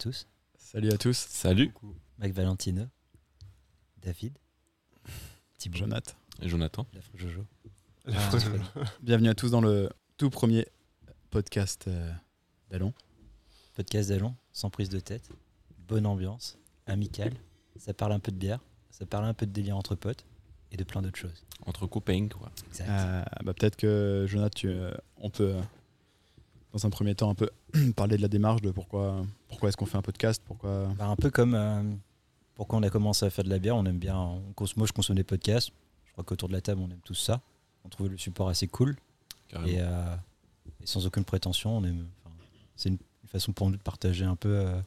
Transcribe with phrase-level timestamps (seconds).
[0.00, 0.26] tous.
[0.56, 1.14] Salut à tous.
[1.14, 1.74] Salut.
[2.18, 2.86] Mac Valentino,
[4.00, 4.32] David,
[5.58, 6.14] Thibaut, Jonathan.
[6.40, 6.86] Et Jonathan.
[7.14, 7.44] Jojo.
[8.06, 8.30] Ah,
[9.02, 10.66] Bienvenue à tous dans le tout premier
[11.28, 12.10] podcast euh,
[12.70, 12.94] d'Allons.
[13.74, 15.28] Podcast d'Allons, sans prise de tête,
[15.86, 17.34] bonne ambiance, amical.
[17.76, 20.24] Ça parle un peu de bière, ça parle un peu de délire entre potes
[20.72, 21.44] et de plein d'autres choses.
[21.66, 22.50] Entre copains, quoi.
[22.68, 22.88] Exact.
[22.88, 25.60] Euh, bah, Peut-être que Jonathan, tu, euh, on peut, euh,
[26.72, 27.50] dans un premier temps, un peu
[27.96, 30.86] parler de la démarche, de pourquoi, pourquoi est-ce qu'on fait un podcast, pourquoi.
[30.98, 31.82] Bah, un peu comme euh,
[32.54, 34.16] pourquoi on a commencé à faire de la bière, on aime bien.
[34.18, 34.42] on
[34.76, 35.70] moi, je consomme des podcasts.
[36.06, 37.40] Je crois qu'autour de la table, on aime tous ça.
[37.84, 38.96] On trouve le support assez cool.
[39.48, 39.68] Carrément.
[39.72, 40.14] Et, euh,
[40.82, 42.06] et sans aucune prétention, on aime.
[42.76, 44.80] c'est une, une façon pour nous de partager un peu euh,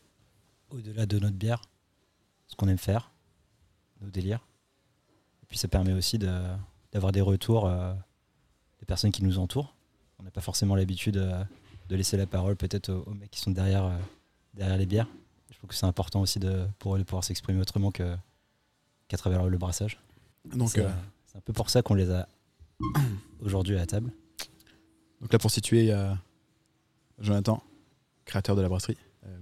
[0.69, 1.61] au-delà de notre bière
[2.47, 3.11] ce qu'on aime faire,
[4.01, 4.45] nos délires.
[5.41, 6.41] Et puis ça permet aussi de-
[6.91, 7.93] d'avoir des retours euh,
[8.79, 9.73] des personnes qui nous entourent.
[10.19, 11.43] On n'a pas forcément l'habitude euh,
[11.89, 13.97] de laisser la parole peut-être aux, aux mecs qui sont derrière, euh,
[14.53, 15.07] derrière les bières.
[15.51, 18.15] Je trouve que c'est important aussi de, pour eux de pouvoir s'exprimer autrement que-
[19.07, 19.99] qu'à travers le brassage.
[20.45, 20.89] Donc, c'est euh,
[21.27, 22.27] c'est un peu pour ça qu'on les a
[23.41, 24.11] aujourd'hui à la table.
[25.21, 26.17] donc là, pour situer, il y a
[27.19, 27.63] Jonathan,
[28.25, 29.37] créateur de la brasserie, euh,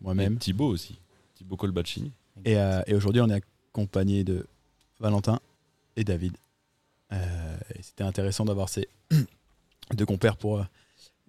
[0.00, 0.38] moi-même.
[0.38, 0.98] Thibaut aussi.
[1.34, 2.12] Thibaut Colbacini.
[2.44, 4.46] Et, euh, et aujourd'hui, on est accompagné de
[5.00, 5.40] Valentin
[5.96, 6.36] et David.
[7.12, 8.88] Euh, C'était intéressant d'avoir ces
[9.94, 10.64] deux compères pour euh,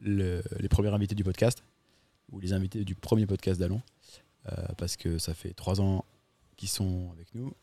[0.01, 1.63] le- les premiers invités du podcast,
[2.31, 3.81] ou les invités du premier podcast d'Allons,
[4.51, 6.05] euh, parce que ça fait trois ans
[6.57, 7.53] qu'ils sont avec nous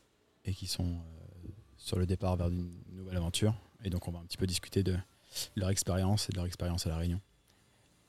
[0.45, 3.55] et qu'ils sont euh, sur le départ vers une nouvelle aventure.
[3.85, 4.97] Et donc, on va un petit peu discuter de
[5.55, 7.21] leur expérience et de leur expérience à La Réunion.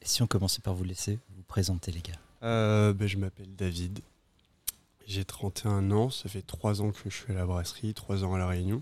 [0.02, 3.55] Et si on commençait par vous laisser vous présenter, les gars Euh, ben, je m'appelle
[3.55, 4.00] David.
[5.05, 6.09] J'ai 31 ans.
[6.09, 8.81] Ça fait 3 ans que je suis à la brasserie, 3 ans à La Réunion.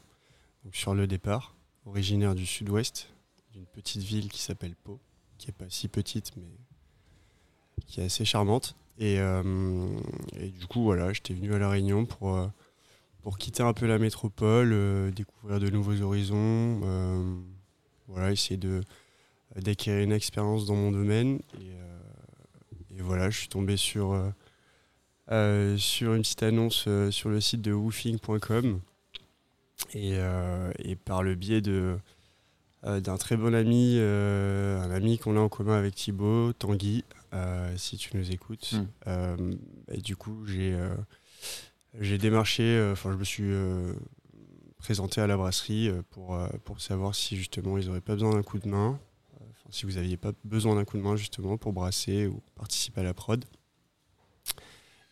[0.63, 3.07] Donc sur le départ, originaire du sud-ouest,
[3.53, 4.99] d'une petite ville qui s'appelle Pau,
[5.37, 6.43] qui est pas si petite, mais
[7.87, 8.75] qui est assez charmante.
[8.97, 9.43] Et, euh,
[10.33, 12.47] du coup, voilà, j'étais venu à La Réunion pour, euh,
[13.21, 16.79] pour quitter un peu la métropole, euh, découvrir de nouveaux horizons,
[18.07, 18.81] voilà, essayer de
[19.55, 21.39] d'acquérir une expérience dans mon domaine.
[21.61, 24.09] Et, et voilà, je suis tombé sur,
[25.29, 28.81] sur une petite annonce sur le site de woofing.com.
[29.93, 30.17] Et,
[30.79, 31.97] et par le biais de,
[32.85, 37.03] d'un très bon ami, euh, un ami qu'on a en commun avec Thibaut, Tanguy,
[37.33, 38.73] euh, si tu nous écoutes.
[38.73, 38.87] Mm.
[39.07, 39.55] Euh,
[39.91, 40.95] et du coup, j'ai, euh,
[41.99, 43.93] j'ai démarché, euh, enfin, je me suis euh,
[44.77, 48.33] présenté à la brasserie euh, pour, euh, pour savoir si justement ils n'auraient pas besoin
[48.33, 48.99] d'un coup de main.
[49.33, 52.41] Euh, Enfin, si vous n'aviez pas besoin d'un coup de main justement pour brasser ou
[52.55, 53.43] participer à la prod.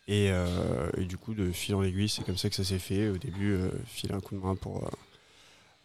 [0.06, 2.78] Et, euh, et du coup, de fil en aiguille, c'est comme ça que ça s'est
[2.78, 3.08] fait.
[3.08, 4.88] Au début, euh, filer un coup de main pour,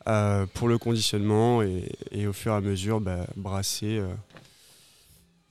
[0.10, 3.98] euh, pour le conditionnement et, et au fur et à mesure, bah, brasser.
[4.00, 4.08] euh.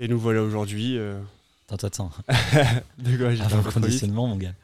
[0.01, 0.97] Et nous voilà aujourd'hui.
[0.99, 1.19] euh.
[1.71, 2.11] Attends, attends.
[2.99, 4.55] De quoi j'ai Avant le conditionnement, mon gars.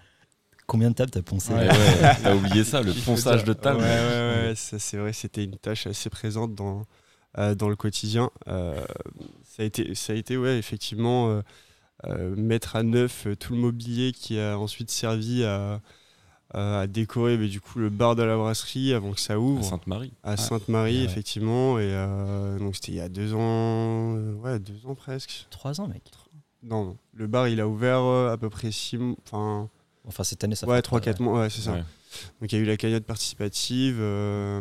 [0.66, 2.16] Combien de tables t'as poncé Ouais, ouais.
[2.22, 3.80] T'as oublié ça, le ponçage de table.
[3.80, 6.86] Ouais, ouais, ouais, ça c'est vrai, c'était une tâche assez présente dans,
[7.36, 8.30] euh, dans le quotidien.
[8.48, 8.74] Euh,
[9.44, 11.42] ça, a été, ça a été, ouais, effectivement, euh,
[12.06, 15.82] euh, mettre à neuf tout le mobilier qui a ensuite servi à,
[16.54, 19.38] à- à décorer mais du coup, le bar de la brasserie avant que ça À
[19.38, 19.64] ouvre.
[19.64, 20.12] Sainte-Marie.
[20.22, 21.04] À Sainte-Marie, Ah ouais.
[21.04, 21.78] effectivement.
[21.78, 25.46] Et euh, donc, c'était il y a deux ans, euh, ouais, deux ans presque.
[25.50, 26.02] Trois ans, mec.
[26.62, 26.96] Non, non.
[27.12, 29.16] Le bar, il a ouvert euh, à peu près six mois.
[29.26, 29.68] Enfin,
[30.06, 31.72] Enfin, cette année, ça ouais, fait 3-4 mois, ouais, c'est ça.
[31.72, 31.84] Ouais.
[32.40, 34.60] Donc il y a eu la cagnotte participative euh,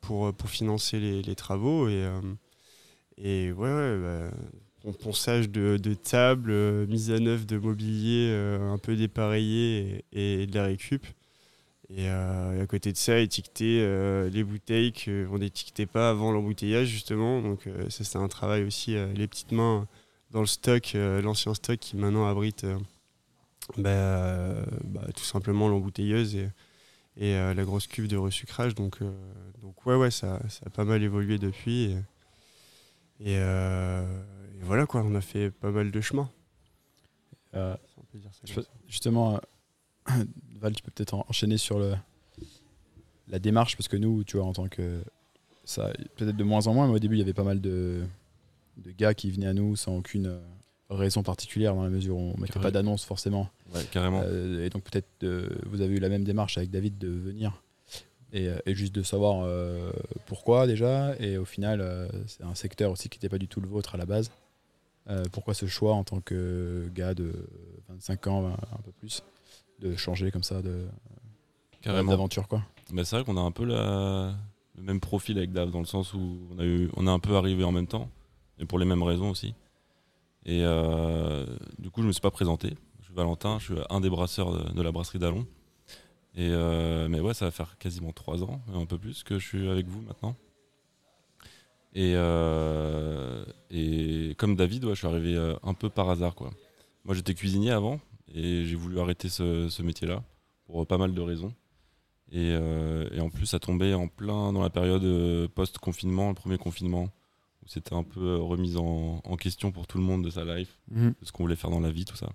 [0.00, 2.20] pour, pour financer les, les travaux et, euh,
[3.18, 4.30] et ouais, ouais bah,
[4.82, 10.04] pon- ponçage de, de table, euh, mise à neuf de mobilier euh, un peu dépareillé
[10.12, 11.04] et, et de la récup.
[11.88, 16.32] Et, euh, et à côté de ça, étiqueter euh, les bouteilles qu'on n'étiquetait pas avant
[16.32, 17.40] l'embouteillage justement.
[17.40, 19.86] Donc euh, ça c'est un travail aussi, les petites mains
[20.32, 22.66] dans le stock, l'ancien stock qui maintenant abrite
[23.78, 26.48] bah, bah, tout simplement l'embouteilleuse et,
[27.16, 28.74] et la grosse cuve de resucrage.
[28.74, 28.98] Donc,
[29.62, 31.84] donc ouais, ouais, ça, ça a pas mal évolué depuis.
[33.20, 36.28] Et, et, et voilà quoi, on a fait pas mal de chemin.
[38.44, 38.54] Si.
[38.88, 39.40] Justement,
[40.60, 41.94] Val, tu peux peut-être en- enchaîner sur le,
[43.28, 45.00] la démarche, parce que nous, tu vois, en tant que.
[45.64, 48.02] Ça, peut-être de moins en moins, mais au début, il y avait pas mal de,
[48.76, 50.38] de gars qui venaient à nous sans aucune euh,
[50.90, 53.48] raison particulière, dans la mesure où on ne mettait pas d'annonce forcément.
[53.74, 54.22] Ouais, carrément.
[54.24, 57.60] Euh, et donc, peut-être euh, vous avez eu la même démarche avec David de venir
[58.32, 59.90] et, euh, et juste de savoir euh,
[60.26, 61.16] pourquoi déjà.
[61.18, 63.98] Et au final, c'est un secteur aussi qui n'était pas du tout le vôtre à
[63.98, 64.30] la base.
[65.32, 67.32] Pourquoi ce choix en tant que gars de
[67.90, 69.22] 25 ans, un peu plus,
[69.80, 70.86] de changer comme ça de
[71.82, 72.10] carrément.
[72.12, 72.62] d'aventure quoi
[72.92, 74.34] Bah, c'est vrai qu'on a un peu la-
[74.76, 77.18] le même profil avec Dave, dans le sens où on a, eu, on est un
[77.18, 78.10] peu arrivé en même temps,
[78.58, 79.54] et pour les mêmes raisons aussi.
[80.44, 81.46] Et euh,
[81.78, 82.74] du coup, je me suis pas présenté.
[83.14, 85.46] Valentin, je suis un des brasseurs de, de la brasserie d'Alon.
[86.34, 89.46] Et euh, mais ouais, ça va faire quasiment trois ans, un peu plus, que je
[89.46, 90.36] suis avec vous maintenant.
[91.94, 96.34] Et, euh, et comme David, ouais, je suis arrivé un peu par hasard.
[96.34, 96.50] Quoi.
[97.06, 98.00] Moi, j'étais cuisinier avant
[98.32, 100.22] et j'ai voulu arrêter ce, ce métier-là
[100.64, 101.54] pour pas mal de raisons.
[102.32, 106.34] Et, euh, et en plus, ça tombait en plein dans la période euh, post-confinement, le
[106.34, 107.04] premier confinement,
[107.64, 110.44] où c'était un peu euh, remise en, en question pour tout le monde de sa
[110.44, 111.14] life Mhm.
[111.20, 112.30] de ce qu'on voulait faire dans la vie, tout ça.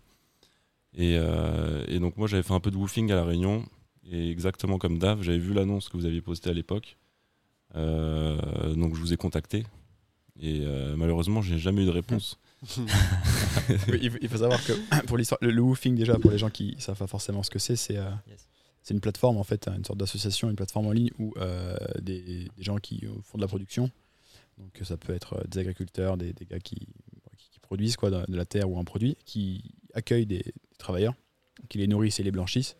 [0.93, 3.65] Et, euh, et donc moi j'avais fait un peu de woofing à la Réunion,
[4.09, 6.97] et exactement comme Dave, j'avais vu l'annonce que vous aviez postée à l'époque,
[7.75, 9.65] Euh, donc je vous ai contacté,
[10.39, 12.37] et euh, malheureusement j'ai jamais eu de réponse.
[13.89, 14.73] Oui, il, faut- savoir que
[15.07, 17.59] pour l'histoire, le, le woofing déjà pour les gens qui savent pas forcément ce que
[17.59, 18.47] c'est, c'est euh, Yes.
[18.83, 22.21] c'est une plateforme en fait, une sorte d'association, une plateforme en ligne où euh, des,
[22.55, 23.89] des gens qui font de la production,
[24.57, 26.87] donc ça peut être euh, des agriculteurs, des, des gars qui,
[27.61, 29.63] produisent quoi de, la terre ou un produit, qui
[29.93, 31.13] accueillent des, des travailleurs,
[31.69, 32.75] qui les nourrissent et les blanchissent,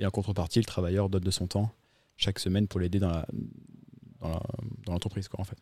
[0.00, 1.70] et en contrepartie le travailleur donne de son temps
[2.16, 3.26] chaque semaine pour l'aider dans la
[4.20, 4.42] dans la-
[4.84, 5.58] dans l'entreprise quoi en fait.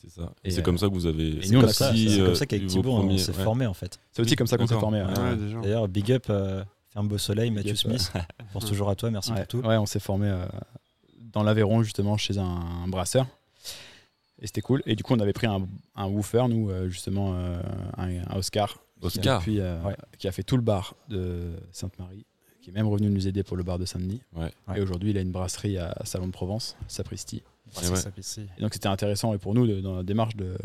[0.00, 0.32] C'est ça.
[0.44, 1.44] Et, c'est euh, comme ça que vous avez.
[1.44, 3.42] Et nous, on comme c'est euh, comme ça qu'avec Thibaut, on s'est ouais.
[3.44, 3.98] formé en fait.
[4.12, 5.02] C'est aussi comme ça qu'on s'est formé.
[5.02, 5.18] Ouais, ouais.
[5.30, 5.60] Ouais, déjà.
[5.60, 6.62] D'ailleurs, big up, euh,
[6.92, 8.12] Ferme Beau Soleil, Mathieu Smith.
[8.52, 9.66] Pense toujours à toi, merci Ouais, pour tout.
[9.66, 10.46] ouais, on s'est formé euh,
[11.32, 13.26] dans l'Aveyron, justement, chez un, un brasseur.
[14.40, 14.82] Et c'était cool.
[14.86, 15.66] Et du coup, on avait pris un,
[15.96, 17.60] un woofer, nous, justement, euh,
[17.96, 18.78] un, un Oscar.
[19.02, 19.42] Oscar.
[19.42, 19.96] Qui, depuis, euh, Ouais.
[20.18, 22.24] qui a fait tout le bar de Sainte-Marie,
[22.68, 24.20] qui est même revenu nous aider pour le bar de Saint-Denis.
[24.36, 24.52] Ouais.
[24.76, 27.42] Et aujourd'hui, il a une brasserie à Salon de Provence, Sapristi.
[28.58, 30.56] Et donc, c'était intéressant et pour nous, de- dans la démarche de.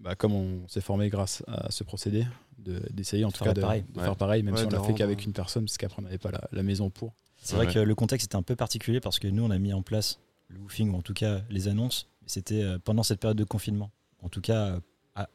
[0.00, 2.26] Bah, comme on s'est formé grâce à ce procédé,
[2.58, 3.84] de- d'essayer en tout cas de, pareil.
[3.94, 4.04] de Ouais.
[4.04, 6.18] faire pareil, même Ouais, si on l'a fait qu'avec une personne, parce qu'après, on n'avait
[6.18, 7.12] pas la, la maison pour.
[7.42, 7.72] C'est vrai Ouais.
[7.74, 10.18] que le contexte était un peu particulier parce que nous, on a mis en place
[10.48, 12.08] le woofing, ou en tout cas les annonces.
[12.26, 13.90] C'était euh, pendant cette période de confinement.
[14.22, 14.80] En tout cas, euh,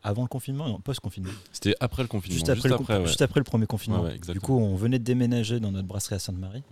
[0.03, 1.31] avant le confinement et post-confinement.
[1.53, 2.33] C'était après le confinement.
[2.35, 3.05] Juste, après, le, con- ouais.
[3.07, 3.99] juste après le premier confinement.
[4.01, 4.33] Ouais, ouais, exactement.
[4.33, 6.63] du coup, on venait de déménager dans notre brasserie à Sainte-Marie.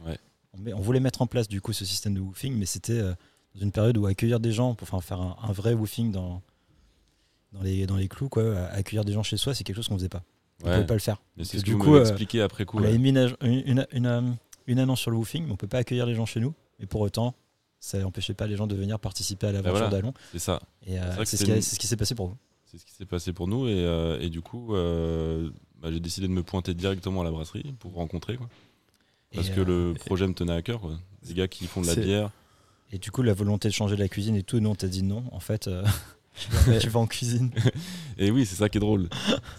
[0.74, 3.14] On, voulait mettre en place du coup ce système de woofing, mais c'était euh,
[3.56, 6.42] dans une période où accueillir des gens, pour enfin, faire un, un vrai woofing dans,
[7.54, 9.98] dans, les, dans les clous, quoi, accueillir des gens chez soi, c'est quelque chose qu'on
[9.98, 10.24] faisait pas.
[10.64, 10.74] On Ouais.
[10.74, 11.22] pouvait pas le faire.
[11.38, 12.80] Mais c'est Du que coup, euh, expliqué après coup.
[12.80, 14.22] On avait mis une, ag- une, une- une, euh,
[14.66, 16.54] une annonce sur le woofing, mais on peut pas accueillir les gens chez nous.
[16.80, 17.36] Mais pour autant,
[17.80, 19.90] ça n'empêchait pas les gens de venir participer à l'aventure voilà.
[19.90, 20.14] d'Alon.
[20.32, 20.60] C'est ça.
[20.88, 22.38] Et euh, ce, a- une- c'est ce qui s'est passé pour vous.
[22.70, 25.50] C'est ce qui s'est passé pour nous et, euh, et du coup, euh,
[25.82, 28.50] bah, j'ai décidé de me pointer directement à la brasserie pour rencontrer quoi.
[29.34, 30.82] Parce et, que euh, le projet me tenait à cœur.
[30.82, 30.98] Quoi.
[31.26, 32.30] Des gars qui font de la bière.
[32.92, 35.04] et du coup, la volonté de changer la cuisine et tout, nous on t'a dit
[35.04, 35.24] non.
[35.32, 35.84] En fait, euh,
[36.82, 37.52] tu, vas, en cuisine.
[38.18, 39.10] Et oui, c'est ça qui est drôle.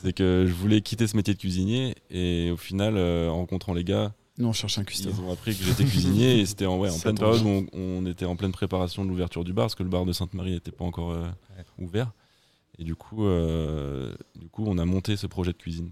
[0.02, 3.72] c'est que je voulais quitter ce métier de cuisinier et au final, euh, en rencontrant
[3.74, 5.10] les gars, Nous, on cherche un cuistot.
[5.10, 7.66] ils ont appris que j'étais cuisinier et c'était en, ouais, en pleine période où on,
[7.72, 10.52] on était en pleine préparation de l'ouverture du bar parce que le bar de Sainte-Marie
[10.52, 11.26] n'était pas encore euh,
[11.56, 11.64] Ouais.
[11.84, 12.12] ouvert.
[12.78, 15.90] Et du coup, euh, du coup, on a monté ce projet de cuisine.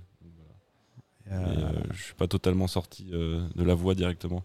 [1.26, 1.40] Voilà.
[1.48, 4.44] Euh, Et, euh, je suis pas totalement sorti euh, de la voie directement.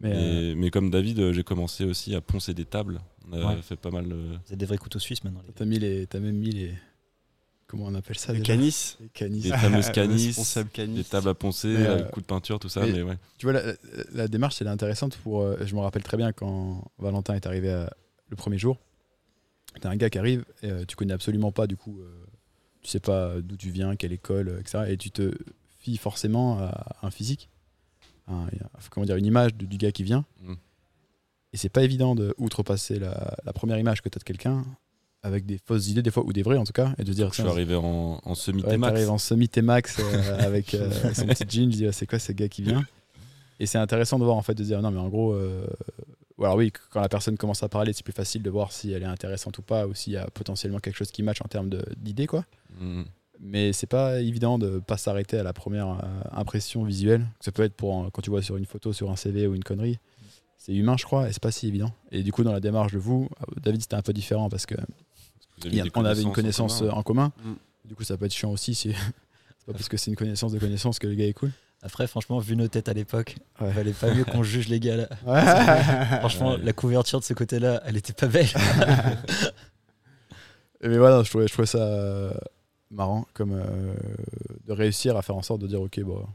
[0.00, 3.00] mais euh, Et- mais comme David, j'ai commencé aussi à poncer des tables.
[3.30, 3.62] On a Ouais.
[3.62, 4.06] fait pas mal.
[4.12, 5.42] Vous êtes des vrais couteaux suisses maintenant.
[5.46, 6.72] les t'as mis les, t'as même mis les.
[7.66, 8.96] Comment on appelle ça Le déjà canis.
[9.00, 9.40] Les canis.
[9.40, 10.34] Des fameuses canis,
[10.72, 10.94] canis.
[10.96, 12.80] des tables à poncer, euh, avec coup de peinture, tout ça.
[12.84, 13.18] mais- Mais ouais.
[13.38, 13.72] Tu vois, la, la-
[14.12, 15.40] la démarche, elle est intéressante pour.
[15.42, 17.92] euh, je me rappelle très bien quand Valentin est arrivé à-
[18.28, 18.78] le premier jour.
[19.80, 22.06] T'as un gars qui arrive, et, euh, tu connais absolument pas, du coup, euh,
[22.82, 24.84] tu sais pas d'où tu viens, quelle école, etc.
[24.88, 25.32] Et tu te
[25.78, 27.48] fies forcément à un physique,
[28.28, 28.46] un-
[28.90, 30.24] comment dire, une image du, du gars qui vient.
[30.42, 30.54] Mm.
[31.52, 34.64] Et c'est pas évident de outrepasser la, la première image que tu as de quelqu'un
[35.22, 37.28] avec des fausses idées, des fois, ou des vraies en tout cas, et de dire
[37.32, 38.92] Je suis arrivé en, en semi Ouais, T-Max.
[38.92, 42.18] t'arrives en semi T-Max euh, avec euh, son petit jean, je dis ah, c'est quoi
[42.18, 42.84] ce gars qui vient?
[43.60, 45.66] Et c'est intéressant de voir en fait, de dire non mais en gros, euh,
[46.42, 49.02] alors oui, quand la personne commence à parler, c'est plus facile de voir si elle
[49.02, 51.68] est intéressante ou pas, ou s'il y a potentiellement quelque chose qui match en termes
[51.68, 52.44] de- d'idées quoi.
[52.80, 53.02] Mm.
[53.40, 57.26] Mais c'est pas évident de pas s'arrêter à la première euh, impression visuelle.
[57.40, 59.54] Ça peut être pour euh, quand tu vois sur une photo, sur un CV ou
[59.54, 59.98] une connerie.
[60.56, 61.92] C'est humain, je crois, et c'est pas si évident.
[62.10, 64.66] Et du coup, dans la démarche de vous, euh, David, c'était un peu différent parce
[64.66, 64.76] que
[65.64, 67.32] y a- on avait une connaissance en en commun.
[67.44, 67.52] Mm.
[67.88, 68.92] Du coup, ça peut être chiant aussi si
[69.58, 71.52] c'est pas parce que c'est une connaissance de connaissance que le gars est cool.
[71.86, 73.68] Après, franchement, vu nos têtes à l'époque, Ouais.
[73.68, 75.08] il valait pas mieux qu'on juge les gars là.
[76.20, 76.58] Franchement, Ouais.
[76.62, 78.48] la couverture de ce côté-là, elle était pas belle.
[80.82, 82.32] Mais voilà, je trouvais, je trouvais ça euh,
[82.90, 83.94] marrant comme euh,
[84.66, 86.26] de réussir à faire en sorte de dire ok, bon,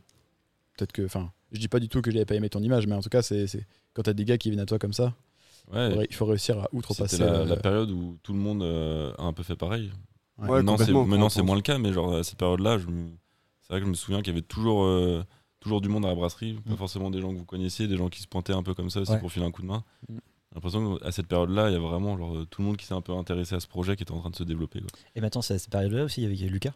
[0.77, 1.03] peut-être que.
[1.05, 3.09] Enfin, je dis pas du tout que j'avais pas aimé ton image, mais en tout
[3.09, 5.13] cas, c'est c'est- quand t'as des gars qui viennent à toi comme ça,
[5.71, 6.07] Ouais.
[6.09, 7.17] il faut réussir à outrepasser.
[7.17, 9.91] C'était la, euh, la période où tout le monde euh, a un peu fait pareil.
[10.39, 10.47] Ouais.
[10.47, 10.77] Ouais, maintenant,
[11.29, 13.09] c'est, moins le cas, mais genre à cette période-là, je me-
[13.61, 15.23] c'est vrai que je me souviens qu'il y avait toujours, euh,
[15.59, 16.53] toujours du monde à la brasserie.
[16.65, 16.77] Pas Mm.
[16.77, 19.01] forcément des gens que vous connaissiez, des gens qui se pointaient un peu comme ça
[19.01, 19.19] aussi Ouais.
[19.19, 19.83] pour filer un coup de main.
[20.09, 20.15] Mm.
[20.15, 22.93] J'ai l'impression qu'à cette période-là, il y a vraiment genre, tout le monde qui s'est
[22.95, 24.79] un peu intéressé à ce projet qui était en train de se développer.
[24.79, 24.89] quoi.
[25.15, 26.71] Et maintenant, c'est à cette période-là aussi, il y avait Lucas.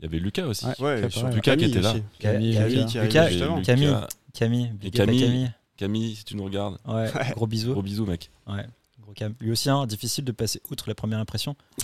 [0.00, 0.64] il y avait Lucas aussi.
[0.66, 0.80] Ouais.
[0.80, 1.00] Ouais,
[1.34, 1.94] Lucas, qui était là.
[2.20, 2.54] Camille,
[3.10, 7.72] Camille, Camille, Camille, si tu nous regardes, Ouais, gros bisous.
[7.72, 8.30] gros bisous, mec.
[8.46, 8.66] Ouais,
[9.08, 9.34] gros cam.
[9.40, 11.56] Lui aussi, hein, difficile de passer outre la première impression.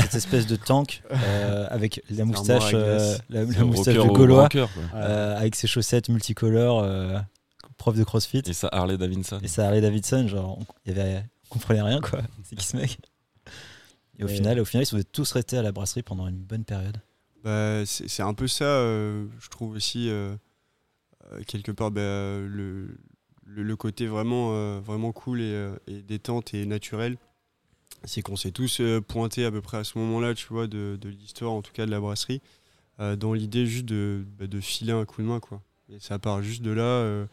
[0.00, 4.48] Cette espèce de tank euh, avec la moustache, euh, la, la moustache de au Gaulois,
[4.94, 7.18] euh, avec ses chaussettes multicolores, euh,
[7.76, 8.42] prof de CrossFit.
[8.46, 9.38] Et ça, Harley Davidson.
[9.42, 12.20] Et ça Harley Davidson, genre, on, il y avait, on comprenait rien, quoi.
[12.42, 12.98] C'est qui ce mec?
[14.18, 16.64] Et au final, au final, ils sont tous restés à la brasserie pendant une bonne
[16.64, 16.98] période.
[17.42, 20.10] Bah, c'est un peu ça, euh, je trouve aussi,
[21.46, 22.96] quelque part, bah, le,
[23.46, 27.16] le, le côté vraiment, euh, vraiment cool et, euh, et détente et naturel.
[28.04, 30.98] C'est qu'on s'est tous euh, pointés à peu près à ce moment-là, tu vois, de,
[31.00, 32.42] de l'histoire, en tout cas de la brasserie,
[32.98, 35.60] dans l'idée juste de, bah, de filer un coup de main, quoi.
[35.88, 37.26] Et ça part juste de là.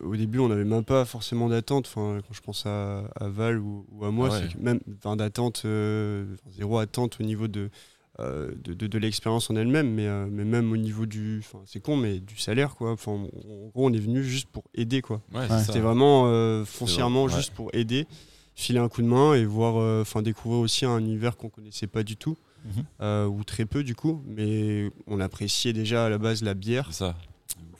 [0.00, 1.86] au début, on n'avait même pas forcément d'attente.
[1.86, 4.48] Enfin, quand je pense à, à Val ou, ou à moi, Ah ouais.
[4.52, 4.80] c'est même
[5.16, 7.68] d'attente, euh, zéro attente au niveau de,
[8.20, 11.38] euh, de, de- de l'expérience en elle-même, mais, euh, mais même au niveau du.
[11.40, 12.92] Enfin, c'est con, mais du salaire, quoi.
[12.92, 15.20] Enfin, en gros, on est venu juste pour aider, quoi.
[15.34, 15.46] Ouais.
[15.64, 17.40] C'était vraiment euh, foncièrement vrai, ouais.
[17.40, 18.06] juste pour aider,
[18.54, 21.86] filer un coup de main et voir, euh, enfin, découvrir aussi un univers qu'on connaissait
[21.88, 22.84] pas du tout, Mhm.
[23.02, 26.86] euh, ou très peu du coup, mais on appréciait déjà à la base la bière.
[26.92, 27.16] C'est ça.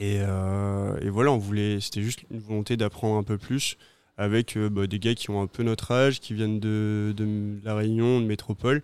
[0.00, 3.76] Et, euh, et voilà, on voulait, c'était juste une volonté d'apprendre un peu plus
[4.18, 7.58] avec euh, bah, des gars qui ont un peu notre âge, qui viennent de, de
[7.64, 8.82] la Réunion, de métropole.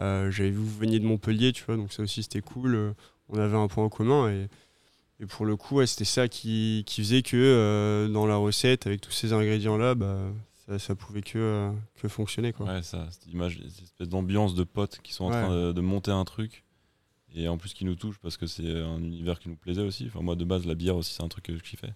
[0.00, 2.74] Euh, J'avais vu que vous veniez de Montpellier, tu vois, donc ça aussi c'était cool.
[2.74, 2.92] Euh,
[3.28, 4.48] On avait un point en commun et,
[5.20, 8.86] et pour le coup, ouais, c'était ça qui, qui faisait que euh, dans la recette,
[8.86, 10.16] avec tous ces ingrédients-là, bah,
[10.66, 12.52] ça, ça pouvait que, que fonctionner.
[12.52, 12.66] Quoi.
[12.66, 15.42] Ouais, ça, cette image, cette espèce d'ambiance de potes qui sont en Ouais.
[15.42, 16.64] train de, de monter un truc.
[17.32, 20.06] Et en plus qui nous touche parce que c'est un univers qui nous plaisait aussi.
[20.08, 21.92] Enfin, moi de base, la bière aussi, c'est un truc que je kiffais.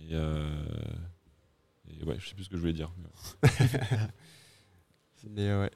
[0.00, 0.48] Et, euh,
[1.88, 2.90] et ouais, je sais plus ce que je voulais dire.
[5.30, 5.70] mais ouais.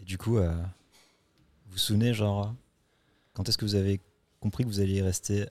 [0.00, 0.50] Et du coup, euh,
[1.66, 2.54] vous vous souvenez, genre,
[3.34, 4.00] quand est-ce que vous avez
[4.40, 5.46] compris que vous alliez rester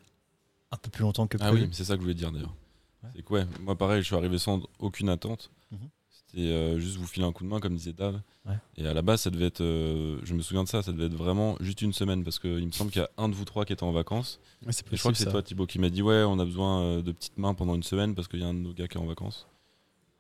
[0.72, 2.32] un peu plus longtemps que Ah prévu oui, mais c'est ça que je voulais dire
[2.32, 2.56] d'ailleurs.
[3.04, 3.10] Ouais.
[3.16, 5.52] C'est que ouais, moi pareil, je suis arrivé sans aucune attente.
[5.72, 5.90] Mhm.
[6.10, 8.22] C'était euh, juste vous filer un coup de main, comme disait Dave.
[8.46, 8.56] Ouais.
[8.78, 11.06] Et à la base, ça devait être, euh, je me souviens de ça, ça devait
[11.06, 13.46] être vraiment juste une semaine parce qu'il me semble qu'il y a un de vous
[13.46, 14.40] trois qui était en vacances.
[14.66, 15.32] Ouais, c'est Et je crois que c'est ça.
[15.32, 18.14] toi, Thibaut, qui m'a dit Ouais, on a besoin de petites mains pendant une semaine
[18.16, 19.48] parce qu'il y a un de nos gars qui est en vacances.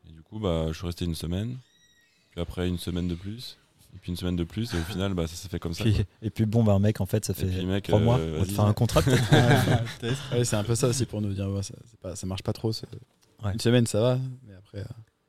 [0.08, 1.58] Et du coup, bah, je suis resté une semaine.
[2.32, 3.58] Puis après, une semaine de plus.
[3.96, 4.74] Et puis une semaine de plus.
[4.74, 5.84] Et au final, bah, ça s'est fait comme ça.
[5.84, 6.04] Puis- quoi.
[6.22, 8.20] et puis bon, bah, mec, en fait, ça fait puis, mec, trois euh, mois.
[8.20, 9.02] On va te faire un contrat.
[10.32, 12.44] Ouais, c'est un peu ça aussi pour nous dire ouais, ça, c'est pas, ça marche
[12.44, 12.72] pas trop.
[13.44, 13.54] Ouais.
[13.54, 14.80] Une semaine, ça va, mais après.
[14.80, 14.84] euh,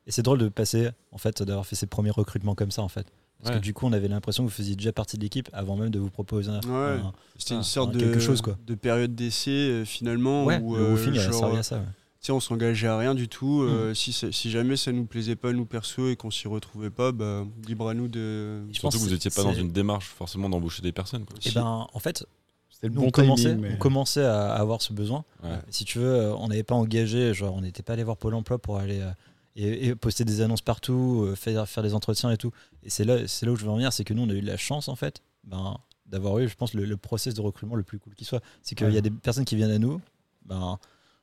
[0.07, 2.89] Et c'est drôle de passer, en fait, d'avoir fait ces premiers recrutements comme ça, en
[2.89, 3.07] fait.
[3.43, 3.61] Parce Ouais.
[3.61, 5.89] que du coup, on avait l'impression que vous faisiez déjà partie de l'équipe avant même
[5.91, 7.01] de vous proposer un, Ouais.
[7.01, 8.59] un- C'était une sorte un- de, quelque chose, quoi.
[8.67, 11.63] de période d'essai euh, finalement Ouais, où, le euh, woofing, il a genre, servi à
[11.63, 11.83] ça.
[12.27, 13.63] Sais, on s'engageait à rien du tout.
[13.63, 13.69] Mm.
[13.69, 16.91] euh, si, ça- si jamais ça nous plaisait pas, nous perso, et qu'on s'y retrouvait
[16.91, 18.61] pas, bah, libre à nous de.
[18.73, 21.25] Je pense Surtout que vous n'étiez pas dans une démarche forcément d'embaucher des personnes.
[21.25, 21.37] Quoi.
[21.45, 22.27] Et ben, en fait,
[22.71, 25.25] C'était le nous, bon on, commençait, mais- on commençait à avoir ce besoin.
[25.43, 25.51] Ouais.
[25.71, 28.35] Si tu veux, euh, on n'avait pas engagé, genre, on n'était pas allé voir Pôle
[28.35, 29.11] emploi pour aller euh,
[29.57, 32.53] et, et poster des annonces partout, euh, faire, faire des entretiens et tout.
[32.83, 34.35] Et c'est là, c'est là où je veux en venir, c'est que nous, on a
[34.35, 37.41] eu de la chance, en fait, ben, d'avoir eu, je pense, le, le process de
[37.41, 38.43] recrutement le plus cool qui soit.
[38.63, 38.93] C'est qu'il Ouais.
[38.95, 40.01] y a des personnes qui viennent à nous,
[40.47, 40.79] ben,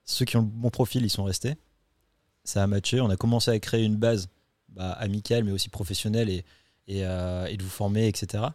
[0.07, 1.55] ceux qui ont le bon profil, ils sont restés.
[2.43, 3.01] Ça a matché.
[3.01, 4.29] On a commencé à créer une base
[4.69, 6.45] bah, amicale, mais aussi professionnelle et,
[6.87, 8.45] et, euh, et de vous former, etc.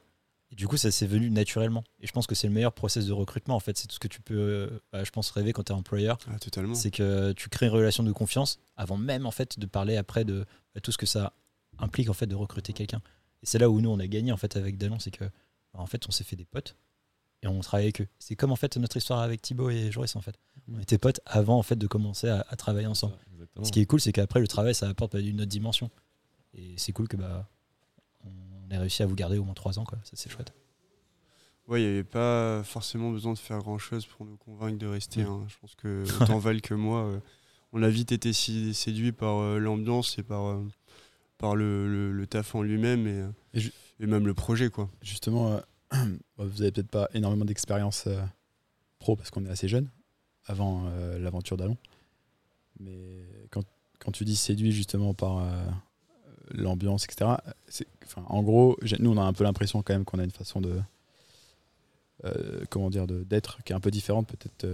[0.50, 1.84] Et du coup, ça s'est venu naturellement.
[2.00, 3.76] Et je pense que c'est le meilleur process de recrutement, en fait.
[3.76, 6.18] C'est tout ce que tu peux, euh, bah, je pense, rêver quand tu es employeur.
[6.30, 6.74] Ah, totalement.
[6.74, 10.24] C'est que tu crées une relation de confiance avant même, en fait, de parler après
[10.24, 11.34] de bah, tout ce que ça
[11.78, 13.02] implique, en fait, de recruter quelqu'un.
[13.42, 14.98] Et c'est là où nous, on a gagné, en fait, avec Dallon.
[14.98, 16.76] C'est que, bah, en fait, on s'est fait des potes
[17.42, 18.08] et on travaille avec eux.
[18.18, 20.36] C'est comme, en fait, notre histoire avec Thibaut et Joris, en fait.
[20.72, 23.14] On était potes avant, en fait, de commencer à, à travailler ensemble.
[23.62, 25.90] Ce qui est cool, c'est qu'après, le travail, ça apporte bah, une autre dimension.
[26.54, 27.48] Et c'est cool que, bah,
[28.24, 29.98] on ait réussi à vous garder au moins trois ans, quoi.
[30.04, 30.52] Ça, c'est chouette.
[31.68, 34.86] Ouais, il n'y avait pas forcément besoin de faire grand chose pour nous convaincre de
[34.86, 35.22] rester.
[35.22, 35.44] Hein.
[35.48, 37.20] Je pense que autant Val que moi, euh,
[37.72, 40.64] on a vite été si séduits par euh, l'ambiance et par, euh,
[41.38, 43.24] par le, le- le taf en lui-même et,
[43.58, 44.70] Et ju- et même le projet.
[44.70, 44.90] quoi.
[45.02, 45.60] Justement, euh,
[46.38, 48.20] vous avez peut-être pas énormément d'expérience euh,
[48.98, 49.88] pro parce qu'on est assez jeune
[50.46, 51.76] avant euh, l'aventure d'Allon.
[52.80, 53.64] Mais quand,
[53.98, 55.64] quand tu dis séduit justement par euh,
[56.50, 57.30] l'ambiance, etc.,
[58.16, 60.80] en gros, nous on a un peu l'impression quand même qu'on a une façon de.
[62.70, 64.66] comment dire, d'être qui est un peu différente peut-être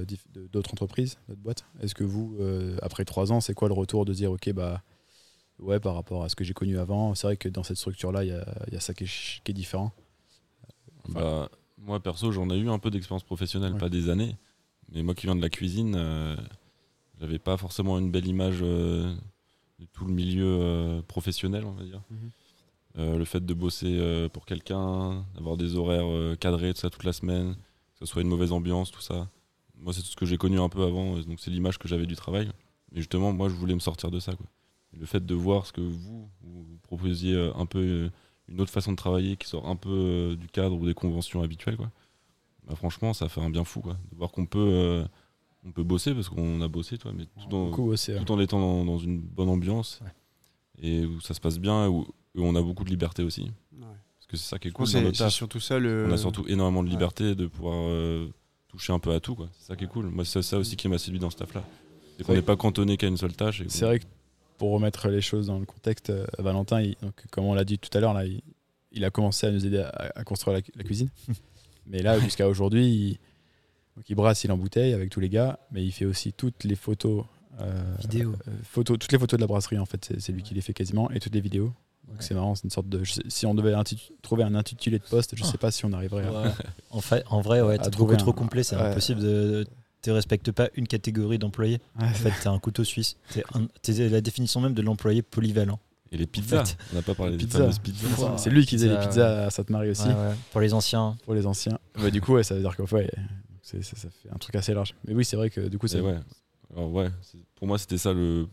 [0.53, 1.65] d'autres entreprises, d'autres boîtes.
[1.81, 2.37] Est-ce que vous,
[2.83, 4.83] après trois ans, c'est quoi le retour de dire, ok, bah,
[5.59, 8.25] ouais, par rapport à ce que j'ai connu avant, c'est vrai que dans cette structure-là,
[8.25, 8.31] il
[8.73, 9.93] y a, ça qui est différent.
[11.09, 11.49] Bah,
[11.79, 13.79] moi perso, j'en ai eu un peu d'expérience professionnelle, Ouais.
[13.79, 14.37] pas des années.
[14.93, 16.37] Mais moi qui viens de la cuisine, euh,
[17.21, 19.15] j'avais pas forcément une belle image euh,
[19.79, 22.01] de tout le milieu euh, professionnel, on va dire.
[22.11, 22.31] Mhm.
[22.99, 26.91] Euh, le fait de bosser euh, pour quelqu'un, d'avoir des horaires euh, cadrés, tout ça,
[26.91, 29.29] toute la semaine, que ce soit une mauvaise ambiance, tout ça.
[29.77, 32.07] Moi, c'est tout ce que j'ai connu un peu avant, donc c'est l'image que j'avais
[32.07, 32.51] du travail.
[32.91, 34.33] Mais justement, moi, je voulais me sortir de ça.
[34.33, 34.47] Quoi.
[34.95, 38.11] Et le fait de voir ce que vous, vous proposiez un peu
[38.49, 41.43] une autre façon de travailler qui sort un peu euh, du cadre ou des conventions
[41.43, 41.91] habituelles, quoi.
[42.67, 43.95] Bah, franchement, ça fait un bien fou, quoi.
[44.13, 45.05] De voir qu'on peut, euh,
[45.65, 48.85] on peut bosser parce qu'on a bossé, toi, mais tout en, tout en étant dans,
[48.85, 50.11] dans une bonne ambiance Ouais.
[50.89, 52.01] et où ça se passe bien, où,
[52.35, 53.43] où on a beaucoup de liberté aussi.
[53.43, 53.79] Ouais.
[53.81, 55.33] Parce que c'est ça qui est Je cool dans notre taf.
[55.33, 56.07] surtout ça le.
[56.09, 56.93] On a surtout énormément de ouais.
[56.95, 58.29] liberté de pouvoir euh,
[58.69, 59.35] toucher un peu à tout.
[59.35, 59.49] quoi.
[59.59, 60.07] C'est ça qui est cool.
[60.07, 61.65] Moi, c'est ça aussi qui m'a séduit dans ce taf-là.
[62.19, 63.63] C'est qu'on n'est pas cantonné qu'à une seule tâche.
[63.69, 64.05] C'est vrai que
[64.59, 67.79] pour remettre les choses dans le contexte, euh, Valentin, il- donc, comme on l'a dit
[67.79, 68.43] tout à l'heure, là, il,
[68.93, 71.09] il a commencé à nous aider à, à construire la, la cuisine.
[71.87, 73.19] mais là, jusqu'à aujourd'hui, il,
[74.15, 77.25] brasse, il embouteille avec tous les gars, mais il fait aussi toutes les photos.
[77.61, 78.33] euh, Vidéo.
[78.47, 80.75] euh, photos, toutes les photos de la brasserie, en fait, c'est- lui qui les fait
[80.75, 81.73] quasiment, et toutes les vidéos.
[82.07, 82.23] Donc Ouais.
[82.25, 83.05] c'est marrant, c'est une sorte de.
[83.05, 83.75] sais- si on devait
[84.23, 85.47] trouver un intitulé de poste, je Ah.
[85.47, 86.43] sais pas si on arriverait à.
[86.43, 86.49] Ouais.
[86.91, 88.83] en, fait, en vrai, ouais, À trop, complet, c'est ouais.
[88.83, 89.67] impossible de.
[90.03, 91.81] Tu respectes pas une catégorie d'employés.
[91.99, 93.17] Ouais, En fait, t'es un couteau suisse.
[93.33, 93.43] T'es
[93.83, 95.81] t'es la définition même de l'employé polyvalent.
[96.13, 96.65] Et les pizzas.
[96.65, 96.77] fait.
[96.93, 98.39] On n'a pas parlé des fameuses pizzas.
[98.39, 100.09] c'est lui qui faisait les Pizza, pizzas à Sainte-Marie aussi.
[100.09, 100.35] Ouais, ouais.
[100.53, 101.17] Pour les anciens.
[101.25, 101.79] pour les anciens.
[101.99, 103.11] Ouais, du coup, ouais, ça veut dire que ouais,
[103.63, 104.95] c'est- ça, ça fait un truc assez large.
[105.07, 106.19] Mais oui, c'est vrai que du coup, c'est ouais.
[106.75, 108.47] Alors, ouais, c'est- pour moi, c'était ça le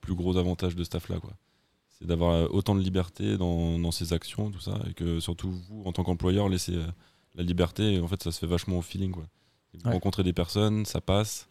[0.00, 1.18] plus gros avantage de ce staff-là.
[1.20, 1.32] quoi.
[1.98, 4.78] C'est d'avoir euh, autant de liberté dans, dans ses actions, tout ça.
[4.88, 6.86] Et que surtout, vous, en tant qu'employeur, laissez euh,
[7.34, 7.94] la liberté.
[7.94, 9.10] Et en fait, ça se fait vachement au feeling.
[9.10, 9.24] Quoi.
[9.74, 9.92] Et Vous Ouais.
[9.94, 11.48] rencontrez des personnes, ça passe.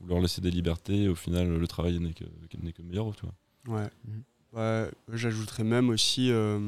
[0.00, 1.02] Vous leur laissez des libertés.
[1.04, 2.24] Et au final, le travail n'est que,
[2.62, 3.14] n'est que meilleur.
[3.16, 3.80] Tu vois.
[3.80, 3.88] Ouais.
[4.06, 4.22] Mhm.
[4.54, 6.58] Ouais, J'ajouterais même aussi euh,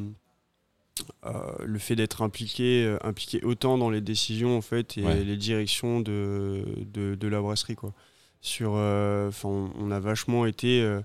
[1.25, 5.25] euh, le fait d'être impliqué, euh, impliqué autant dans les décisions en fait et Ouais.
[5.25, 7.94] les directions de, de, de la brasserie quoi.
[8.42, 11.00] Sur, euh, on, on a vachement été, euh,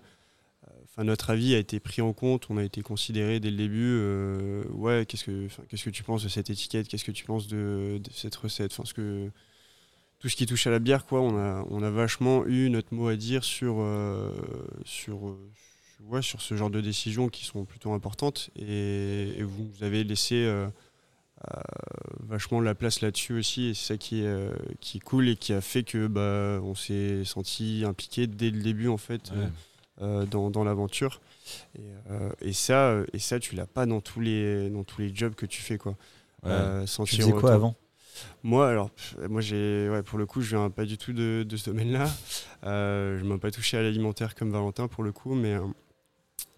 [0.84, 3.80] enfin notre avis a été pris en compte, on a été considéré dès le début.
[4.02, 7.48] euh, ouais, qu'est-ce que, qu'est-ce que tu penses de cette étiquette, qu'est-ce que tu penses
[7.48, 9.30] de, de cette recette, enfin ce que
[10.20, 12.94] tout ce qui touche à la bière, quoi, on a, on a vachement eu notre
[12.94, 14.32] mot à dire sur, euh,
[14.86, 15.38] sur, euh,
[15.98, 18.50] sur- ouais, sur ce genre de décisions qui sont plutôt importantes.
[18.56, 20.68] Et, et vous nous avez laissé euh,
[21.54, 21.62] euh,
[22.22, 23.66] vachement la place là-dessus aussi.
[23.68, 26.60] Et c'est ça qui est, euh, qui est cool et qui a fait que bah,
[26.64, 29.32] on s'est senti impliqué dès le début, en fait.
[30.02, 31.22] euh, dans, dans l'aventure.
[31.78, 35.16] Et, euh, et ça, et ça, tu l'as pas dans tous les dans tous les
[35.16, 35.92] jobs que tu fais quoi.
[36.44, 36.50] Ouais.
[36.52, 37.76] Euh, Tu faisais quoi autant- avant?
[38.44, 38.90] Moi, alors,
[39.30, 42.10] moi j'ai, ouais, pour le coup, je viens pas du tout de, de ce domaine-là.
[42.64, 45.66] Euh, je m'ai pas touché à l'alimentaire comme Valentin pour le coup, mais euh,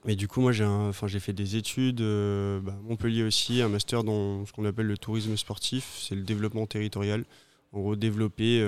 [0.05, 3.69] mais du coup, moi j'ai, enfin, j'ai fait des études, euh, bah, Montpellier aussi, un
[3.69, 7.25] master dans ce qu'on appelle le tourisme sportif, c'est le développement territorial.
[7.73, 8.61] En gros, développer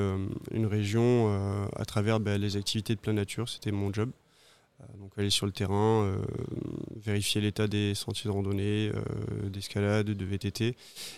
[0.52, 1.34] une région
[1.74, 4.12] à travers bah, les activités de plein nature, c'était mon job.
[4.82, 6.22] Euh, donc aller sur le terrain, euh,
[6.96, 10.76] vérifier l'état des sentiers de randonnée, euh, d'escalade, de VTT,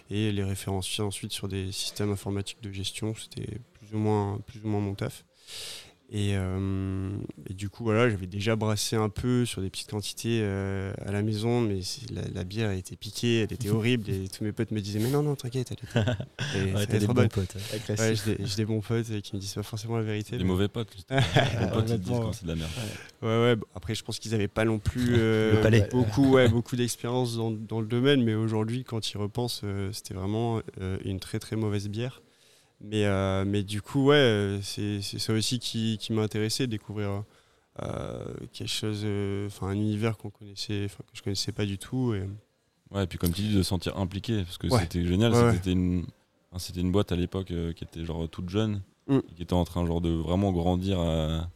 [0.10, 3.14] et les référencier ensuite sur des systèmes informatiques de gestion.
[3.16, 5.26] C'était plus ou moins, plus ou moins mon taf.
[6.14, 7.10] Et, euh,
[7.50, 11.12] et du coup, voilà, j'avais déjà brassé un peu sur des petites quantités euh, à
[11.14, 11.80] la maison, mais
[12.14, 15.00] la, la bière elle était piquée, elle était horrible, et tous mes potes me disaient
[15.00, 16.10] Mais non, non, t'inquiète, elle était,
[16.76, 17.30] Ouais, t'as des bons bonne.
[17.30, 17.56] potes.
[17.56, 17.96] ouais.
[17.98, 20.34] Ouais, j'ai des, des bons potes euh, qui me disent pas forcément la vérité.
[20.34, 20.90] Les mais- mauvais potes.
[21.10, 22.72] Les bons potes, ils te disent quand c'est de la merde.
[23.22, 23.56] Ouais, ouais.
[23.56, 27.52] bon, après, je pense qu'ils n'avaient pas non plus euh, beaucoup, ouais, beaucoup d'expérience dans,
[27.52, 31.56] dans le domaine, mais aujourd'hui, quand ils repensent, euh, c'était vraiment euh, une très très
[31.56, 32.22] mauvaise bière.
[32.84, 36.66] Mais, euh, mais du coup, ouais, euh, c'est c'est ça aussi qui, qui m'a intéressé,
[36.68, 37.24] découvrir
[37.84, 39.06] euh, quelque chose,
[39.48, 42.14] enfin un univers qu'on connaissait, que je connaissais pas du tout.
[42.14, 42.24] Et,
[42.94, 44.82] Ouais, et puis comme tu dis, de se sentir impliqué, parce que Ouais.
[44.82, 45.54] c'était génial, Ouais, que ouais.
[45.54, 46.06] c'était une,
[46.58, 49.20] c'était une boîte à l'époque qui était genre toute jeune, Mm.
[49.30, 51.50] et qui était en train genre de vraiment grandir à-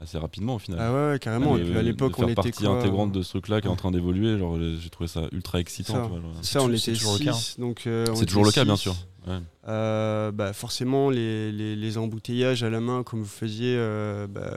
[0.00, 0.80] assez rapidement au final.
[0.82, 1.56] ah ouais, ouais, carrément.
[1.56, 3.76] Et puis à l'époque, on était partie quoi, intégrante de ce truc-là qui est en
[3.76, 5.94] train d'évoluer, genre j'ai trouvé ça ultra excitant.
[5.94, 6.02] Ça.
[6.02, 6.32] tu vois, genre.
[6.42, 8.76] Ça, on C'est était toujours le cas, donc euh, on C'est toujours le cas, bien
[8.76, 8.96] sûr.
[9.26, 9.38] Ouais.
[9.66, 14.52] Euh, bah, forcément, les, les, les embouteillages à la main, comme vous faisiez euh, bah,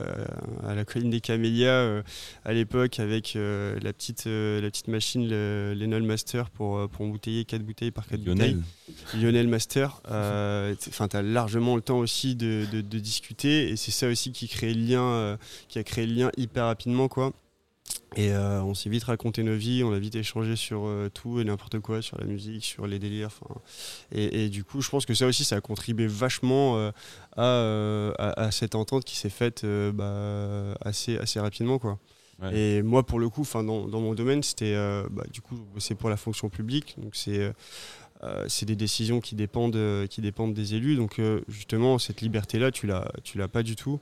[0.67, 2.01] à la colline des Camélias euh,
[2.45, 7.63] à l'époque, avec la, petite, la petite machine, le l'Enol Master, pour, pour embouteiller 4
[7.63, 9.21] bouteilles par 4 Lionel, bouteilles.
[9.23, 10.01] Lionel Master.
[10.05, 14.31] Enfin, tu as largement le temps aussi de, de- de discuter, et c'est ça aussi
[14.31, 17.07] qui, crée le lien, qui a créé le lien hyper rapidement.
[17.07, 17.33] quoi.
[18.15, 21.39] Et euh, on s'est vite raconté nos vies, on a vite échangé sur euh, tout
[21.39, 23.29] et n'importe quoi, sur la musique, sur les délires.
[24.11, 26.91] Et, et du coup, je pense que ça aussi, ça a contribué vachement euh,
[27.37, 31.77] à, à, à cette entente qui s'est faite bah, assez, assez rapidement.
[31.77, 31.99] Quoi.
[32.41, 32.57] Ouais.
[32.57, 34.75] Et moi, pour le coup, 'fin, dans, dans mon domaine, c'était
[35.11, 36.95] bah, du coup, c'est pour la fonction publique.
[36.97, 37.53] Donc, c'est.
[38.23, 40.95] euh, c'est des décisions qui dépendent, euh, qui dépendent des élus.
[40.95, 43.99] Donc, euh, justement, cette liberté-là, tu l'as, tu l'as pas du tout,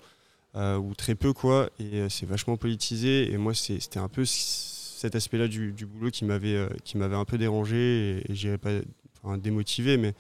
[0.80, 1.70] ou très peu, quoi.
[1.80, 3.32] Et euh, c'est vachement politisé.
[3.32, 7.16] Et moi, c'était un peu ce cet aspect-là du, boulot qui m'avait euh, qui m'avait
[7.16, 7.78] un peu dérangé
[8.26, 8.72] et, et j'irais pas
[9.22, 10.14] enfin, démotivé, mais,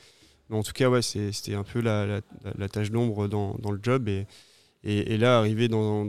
[0.50, 2.22] en tout cas, ouais, c'était un peu la,
[2.70, 4.08] tâche d'ombre dans, le job.
[4.84, 6.06] Et, là, arriver dans,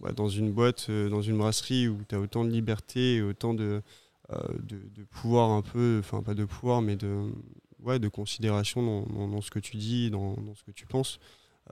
[0.00, 3.54] bah, dans une boîte, euh, dans une brasserie où tu as autant de liberté autant
[3.54, 3.82] de,
[4.30, 7.30] euh, de, de pouvoir un peu, enfin pas de pouvoir, mais de,
[7.80, 11.20] ouais, de considération dans, ce que tu dis, dans ce que tu penses,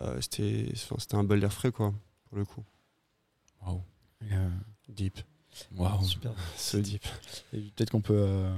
[0.02, 0.72] euh, c'était
[1.12, 1.94] un bol d'air frais, quoi,
[2.28, 2.64] pour le coup.
[3.62, 3.82] Waouh.
[4.30, 4.50] Euh,
[4.88, 5.18] Deep.
[5.76, 6.04] Waouh.
[6.04, 6.32] Super.
[6.56, 7.04] So deep.
[7.52, 8.14] et peut-être qu'on peut.
[8.16, 8.56] euh,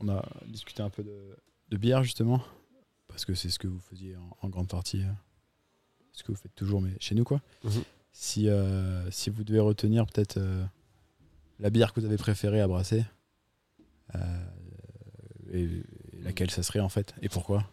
[0.00, 1.36] on a discuté un peu de,
[1.70, 2.42] de bière justement,
[3.08, 5.02] parce que c'est ce que vous faisiez en, en grande partie,
[6.12, 7.40] ce que vous faites toujours, mais chez nous quoi.
[7.64, 7.82] Mhm.
[8.12, 10.64] Si, euh, si vous devez retenir peut-être euh,
[11.58, 13.04] la bière que vous avez préférée à brasser,
[14.14, 14.18] euh,
[15.52, 17.64] et, et laquelle ça serait en fait, et pourquoi?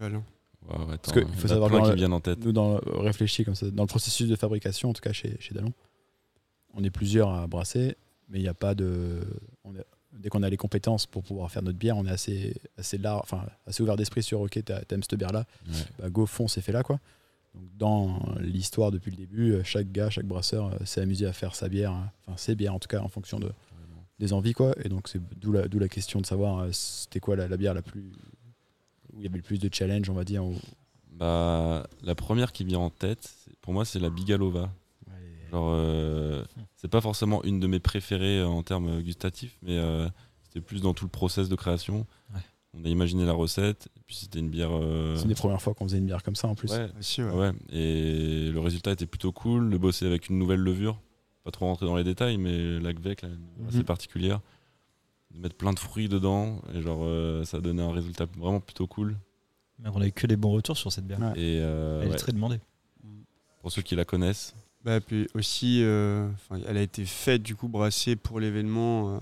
[0.00, 0.22] Vas-y, Val.
[0.68, 2.44] Waouh, attends, que il il faut y en a savoir dans qui en tête.
[2.44, 5.36] Nous, dans, on réfléchit comme ça, dans le processus de fabrication, en tout cas chez,
[5.40, 5.72] chez Dallon,
[6.74, 7.96] on est plusieurs à brasser,
[8.28, 9.20] mais il n'y a pas de.
[9.64, 9.84] on est-
[10.18, 13.20] dès qu'on a les compétences pour pouvoir faire notre bière, on est assez, assez, large,
[13.22, 15.74] enfin, assez ouvert d'esprit sur OK, t'as- t'aimes cette bière-là, Ouais.
[15.98, 16.82] bah, go, fonce et fais-la.
[16.82, 16.98] Quoi.
[17.54, 21.32] Donc, dans l'histoire depuis le début, euh, chaque gars, chaque brasseur euh, s'est amusé à
[21.32, 23.50] faire sa bière, hein, enfin ses bières en tout cas, en fonction de,
[24.18, 24.52] des envies.
[24.52, 24.74] Quoi.
[24.84, 27.56] Et donc, c'est d'où la, d'où la question de savoir euh, c'était quoi la, la
[27.56, 28.12] bière la plus.
[29.12, 30.44] Où il y avait le plus de challenge, on va dire.
[30.44, 30.54] où-
[31.12, 34.70] Bah, la première qui me vient en tête, pour moi, c'est la Bigalova.
[35.50, 36.44] Genre, euh,
[36.76, 40.08] c'est pas forcément une de mes préférées euh, en termes gustatifs, mais euh,
[40.44, 42.06] c'était plus dans tout le process de création.
[42.32, 42.40] Ouais.
[42.72, 44.70] On a imaginé la recette, et puis c'était une bière.
[44.72, 46.70] euh, C'est une des premières fois qu'on faisait une bière comme ça en plus.
[46.70, 47.32] ouais, Aussi, ouais.
[47.32, 47.50] ouais.
[47.72, 49.70] Et le résultat était plutôt cool.
[49.70, 51.00] De bosser avec une nouvelle levure,
[51.42, 53.84] pas trop rentrer dans les détails, mais la Gvec, là, une levure assez Mhm.
[53.84, 54.40] particulière.
[55.34, 58.86] De mettre plein de fruits dedans, et genre, euh, ça donnait un résultat vraiment plutôt
[58.86, 59.16] cool.
[59.78, 61.20] Mais on a eu que des bons retours sur cette bière.
[61.20, 61.32] Ouais.
[61.40, 62.58] Et euh, Elle ouais, est très demandée.
[63.62, 66.28] pour ceux qui la connaissent, Bah, puis aussi, euh,
[66.66, 69.18] elle a été faite du coup brassée pour l'événement euh,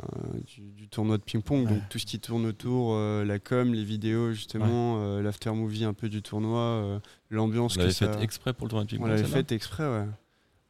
[0.46, 1.66] du, du tournoi de ping-pong.
[1.66, 1.74] Ouais.
[1.74, 5.84] Donc tout ce qui tourne autour, euh, la com, les vidéos justement, euh, l'after movie
[5.84, 8.12] un peu du tournoi, euh, l'ambiance on l'avait ça.
[8.12, 9.08] faite exprès pour le tournoi de on ping-pong.
[9.08, 10.06] l'avait celle-là faite exprès, ouais.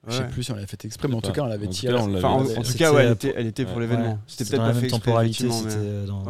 [0.06, 0.28] Je sais Ouais.
[0.28, 1.74] plus si on l'avait fait exprès, mais en tout sais cas, on l'avait En tout
[1.76, 1.94] tiré.
[1.94, 3.82] cas, on l'avait- Enfin, en, tout cas, ouais, elle était, elle était pour Ouais.
[3.82, 4.12] l'événement.
[4.12, 5.50] Ouais, C'était peut-être dans pas la fait temporalité.
[5.50, 6.24] C'était mais- euh, dans.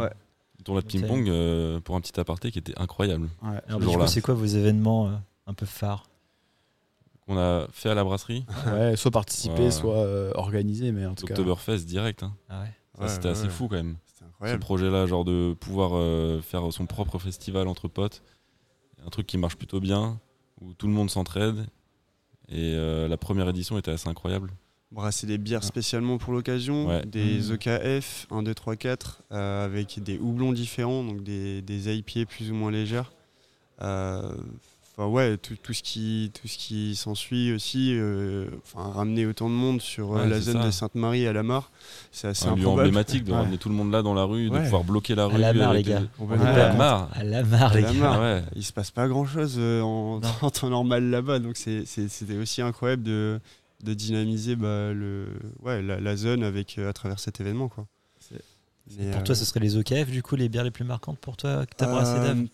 [0.65, 3.29] Tournoi de ping-pong, euh, pour un petit aparté, qui était incroyable.
[3.43, 3.49] Ouais.
[3.51, 4.05] Alors, ce du jour-là.
[4.07, 5.13] coup, c'est quoi vos événements euh,
[5.47, 6.05] un peu phares
[7.27, 9.71] Qu'on a fait à la brasserie, Ouais, soit participer, Ouais.
[9.71, 11.35] soit euh, organiser, mais en tout cas.
[11.35, 12.23] Oktoberfest direct.
[12.23, 12.35] hein.
[12.51, 13.97] Ah c'était assez fou quand même.
[14.07, 15.91] C'était Ce projet-là, genre de pouvoir
[16.43, 18.23] faire son propre festival entre potes,
[19.07, 20.19] un truc qui marche plutôt bien,
[20.61, 21.67] où tout le monde s'entraide.
[22.51, 24.51] Et euh, la première édition était assez incroyable.
[24.91, 25.67] brasser des bières Ah.
[25.67, 27.05] spécialement pour l'occasion, Ouais.
[27.05, 27.51] des.
[27.53, 32.51] OKF 1, 2, 3, 4, euh, avec des houblons différents, donc des, des IPA plus
[32.51, 33.13] ou moins légères.
[34.99, 39.27] Euh, Enfin ouais, tout, tout ce qui, tout ce qui s'ensuit aussi, euh, enfin ramener
[39.27, 40.67] autant de monde sur euh, Ouais, la zone ça.
[40.67, 41.71] de Sainte-Marie à la Mare,
[42.11, 43.39] c'est assez un lieu emblématique de Ouais.
[43.39, 45.39] ramener tout le monde là dans la rue, de pouvoir bloquer la À rue.
[45.39, 46.01] la mare, avec les gars.
[46.01, 47.11] des- À la mare.
[47.15, 47.99] À la mare, À les la gars.
[48.01, 48.21] mare.
[48.21, 48.43] Ouais.
[48.57, 50.21] Il se passe pas grand chose en,
[50.53, 53.39] temps normal là-bas, donc c'était aussi incroyable de,
[53.85, 55.27] de dynamiser bah, le,
[55.63, 57.69] ouais, la, la zone avec, euh, à travers cet événement.
[57.69, 57.87] Quoi.
[58.89, 61.37] Pour euh, toi, ce serait les OKF, du coup, les bières les plus marquantes pour
[61.37, 62.49] toi que t'as brassé, Euh, Dave mm,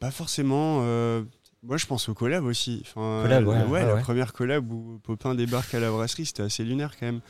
[0.00, 0.80] Pas forcément.
[0.82, 1.22] euh,
[1.62, 2.82] moi, je pense au collab aussi.
[2.82, 4.00] Enfin, Collab, ouais, ouais, la ouais.
[4.02, 7.20] première collab où Popin débarque à la brasserie, c'était assez lunaire quand même.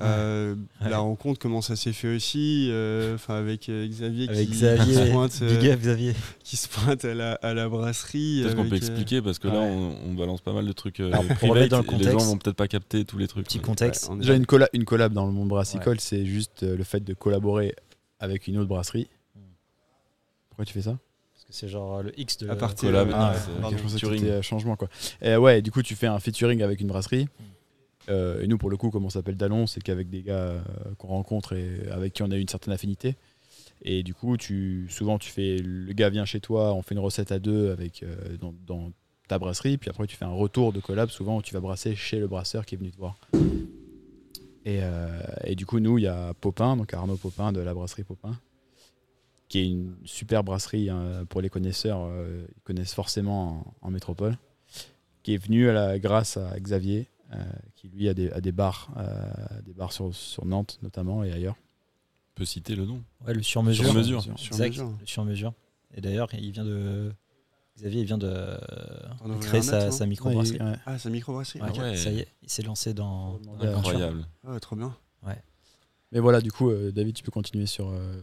[0.00, 0.88] Euh, Ouais.
[0.88, 4.94] La rencontre, comment ça s'est fait aussi, euh, enfin avec Xavier, Avec qui, Xavier, qui
[4.94, 6.14] se pointe, euh, Big up, Xavier.
[6.44, 8.40] qui se pointe à la, à la brasserie.
[8.44, 11.08] Peut-être qu'on peut expliquer parce que là, on, on balance pas mal de trucs euh,
[11.12, 13.46] Alors, pour privés les gens vont peut-être pas capter tous les trucs.
[13.46, 14.10] Petit contexte.
[14.16, 17.12] Déjà, une, colla- une collab dans le monde brassicole, c'est juste euh, le fait de
[17.12, 17.74] collaborer
[18.20, 19.08] avec une autre brasserie.
[20.50, 20.98] Pourquoi tu fais ça?
[21.50, 22.48] C'est genre euh, le X de.
[22.48, 23.34] À partir- Collab, Ah,
[24.42, 24.88] changement quoi.
[25.22, 27.28] Et ouais, du coup tu fais un featuring avec une brasserie.
[28.08, 30.60] Euh, et nous pour le coup, comme on s'appelle Dallon, c'est qu'avec des gars euh,
[30.98, 33.16] qu'on rencontre et avec qui on a une certaine affinité.
[33.82, 37.00] Et du coup, tu souvent tu fais le gars vient chez toi, on fait une
[37.00, 38.90] recette à deux avec euh, dans, dans
[39.28, 41.94] ta brasserie, puis après tu fais un retour de collab souvent où tu vas brasser
[41.94, 43.16] chez le brasseur qui est venu te voir.
[44.66, 44.80] Et,
[45.44, 48.32] et du coup, nous, il y a Popin, donc Arnaud Popin de la brasserie Popin,
[49.50, 53.90] qui est une super brasserie hein, pour les connaisseurs, euh, ils connaissent forcément en, en
[53.90, 54.38] métropole,
[55.24, 57.36] qui est venu à la, grâce à Xavier, euh,
[57.74, 59.28] qui lui a des, a des bars, euh,
[59.66, 61.56] des bars sur, sur Nantes notamment et ailleurs.
[61.56, 63.02] On peut citer le nom.
[63.26, 63.84] Ouais, le sur-mesure.
[63.86, 64.22] Sur mesure.
[64.22, 64.94] Sur Exact, mesure.
[65.00, 65.52] le sur-mesure.
[65.94, 67.12] Et d'ailleurs, il vient de.
[67.76, 68.56] Xavier, il vient de
[69.40, 70.58] créer sa, sa microbrasserie.
[70.58, 70.76] Ouais, ouais.
[70.86, 71.96] Ah, sa microbrasserie Ouais, Ah ouais.
[71.96, 73.40] Ça y est, il s'est lancé dans.
[73.60, 73.78] L'aventure.
[73.90, 74.26] Incroyable.
[74.46, 74.94] Ah, trop bien.
[76.12, 77.88] Mais voilà, du coup, euh, David, tu peux continuer sur.
[77.88, 78.20] Euh,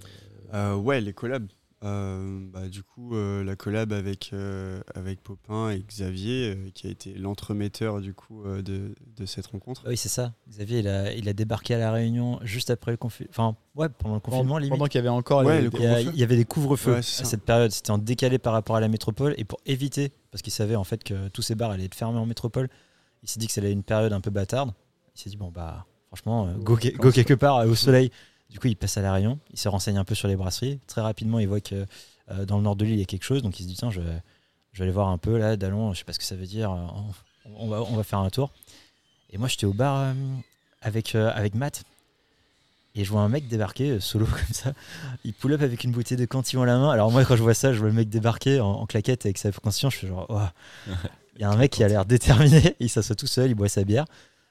[0.54, 1.48] ouais, les collabs.
[1.84, 6.88] Euh, bah, du coup, euh, la collab avec, euh, avec Popin et Xavier, euh, qui
[6.88, 9.84] a été l'entremetteur du coup euh, de, de cette rencontre.
[9.88, 10.34] Oui, c'est ça.
[10.50, 13.30] Xavier, il a, il a débarqué à La Réunion juste après le confinement.
[13.30, 14.72] Enfin, ouais, pendant le confinement, Pendant, limite.
[14.72, 16.12] pendant qu'il y avait encore Ouais, les- le Il y, a- couvre-feu.
[16.16, 17.26] il y avait des couvre-feux Ouais, à ça.
[17.26, 17.70] cette période.
[17.70, 19.36] C'était en décalé par rapport à la métropole.
[19.38, 22.18] Et pour éviter, parce qu'il savait en fait que tous ces bars allaient être fermés
[22.18, 22.70] en métropole,
[23.22, 24.72] il s'est dit que c'était une période un peu bâtarde.
[25.16, 28.10] Il s'est dit, bon, bah, franchement, euh, go, go quelque part euh, au soleil.
[28.50, 29.40] Du coup, il passe à La Réunion.
[29.52, 30.80] Il se renseigne un peu sur les brasseries.
[30.88, 31.86] Très rapidement, il voit que
[32.32, 33.42] euh, dans le nord de l'île, il y a quelque chose.
[33.44, 34.02] Donc, il se dit, tiens, je,
[34.74, 36.46] je vais aller voir un peu là, Dallon, je sais pas ce que ça veut
[36.46, 36.72] dire.
[36.72, 36.88] euh,
[37.58, 38.52] On, va, on va faire un tour.
[39.32, 40.14] Et moi, j'étais au bar euh,
[40.82, 41.84] avec, euh, avec Matt.
[42.96, 44.74] Et je vois un mec débarquer solo comme ça.
[45.24, 46.90] Il pull up avec une bouteille de cantillon à la main.
[46.90, 49.38] Alors moi, quand je vois ça, je vois le mec débarquer en, en claquette avec
[49.38, 49.94] sa conscience.
[49.94, 50.28] Je fais genre,
[51.36, 52.76] il y a un mec qui a l'air déterminé.
[52.80, 54.06] Il s'assoit tout seul, il boit sa bière.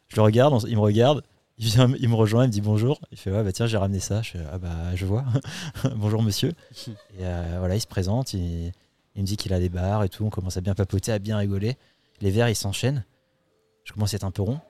[0.09, 1.25] Je le regarde, il me regarde.
[1.59, 3.01] Il, vient, il me rejoint, il me dit bonjour.
[3.13, 4.23] Il fait ouais bah tiens j'ai ramené ça.
[4.23, 5.25] Je fais ah bah je vois.
[5.97, 6.53] bonjour monsieur.
[6.87, 6.93] Et
[7.23, 8.73] euh, voilà il se présente, il,
[9.15, 10.25] il me dit qu'il a des bars et tout.
[10.25, 11.77] On commence à bien papoter, à bien rigoler.
[12.21, 13.05] Les verres ils s'enchaînent.
[13.85, 14.61] Je commence à être un peu rond,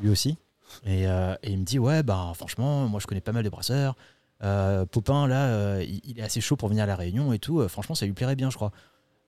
[0.00, 0.38] lui aussi.
[0.86, 3.48] Et, euh, et il me dit ouais bah franchement moi je connais pas mal de
[3.50, 3.96] brasseurs.
[4.42, 7.38] Euh, Popin là euh, il, il est assez chaud pour venir à la Réunion et
[7.38, 7.60] tout.
[7.60, 8.72] Euh, franchement ça lui plairait bien je crois.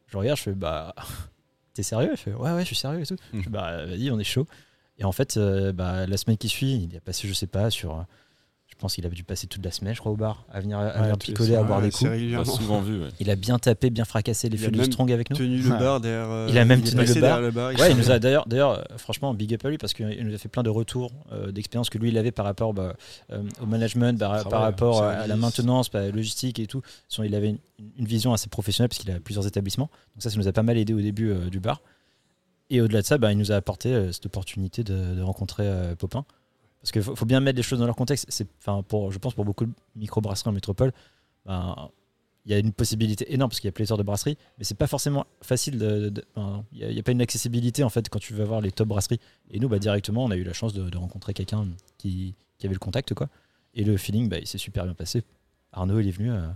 [0.07, 0.94] Je regarde je fais bah
[1.75, 2.11] t'es sérieux?
[2.12, 3.16] Il fait ouais ouais je suis sérieux et tout.
[3.35, 4.46] Je fais, bah vas-y on est chaud.
[5.03, 7.71] Et en fait, euh, bah, la semaine qui suit, il a passé, je sais pas,
[7.71, 7.91] sur.
[7.93, 8.03] euh,
[8.69, 10.79] Je pense qu'il a dû passer toute la semaine, je crois, au bar, à venir,
[10.79, 12.57] à Ouais, venir picoler, à boire Ouais, des coups.
[12.57, 13.01] Souvent vu.
[13.03, 13.09] ouais.
[13.21, 15.37] Il a bien tapé, bien fracassé les fûts de strong avec nous.
[15.37, 16.31] Tenu le bar derrière.
[16.31, 17.15] euh, Il a même tenu le bar.
[17.15, 17.73] derrière le bar.
[17.79, 20.38] Ouais, il nous a d'ailleurs, d'ailleurs, franchement, big up à lui parce qu'il nous a
[20.38, 22.95] fait plein de retours euh, d'expérience que lui il avait par rapport bah,
[23.33, 26.83] euh, au management, par, Travail, par rapport à la maintenance, à la logistique et tout.
[27.25, 27.59] Il avait une,
[27.99, 29.91] une vision assez professionnelle parce qu'il a plusieurs établissements.
[30.15, 31.83] Donc ça, ça nous a pas mal aidé au début euh, du bar.
[32.73, 35.95] Et au-delà de ça, bah, il nous a apporté euh, cette opportunité de, rencontrer euh,
[35.95, 36.25] Popin.
[36.81, 38.25] Parce qu'il faut, bien mettre les choses dans leur contexte.
[38.31, 40.91] C'est, je pense pour beaucoup de micro-brasseries en métropole,
[41.45, 41.91] ben,
[42.47, 44.75] il y a une possibilité énorme parce qu'il y a pléthore de brasseries, mais c'est
[44.75, 45.75] pas forcément facile.
[46.73, 49.21] Il n'y a, pas une accessibilité en fait quand tu vas voir les top brasseries.
[49.51, 52.75] Et nous, bah, directement, on a eu la chance de, rencontrer quelqu'un qui, qui avait
[52.75, 53.29] le contact, quoi.
[53.75, 55.23] Et le feeling, bah, il s'est super bien passé.
[55.73, 56.31] Arnaud, il est venu.
[56.33, 56.49] euh,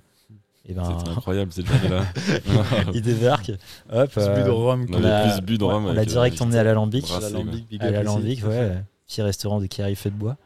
[0.69, 2.05] et ben, C'était incroyable cette journée-là.
[2.95, 3.53] il débarque.
[3.93, 4.15] Hop.
[4.17, 6.59] De euh, Rome, On on a- plus bu de ouais, on l'a euh, direct emmené
[6.59, 7.09] à l'Alambic.
[7.11, 8.83] À l'Alambic, ouais.
[9.07, 10.37] Petit restaurant de Kiri fait de bois.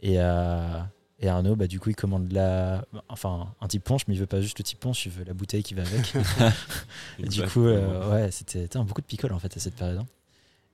[0.00, 0.80] Et, euh,
[1.20, 4.26] et Arnaud, bah, du coup, il commande la, enfin, un type punch, mais il veut
[4.26, 6.12] pas juste le type punch, il veut la bouteille qui va avec.
[7.18, 9.98] et du coup, euh, ouais, c'était beaucoup de picole en fait à cette période.
[9.98, 10.06] hein.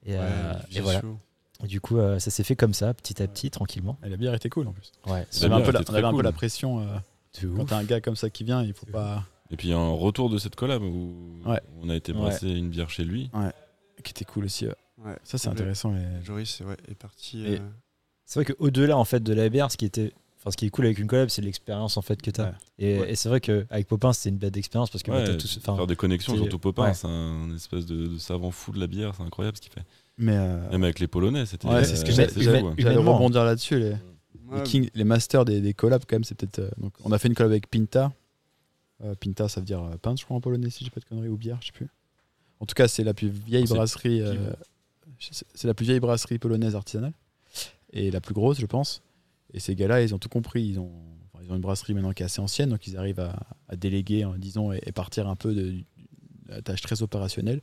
[0.05, 0.99] Et, Ouais, euh, et voilà.
[0.99, 1.17] chaud.
[1.65, 3.97] Du coup, euh, ça s'est fait comme ça, petit à petit, tranquillement.
[4.03, 4.91] Et la bière était cool en plus.
[5.05, 5.25] Ouais.
[5.41, 6.23] On avait, un peu, la, était on avait très un peu cool.
[6.25, 6.87] la pression.
[7.35, 9.23] Euh, C'est quand t'as un gars comme ça qui vient, il faut pas.
[9.49, 11.13] Et puis un retour de cette collab où
[11.45, 11.59] Ouais.
[11.81, 12.19] on a été Ouais.
[12.19, 13.29] brasser une bière chez lui.
[14.03, 14.65] qui était cool aussi.
[14.65, 14.73] ouais.
[15.05, 15.15] Ouais.
[15.23, 15.91] Ça, c'est intéressant.
[15.91, 17.43] les- Joris ouais, est parti.
[17.45, 17.59] Et- euh,
[18.25, 20.69] C'est vrai qu'au-delà en fait de la bière, ce qui était, enfin, ce qui est
[20.71, 22.45] cool avec une collab, c'est l'expérience en fait que tu as.
[22.45, 22.51] Ouais.
[22.79, 23.11] Et, Ouais.
[23.11, 25.75] et c'est vrai qu'avec Popin, c'était une belle expérience parce que Ouais, t'as tous, enfin,
[25.75, 26.93] faire des connexions, c'est- surtout Popin, ouais.
[26.95, 29.83] c'est un espèce de, de savant fou de la bière, c'est incroyable ce qu'il fait.
[30.17, 31.67] Mais euh, Même avec les Polonais, c'était.
[31.67, 32.11] Ouais, c'est ce que
[32.49, 32.73] euh, ouais.
[32.77, 33.77] j'allais rebondir là-dessus.
[33.79, 33.97] Les, ouais,
[34.57, 36.59] les, Kings- les masters des, des collabs, quand même, c'est peut-être.
[36.59, 38.11] euh, donc, on a fait une collab avec Pinta.
[39.03, 41.05] Euh, Pinta, ça veut dire euh, pinte, je crois, en polonais, si j'ai pas de
[41.05, 41.87] conneries, ou bière, je sais plus.
[42.59, 44.21] En tout cas, c'est la plus vieille brasserie.
[44.21, 44.51] euh,
[45.19, 47.13] c'est c'est la plus vieille brasserie polonaise artisanale.
[47.93, 49.01] Et la plus grosse, je pense.
[49.53, 50.63] Et ces gars-là, ils ont tout compris.
[50.63, 50.91] Ils ont,
[51.33, 53.35] enfin, ils ont une brasserie maintenant qui est assez ancienne, donc ils arrivent à,
[53.67, 55.83] à déléguer, hein, disons, et, et partir un peu de, de
[56.47, 57.61] la tâche très opérationnelle.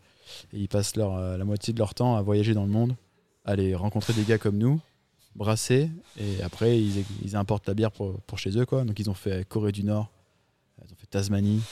[0.53, 2.95] Et ils passent leur, euh, la moitié de leur temps à voyager dans le monde,
[3.45, 4.81] à aller rencontrer des gars comme nous,
[5.35, 8.67] brasser, et après, ils, ils importent la bière pour, pour chez eux.
[8.67, 8.85] Quoi.
[8.85, 10.11] Donc, ils ont fait Corée du Nord,
[10.85, 11.63] ils ont fait Tasmanie.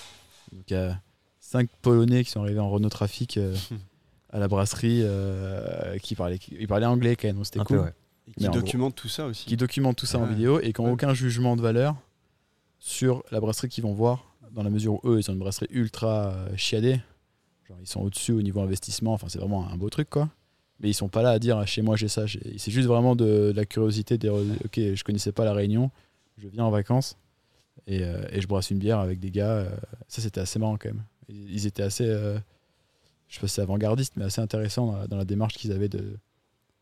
[0.53, 1.01] Donc, il y a
[1.41, 3.57] cinq Polonais qui sont arrivés en Renault Trafic euh,
[4.31, 7.65] à la brasserie, euh, qui parlaient, qui, ils parlaient anglais quand même, donc c'était peu,
[7.65, 7.93] cool ouais.
[8.29, 9.45] et qui en gros- documente tout ça aussi.
[9.47, 10.93] qui documentent tout ça en vidéo et qui n'ont Ouais.
[10.95, 11.97] aucun jugement de valeur
[12.79, 15.67] sur la brasserie qu'ils vont voir, dans la mesure où eux, ils ont une brasserie
[15.71, 17.01] ultra euh, chiadée.
[17.69, 20.29] Genre, ils sont au-dessus au niveau investissement, enfin, c'est vraiment un beau truc, quoi.
[20.81, 22.27] Mais ils sont pas là à dire, ah, chez moi, j'ai ça.
[22.29, 25.91] C'est juste vraiment de, de la curiosité, de dire, ok, je connaissais pas la Réunion,
[26.37, 27.17] je viens en vacances
[27.87, 29.53] et, euh, et je brasse une bière avec des gars.
[29.53, 29.71] euh,
[30.09, 31.03] ça, c'était assez marrant quand même.
[31.29, 32.39] Ils ils étaient assez, euh,
[33.29, 35.89] je sais pas si avant-gardiste, mais assez intéressant dans la, dans la démarche qu'ils avaient
[35.89, 36.19] de,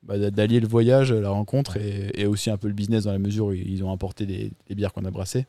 [0.03, 3.13] bah, d'a- d'allier le voyage, la rencontre et, et aussi un peu le business dans
[3.13, 5.47] la mesure où ils ont apporté des, des bières qu'on a brassées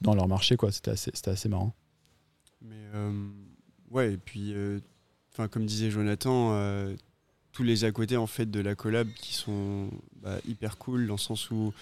[0.00, 0.56] dans leur marché.
[0.56, 0.72] quoi.
[0.72, 1.72] C'était assez, c'était assez marrant.
[2.62, 3.28] Mais euh,
[3.90, 4.54] ouais, et puis,
[5.32, 6.52] enfin, comme disait Jonathan,
[7.60, 9.90] tous les à côté en fait de la collab qui sont
[10.22, 11.74] bah, hyper cool dans le sens où,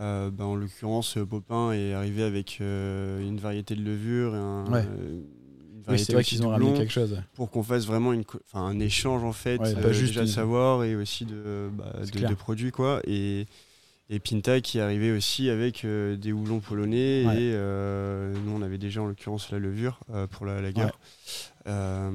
[0.00, 4.38] euh, bah, en l'occurrence, euh, Popin est arrivé avec euh, une variété de levure, et
[4.38, 4.82] un, Ouais.
[4.82, 5.22] une
[5.76, 7.22] Oui, variété c'est vrai qu'ils de ont ramené quelque chose.
[7.34, 10.82] pour qu'on fasse vraiment une, un échange en fait, Ouais, pas juste déjà de savoir
[10.82, 13.00] et aussi de, bah, de, produits quoi.
[13.06, 13.46] Et,
[14.10, 17.34] Et Pinta qui arrivait aussi avec euh, des houblons polonais Ouais.
[17.36, 20.82] et euh, nous on avait déjà en l'occurrence la levure euh, pour la lager.
[20.84, 20.90] Ouais.
[21.68, 22.10] Euh,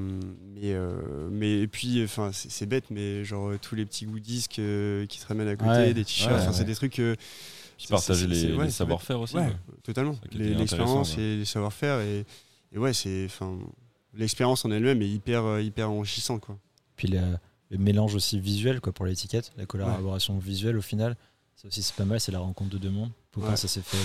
[0.54, 4.46] mais, euh, mais et puis enfin c'est bête mais genre euh, tous les petits goodies
[4.46, 5.94] que- qui te ramènent à côté, Ouais.
[5.94, 7.00] des t-shirts, Ouais, enfin, c'est des trucs.
[7.88, 9.36] partager c'est- les, savoir-faire aussi.
[9.82, 10.16] Totalement.
[10.30, 12.26] Qui L'expérience et les savoir-faire et,
[12.72, 13.56] et ouais c'est enfin
[14.14, 16.58] l'expérience en elle-même est hyper hyper enrichissante quoi.
[16.96, 17.20] Puis le,
[17.70, 21.16] le mélange aussi visuel quoi, pour l'étiquette, la collaboration visuelle au final,
[21.56, 23.12] ça aussi c'est pas mal, c'est la rencontre de deux mondes.
[23.32, 23.56] Popin, Ouais.
[23.56, 23.96] ça s'est fait.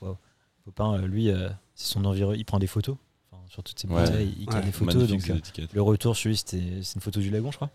[0.00, 0.16] Bah.
[0.64, 2.96] Popin, lui, euh, c'est son environ, il prend des photos.
[3.52, 4.02] Sur toutes ses Ouais.
[4.04, 4.52] bouteilles, il Ouais.
[4.54, 5.08] cale des photos.
[5.08, 7.70] Donc ces euh, le retour sur lui, c'était c'est une photo du lagon, je crois.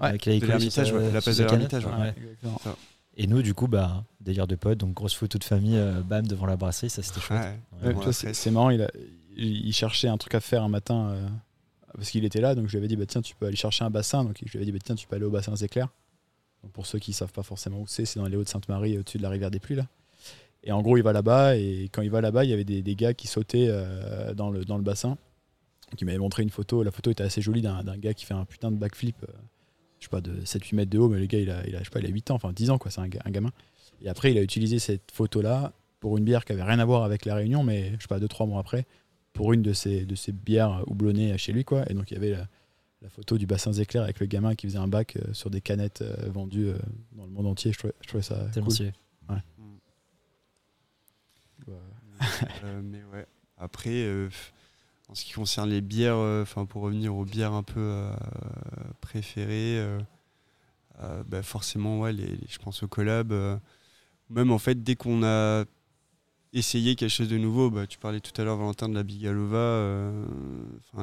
[0.00, 2.14] Ouais, Avec de l'Ermitage, sa- ouais, la place de l'Ermitage, ouais.
[3.16, 6.26] Et nous, du coup, bah, délire de potes, donc grosse photo de famille, euh, bam,
[6.26, 7.54] devant la brasserie, ça c'était chouette.
[8.34, 8.90] C'est marrant, il, a,
[9.36, 11.28] il, il cherchait un truc à faire un matin euh,
[11.94, 13.84] parce qu'il était là, donc je lui avais dit bah tiens tu peux aller chercher
[13.84, 15.88] un bassin, donc je lui avais dit bah tiens tu peux aller au bassin Zéclair.
[16.62, 19.22] Donc pour ceux qui savent pas forcément où c'est, c'est dans les Hauts-de-Sainte-Marie au-dessus de
[19.22, 19.86] la rivière des Pluies là.
[20.66, 22.82] Et en gros il va là-bas et quand il va là-bas il y avait des,
[22.82, 25.16] des gars qui sautaient euh, dans, le, dans le bassin.
[25.98, 28.44] Il m'avait montré une photo, la photo était assez jolie d'un gars qui fait un
[28.44, 29.32] putain de backflip, euh,
[30.00, 31.78] je sais pas de 7-8 mètres de haut, mais le gars il a, il a,
[31.78, 33.30] je sais pas, il a 8 ans, enfin 10 ans quoi, c'est un, ga- un
[33.30, 33.52] gamin.
[34.02, 36.84] Et après il a utilisé cette photo là pour une bière qui avait rien à
[36.84, 38.84] voir avec la Réunion, mais je sais pas, deux trois mois après,
[39.32, 41.84] pour une de ces, de ces bières houblonnées chez lui, quoi.
[41.88, 42.48] Et donc il y avait la,
[43.02, 45.60] la photo du bassin Zéclair avec le gamin qui faisait un bac euh, sur des
[45.60, 46.70] canettes euh, vendues
[47.12, 47.72] dans le monde entier.
[47.72, 48.74] Je trouvais, je trouvais ça Tellement cool.
[48.74, 48.92] stylé.
[52.64, 53.26] Euh, mais ouais.
[53.58, 54.28] Après, euh,
[55.08, 58.06] en ce qui concerne les bières, euh, enfin pour revenir aux bières un peu
[59.00, 59.84] préférées,
[61.26, 63.34] bah, forcément, ouais, je pense aux collabs.
[64.30, 65.64] même en fait, dès qu'on a
[66.52, 70.12] essayé quelque chose de nouveau, bah, tu parlais tout à l'heure, Valentin, de la Bigalova,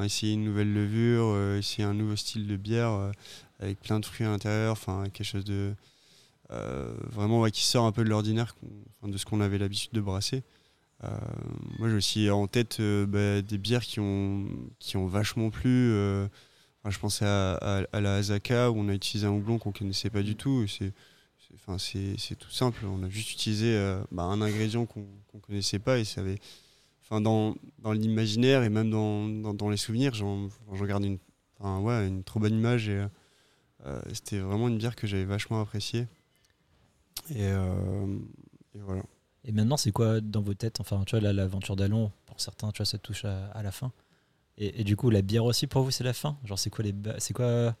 [0.02, 3.12] essayer une nouvelle levure, essayer un nouveau style de bière
[3.60, 5.74] avec plein de fruits à l'intérieur, enfin quelque chose de
[6.50, 8.54] vraiment ouais, qui sort un peu de l'ordinaire,
[9.02, 10.44] de ce qu'on avait l'habitude de brasser.
[11.04, 11.18] Euh,
[11.78, 14.46] moi, j'ai aussi en tête euh, bah, des bières qui ont,
[14.78, 15.70] qui ont vachement plu.
[15.92, 16.28] euh,
[16.86, 20.36] je pensais à, la Azaka où on a utilisé un houblon qu'on connaissait pas du
[20.36, 20.66] tout.
[20.66, 20.92] C'est,
[21.54, 22.84] enfin, c'est, tout simple.
[22.86, 23.74] On a juste utilisé
[24.12, 26.38] bah, un ingrédient qu'on, qu'on connaissait pas et ça avait,
[27.02, 30.50] enfin, dans, dans l'imaginaire et même dans, dans, les souvenirs, j'en,
[30.86, 31.18] garde une,
[31.58, 33.06] enfin, ouais, une trop bonne image et
[34.12, 36.06] c'était vraiment une bière que j'avais vachement appréciée.
[37.34, 37.50] Et
[38.74, 39.02] voilà.
[39.44, 42.70] Et maintenant, c'est quoi dans vos têtes Enfin, tu vois, là, l'aventure d'Allon, pour certains,
[42.72, 43.92] tu vois, ça touche à, à la fin.
[44.56, 46.36] Et, et du coup, la bière aussi, pour vous, c'est la fin?
[46.44, 47.74] Genre, c'est quoi les ba- c'est quoi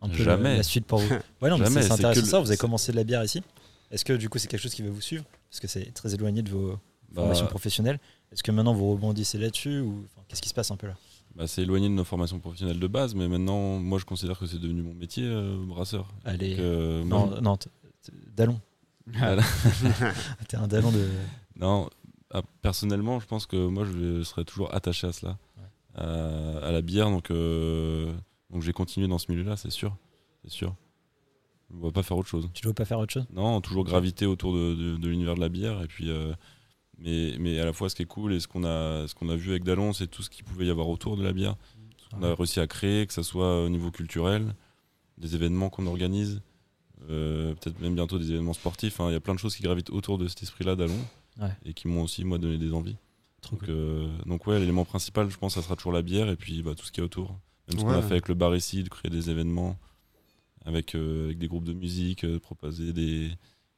[0.00, 0.56] un peu la- Jamais.
[0.56, 1.08] La, suite pour vous?
[1.42, 2.40] Ouais, non, mais Jamais, c'est intéressant le- ça.
[2.40, 3.42] Vous avez commencé de la bière ici.
[3.90, 5.24] Est-ce que du coup, c'est quelque chose qui va vous suivre?
[5.50, 6.78] Parce que c'est très éloigné de vos Bah,
[7.22, 7.98] formations professionnelles.
[8.32, 10.94] Est-ce que maintenant vous rebondissez là-dessus ou enfin, qu'est-ce qui se passe un peu là?
[11.34, 14.46] Bah, c'est éloigné de nos formations professionnelles de base, mais maintenant, moi, je considère que
[14.46, 16.12] c'est devenu mon métier, euh, brasseur.
[16.24, 17.58] Allez, Donc, euh, non, non.
[19.16, 19.42] Voilà.
[20.48, 21.08] T'es un Dallon de.
[21.56, 21.88] Non,
[22.32, 25.64] ah, personnellement, je pense que moi, je serais toujours attaché à cela, Ouais.
[26.02, 27.10] à, à la bière.
[27.10, 28.12] Donc, euh,
[28.50, 29.96] donc j'ai continué dans ce milieu-là, c'est sûr,
[30.44, 30.74] c'est sûr.
[31.70, 32.48] Je ne vois pas faire autre chose.
[32.54, 33.26] Tu dois pas faire autre chose?
[33.32, 35.82] Non, toujours graviter autour de, de- de l'univers de la bière.
[35.82, 36.32] Et puis, euh,
[36.98, 39.28] mais, mais à la fois, ce qui est cool et ce qu'on a, ce qu'on
[39.28, 41.56] a vu avec Dallon, c'est tout ce qu'il pouvait y avoir autour de la bière.
[41.98, 44.54] Ce qu'on a réussi à créer, que ce soit au niveau culturel,
[45.18, 46.40] des événements qu'on organise,
[47.10, 49.00] euh, peut-être même bientôt des événements sportifs.
[49.00, 49.08] hein.
[49.10, 50.98] Il y a plein de choses qui gravitent autour de cet esprit-là d'Allon
[51.40, 51.50] Ouais.
[51.64, 52.96] et qui m'ont aussi, moi, donné des envies.
[53.40, 53.70] Trop Donc, cool.
[53.70, 56.74] euh, donc ouais, l'élément principal, je pense, ça sera toujours la bière et puis bah,
[56.74, 57.30] tout ce qui est autour.
[57.68, 59.78] Même ce qu'on a fait avec le bar ici, de créer des événements
[60.64, 63.30] avec, euh, avec des groupes de musique, euh, de proposer des,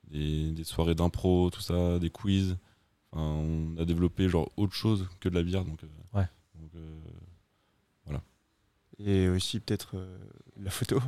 [0.09, 2.57] des, des soirées d'impro, tout ça, des quiz.
[3.13, 5.65] Enfin, on a développé genre autre chose que de la bière.
[5.65, 6.27] Donc, euh, Ouais.
[6.55, 7.01] donc, euh,
[9.03, 10.19] Et aussi peut-être euh,
[10.63, 11.01] la photo.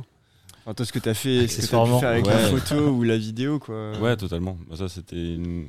[0.65, 1.95] Enfin, toi, ce que tu as fait, ce que tu Accessoirement.
[1.97, 2.33] pu faire avec Ouais.
[2.33, 3.97] la photo ou la vidéo, quoi.
[3.99, 4.57] ouais, totalement.
[4.69, 5.67] Bah, ça, c'était une-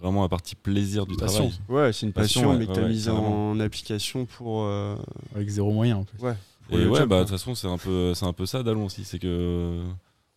[0.00, 1.50] vraiment la partie plaisir du Passion.
[1.50, 1.86] travail.
[1.86, 4.62] Ouais, c'est une passion, Passion, ouais, mais que tu as ouais, mise en application pour.
[4.64, 4.96] euh,
[5.34, 6.34] Avec zéro moyen en ouais.
[6.68, 8.62] pour Et ouais, job, bah de toute façon, c'est un peu, c'est un peu ça
[8.62, 9.84] Dallon aussi, c'est que euh,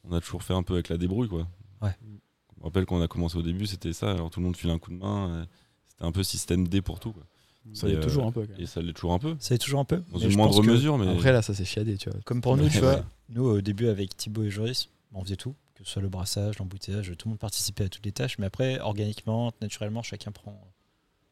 [0.10, 1.48] on a toujours fait un peu avec la débrouille, quoi.
[1.82, 1.96] Ouais.
[2.02, 4.12] Je me rappelle quand on a commencé au début, c'était ça.
[4.12, 5.44] Alors tout le monde file un coup de main.
[5.44, 5.46] et
[5.88, 7.24] C'était un peu système D pour tout, quoi.
[7.74, 8.42] Ça l'est euh, toujours un peu.
[8.42, 8.62] quand même.
[8.62, 10.04] Et ça l'est toujours un peu, C'est toujours un peu.
[10.12, 12.20] dans mais une moindre mesure, mais Après là ça c'est chiadé tu vois.
[12.26, 12.82] Comme pour nous, tu ouais.
[12.82, 16.10] vois, nous au début avec Thibaut et Joris, on faisait tout, que ce soit le
[16.10, 20.32] brassage, l'embouteillage, tout le monde participait à toutes les tâches, mais après, organiquement, naturellement, chacun
[20.32, 20.60] prend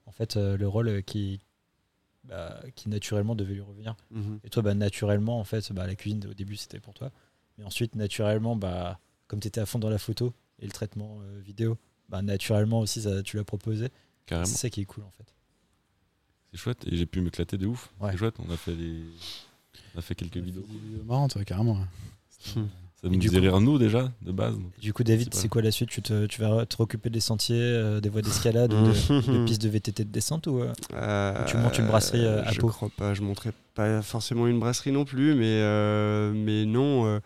[0.05, 1.39] en fait euh, le rôle euh, qui,
[2.23, 3.95] bah, qui naturellement devait lui revenir.
[4.11, 4.39] Mhm.
[4.43, 7.11] Et toi, bah, naturellement, en fait, bah, la cuisine au début c'était pour toi,
[7.57, 11.19] mais ensuite, naturellement, bah, comme tu étais à fond dans la photo et le traitement
[11.21, 11.77] euh, vidéo,
[12.09, 13.89] bah, naturellement aussi, ça, tu l'as proposé.
[14.25, 15.33] carrément, C'est ça qui est cool en fait.
[16.51, 16.85] C'est chouette.
[16.87, 17.89] Et j'ai pu m'éclater de ouf.
[17.99, 18.11] Ouais.
[18.11, 18.35] C'est chouette.
[18.47, 19.01] On a fait des,
[19.95, 20.63] on a fait quelques vidéos.
[20.67, 21.77] Des vidéos marrantes ouais, carrément.
[22.43, 22.59] Ça
[23.03, 24.55] nous du faisait coup- rire nous déjà, de base.
[24.57, 24.71] donc.
[24.79, 25.89] Du coup, David, C'est quoi la suite?
[25.89, 28.91] Tu, te, tu vas te occuper des sentiers, euh, des voies d'escalade, ou de,
[29.39, 32.51] de pistes de VTT de descente ou euh, Euh, tu montes une brasserie, euh, à
[32.51, 32.67] Je Pau?
[32.67, 37.05] crois pas, je monterai pas forcément une brasserie non plus, mais, euh, mais non.
[37.05, 37.19] euh,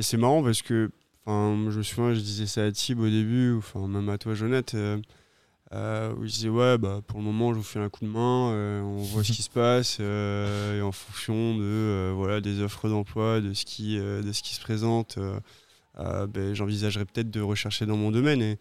[0.00, 0.90] c'est marrant parce que,
[1.24, 4.18] enfin, je me souviens, je disais ça à Thib au début, ou enfin, même à
[4.18, 5.00] toi, Jonathan,
[5.72, 8.10] euh, où je disais, ouais, bah, pour le moment, je vous fais un coup de
[8.10, 12.40] main, euh, on voit ce qui se passe, euh, et en fonction de, euh, voilà,
[12.40, 15.18] des offres d'emploi, de, ce qui, de ce qui se présente,
[15.96, 18.40] ben, j'envisagerais peut-être de rechercher dans mon domaine.
[18.40, 18.58] Et,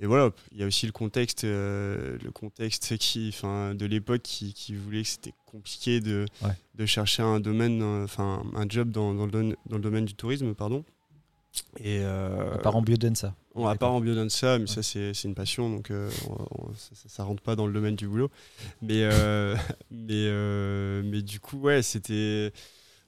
[0.00, 4.54] et voilà, il y a aussi le contexte, le contexte qui, enfin, de l'époque qui,
[4.54, 6.52] qui voulait que c'était compliqué de, Ouais.
[6.74, 9.30] de chercher un domaine, enfin un job dans, dans le,
[9.66, 10.84] dans le domaine du tourisme, pardon.
[11.78, 14.70] Et euh, à part en Biodensa on à part en biodanza, mais Ouais.
[14.70, 16.72] ça c'est une passion, donc euh, on- on-
[17.08, 18.30] ça, rentre pas dans le domaine du boulot.
[18.80, 19.56] Mais, euh,
[19.90, 20.30] mais,
[21.02, 22.52] mais du coup, ouais, c'était.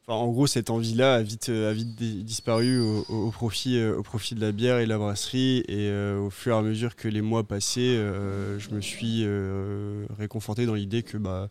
[0.04, 4.02] Enfin, en gros, cette envie-là a vite, a vite di- disparu au, au- profit, au
[4.02, 5.62] profit de la bière et de la brasserie.
[5.68, 7.94] Et au fur et à mesure que les mois passaient,
[8.58, 9.24] je me suis
[10.18, 11.48] réconforté dans l'idée que bah,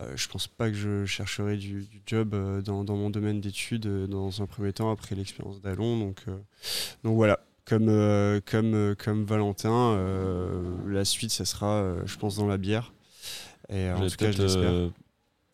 [0.00, 3.40] euh, je pense pas que je chercherai du, du job euh, dans, dans mon domaine
[3.40, 5.98] d'études euh, dans un premier temps après l'expérience d'Allon.
[5.98, 6.36] Donc, euh,
[7.04, 12.16] donc voilà, comme, euh, comme, euh, comme Valentin, euh, la suite, ça sera, euh, je
[12.16, 12.92] pense, dans la bière.
[13.68, 14.70] Et euh, en tout cas, je l'espère.
[14.70, 14.88] euh,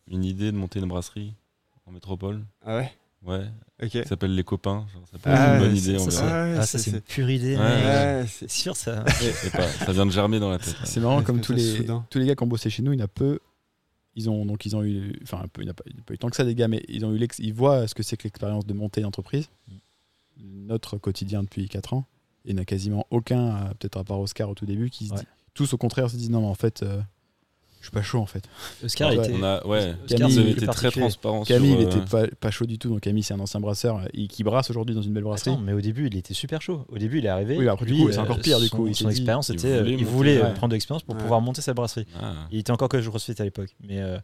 [0.08, 1.34] une idée de monter une brasserie
[1.86, 2.44] en métropole?
[2.64, 2.92] Ah ouais?
[3.26, 3.46] Ouais,
[3.82, 3.88] Ok.
[3.88, 4.86] qui s'appelle Les Copains.
[4.92, 6.76] Genre, ça peut Ah être une ouais, bonne idée, on ça, c'est- Ouais, ah, c'est-
[6.78, 7.56] ça, c'est une pure idée.
[7.56, 7.62] Ouais.
[7.62, 9.02] Ouais, C'est sûr, ça.
[9.02, 10.76] Pas- ça vient de germer dans la tête.
[10.84, 12.06] C'est marrant comme Ouais, tous ça, les, soudain.
[12.10, 13.38] tous les gars qui ont bossé chez nous, il y en a peu.
[14.16, 16.18] Ils ont donc ils ont eu, enfin un peu, il n'y a, pas pas eu
[16.18, 18.24] tant que ça des gars, mais ils ont eu ils voient ce que c'est que
[18.24, 19.48] l'expérience de monter une entreprise.
[20.36, 22.06] Notre quotidien depuis 4 ans,
[22.44, 25.06] il n'y en a quasiment aucun, euh, peut-être à part Oscar au tout début, qui
[25.08, 25.20] se Ouais.
[25.20, 27.00] dit, tous au contraire se disent non mais en fait, euh,
[27.84, 28.44] je suis pas chaud en fait.
[28.82, 29.16] Oscar Ouais.
[29.18, 29.34] était.
[29.38, 31.90] On a, ouais, Oscar, vous c'est avez plus été très transparent Camille, sur, il euh,
[31.90, 34.42] était pas, pas chaud du tout, donc Camille c'est un ancien brasseur euh, et qui
[34.42, 35.50] brasse aujourd'hui dans une belle brasserie.
[35.50, 36.86] Attends, mais au début, il était super chaud.
[36.88, 37.58] Au début, il est arrivé.
[37.58, 39.74] Oui, après, du lui, coup, c'est encore pire, du coup, son expérience, il c'était.
[39.74, 40.54] euh, voulait Il voulait euh, Ouais.
[40.54, 41.20] prendre de l'expérience pour Ouais.
[41.20, 42.06] pouvoir monter sa brasserie.
[42.20, 42.32] ah.
[42.50, 43.76] Il était encore coach CrossFit à l'époque.
[43.80, 44.18] Mais euh,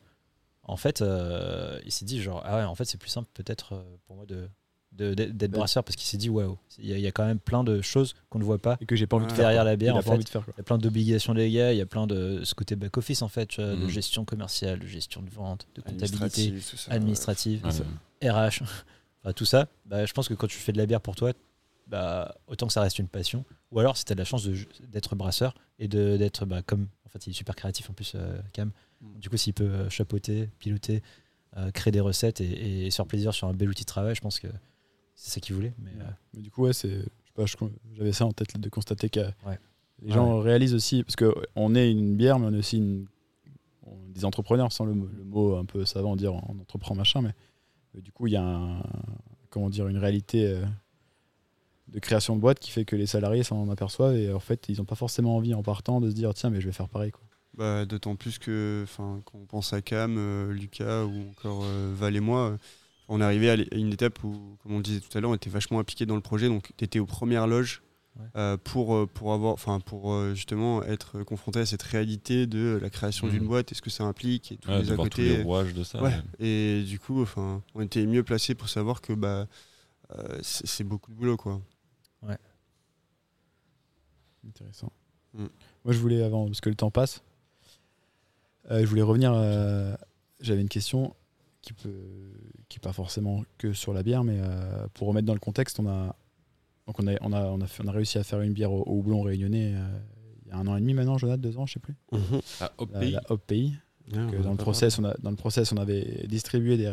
[0.65, 3.75] en fait, euh, il s'est dit genre, ah ouais, en fait, c'est plus simple peut-être
[3.75, 4.49] euh, pour moi de-
[4.93, 5.49] d'être Ouais.
[5.49, 7.64] brasseur parce qu'il s'est dit, waouh, il y, a- il y a quand même plein
[7.64, 9.38] de choses qu'on ne voit pas Et que j'ai pas envie de faire.
[9.47, 9.70] derrière quoi.
[9.70, 9.95] la bière.
[9.95, 10.53] Il a En fait, envie de faire quoi.
[10.57, 13.28] il y a plein d'obligations gars, il y a plein de ce côté back-office en
[13.28, 13.88] fait, de Mhm.
[13.88, 18.28] gestion commerciale, de gestion de vente, de comptabilité, ça, administrative, Ouais.
[18.30, 18.62] RH,
[19.24, 19.68] enfin, tout ça.
[19.86, 21.32] Bah, je pense que quand tu fais de la bière pour toi,
[21.86, 23.45] bah, autant que ça reste une passion.
[23.72, 24.57] Ou alors si tu as de la chance de-
[24.88, 26.88] d'être brasseur et de- d'être bah, comme.
[27.07, 28.70] En fait, il est super créatif en plus, euh, Cam.
[29.01, 29.18] Mm.
[29.20, 31.03] Du coup, s'il peut euh, chapeauter, piloter,
[31.57, 34.14] euh, créer des recettes et, et se faire plaisir sur un bel outil de travail,
[34.14, 34.47] je pense que
[35.23, 35.75] c'est ça qu'il voulait.
[35.79, 36.05] Mais, euh,
[36.35, 37.57] Mais du coup, ouais, c'est, je sais pas, je-
[37.97, 39.59] j'avais ça en tête de constater que Ouais.
[40.03, 43.07] les gens réalisent aussi, parce qu'on est une bière, mais on est aussi une-
[43.87, 47.21] on des entrepreneurs, sans le, mot- le mot un peu savant dire on entreprend machin,
[47.23, 47.35] mais
[47.97, 48.83] euh, du coup, il y a un,
[49.51, 50.64] comment dire, une réalité euh,
[51.89, 54.79] de création de boîte qui fait que les salariés s'en aperçoivent et en fait, ils
[54.79, 57.11] n'ont pas forcément envie en partant de se dire tiens, mais je vais faire pareil.
[57.11, 57.23] Quoi.
[57.55, 61.93] Bah, D'autant plus que enfin, quand on pense à Cam, euh, Lucas ou encore euh,
[61.97, 62.57] Val et moi, euh,
[63.11, 65.35] on est arrivé à une étape où, comme on le disait tout à l'heure, on
[65.35, 66.49] était vachement impliqués dans le projet.
[66.49, 67.83] Donc, tu étais aux premières loges
[68.19, 68.27] Ouais.
[68.37, 72.79] euh, pour, euh, pour, avoir, enfin, pour euh, justement être confronté à cette réalité de
[72.83, 73.33] la création Mhm.
[73.33, 75.21] d'une boîte et ce que ça implique et tous Ouais, les de à voir tous
[75.21, 75.43] les côté.
[75.43, 76.03] rouages de ça.
[76.03, 76.11] Ouais.
[76.11, 76.47] ouais.
[76.47, 79.47] Et du coup, enfin, on était mieux placés pour savoir que bah,
[80.19, 81.37] euh, c'est beaucoup de boulot.
[81.37, 81.61] Quoi.
[84.47, 84.91] Intéressant.
[85.35, 85.47] Mm.
[85.85, 87.23] Moi, je voulais, avant, parce que le temps passe,
[88.71, 89.33] euh, je voulais revenir.
[89.35, 89.95] euh,
[90.41, 91.15] J'avais une question
[91.63, 92.33] qui peut,
[92.69, 95.79] qui est pas forcément que sur la bière, mais euh, pour remettre dans le contexte,
[95.81, 96.17] on a,
[96.87, 98.73] donc on a, on a, on a, fait- on a réussi à faire une bière
[98.73, 99.99] au, au houblon réunionnais euh,
[100.47, 101.95] il y a un an et demi maintenant, Jonathan, deux ans, je sais plus.
[102.61, 103.11] Ah, Hop La, Pays.
[103.13, 103.75] la Hop Pays.
[104.11, 106.93] Que on dans, le process, on a, dans le process, on avait distribué des,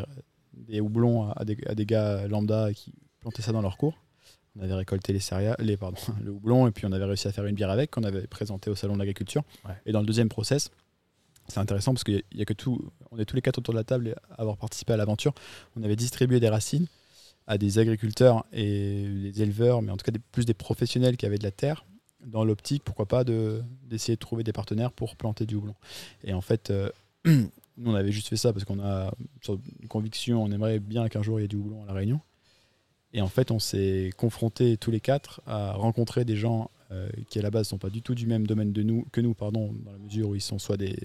[0.52, 3.98] des houblons à des, à des gars lambda qui plantaient ça dans leur cours.
[4.56, 7.32] On avait récolté les céréales, les, pardon, le houblon, et puis on avait réussi à
[7.32, 9.42] faire une bière avec, qu'on avait présenté au salon de l'agriculture.
[9.64, 9.72] Ouais.
[9.86, 10.70] Et dans le deuxième process,
[11.48, 13.78] c'est intéressant parce qu'il y a que tout, on est tous les quatre autour de
[13.78, 15.34] la table à avoir participé à l'aventure.
[15.76, 16.86] On avait distribué des racines
[17.46, 21.38] à des agriculteurs et des éleveurs, mais en tout cas plus des professionnels qui avaient
[21.38, 21.84] de la terre,
[22.26, 25.74] dans l'optique, pourquoi pas, de- d'essayer de trouver des partenaires pour planter du houblon.
[26.24, 26.90] Et en fait, euh,
[27.24, 27.50] nous,
[27.86, 29.12] on avait juste fait ça parce qu'on a
[29.48, 32.20] une conviction, on aimerait bien qu'un jour il y ait du houblon à La Réunion.
[33.14, 37.38] Et en fait, on s'est confrontés tous les quatre à rencontrer des gens euh, qui,
[37.38, 39.32] à la base, ne sont pas du tout du même domaine de nous, que nous,
[39.32, 40.98] pardon, dans la mesure où ils sont soit des,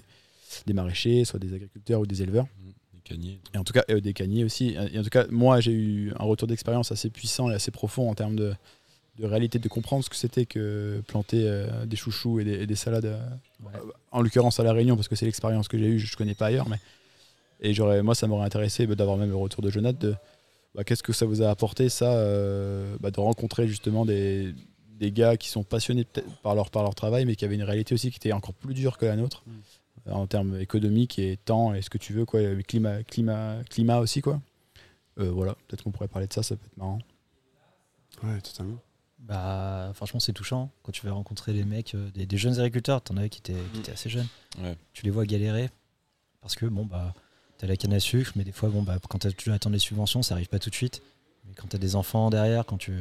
[0.66, 2.46] des maraîchers, soit des agriculteurs ou des éleveurs.
[2.94, 3.40] Des caniers.
[3.54, 4.76] Et en tout cas, euh, des caniers aussi.
[4.92, 8.08] Et en tout cas, moi, j'ai eu un retour d'expérience assez puissant et assez profond
[8.10, 8.54] en termes de,
[9.18, 12.66] de réalité, de comprendre ce que c'était que planter euh, des chouchous et des, et
[12.66, 13.04] des salades.
[13.06, 13.18] euh,
[13.64, 13.72] Ouais.
[14.10, 16.34] En l'occurrence à La Réunion, parce que c'est l'expérience que j'ai eue, je ne connais
[16.34, 16.68] pas ailleurs.
[16.68, 16.76] Mais...
[17.60, 20.14] Et j'aurais, moi, ça m'aurait intéressé bah, d'avoir même le retour de Jonathan, de,
[20.74, 24.54] bah, qu'est-ce que ça vous a apporté, ça, euh, bah, de rencontrer justement des,
[24.98, 26.04] des gars qui sont passionnés
[26.42, 28.74] par leur, par leur travail, mais qui avaient une réalité aussi qui était encore plus
[28.74, 29.50] dure que la nôtre, Mm.
[29.50, 29.54] euh,
[30.10, 33.98] en termes économiques et temps et ce que tu veux, quoi, et climat, climat, climat
[33.98, 34.40] aussi, quoi.
[35.18, 36.98] Euh, voilà, peut-être qu'on pourrait parler de ça, ça peut être marrant.
[38.22, 38.78] Ouais, totalement.
[39.20, 43.00] Bah, franchement, c'est touchant quand tu vas rencontrer les mecs, euh, des, des jeunes agriculteurs.
[43.00, 44.26] T'en avais qui étaient, qui étaient assez jeunes.
[44.60, 44.76] Ouais.
[44.92, 45.70] Tu les vois galérer
[46.42, 47.14] parce que, bon, bah,
[47.56, 49.72] t'as la canne à sucre, mais des fois, bon, bah, quand t'as- tu dois attendre
[49.72, 51.00] les subventions, ça arrive pas tout de suite.
[51.46, 52.92] Mais quand t'as des enfants derrière, quand tu.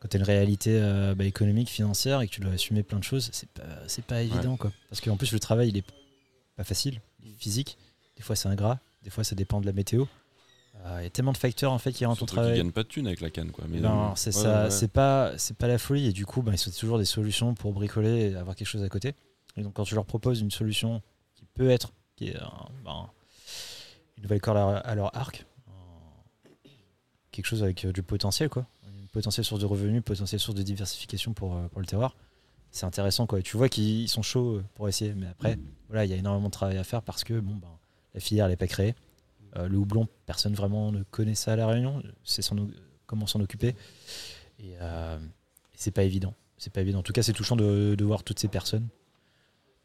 [0.00, 3.04] Quand t'as une réalité euh, bah, économique, financière et que tu dois assumer plein de
[3.04, 4.72] choses, c'est pas, c'est pas évident, quoi.
[4.88, 5.84] Parce qu'en plus, le travail, il est
[6.56, 7.76] pas facile, il est physique.
[8.16, 10.06] Des fois, c'est ingrat, des fois, ça dépend de la météo.
[10.86, 12.56] Euh, Il y a tellement de facteurs, en fait, qui rentrent qu'ils travail.
[12.56, 13.64] gagnent pas de thunes avec la canne, quoi.
[13.68, 14.70] Mais Non, euh, c'est ouais, ça, ouais.
[14.70, 17.54] c'est pas, c'est pas la folie et du coup, ben, ils sont toujours des solutions
[17.54, 19.14] pour bricoler et avoir quelque chose à côté.
[19.56, 21.02] Et donc, quand tu leur proposes une solution
[21.34, 23.10] qui peut être, qui est un- ben,
[24.16, 26.70] une nouvelle corde à, à leur arc, un-
[27.30, 28.66] quelque chose avec euh, du potentiel, quoi,
[29.12, 32.16] potentielle source de revenus, potentielle source de diversification pour, euh, pour le terroir,
[32.70, 33.42] c'est intéressant, quoi.
[33.42, 35.58] Tu vois qu'ils sont chauds euh, pour essayer, mais après,
[35.88, 37.68] voilà, il y a énormément de travail à faire parce que bon, ben,
[38.14, 38.94] la filière elle n'est pas créée.
[39.56, 42.02] Euh, le houblon, personne vraiment ne connaît ça à la Réunion.
[42.22, 42.48] C'est
[43.06, 43.74] comment s'en occuper.
[44.60, 46.34] Et, euh, et c'est pas évident.
[46.58, 47.00] C'est pas évident.
[47.00, 48.86] En tout cas, c'est touchant de, de voir toutes ces personnes.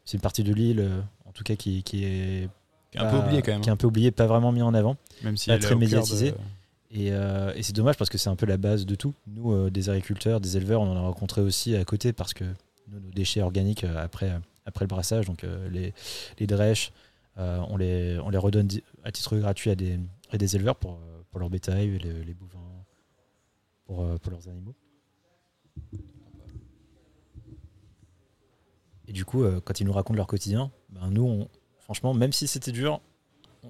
[0.04, 0.88] C'est une partie de l'île,
[1.24, 2.48] en tout cas, qui, qui est
[2.92, 3.60] Qui est un peu pas- oublié quand même.
[3.62, 4.96] qui est un peu oublié, pas vraiment mis en avant.
[5.24, 6.34] Même si pas elle très au cœur de- médiatisé.
[6.90, 9.12] Et, euh, et c'est dommage parce que c'est un peu la base de tout.
[9.26, 12.44] Nous, euh, des agriculteurs, des éleveurs, on en a rencontré aussi à côté parce que
[12.88, 14.32] nous, nos déchets organiques euh, après,
[14.64, 15.92] après le brassage, donc les,
[16.38, 16.92] les drèches,
[17.36, 18.68] on, les, on les redonne
[19.04, 19.98] à titre gratuit à des,
[20.30, 20.98] à des éleveurs pour,
[21.30, 22.58] pour leur bétail, les, les bovins,
[23.84, 24.74] pour, pour leurs animaux.
[29.08, 31.48] Et du coup, quand ils nous racontent leur quotidien, ben nous, on-
[31.80, 33.00] franchement, même si c'était dur,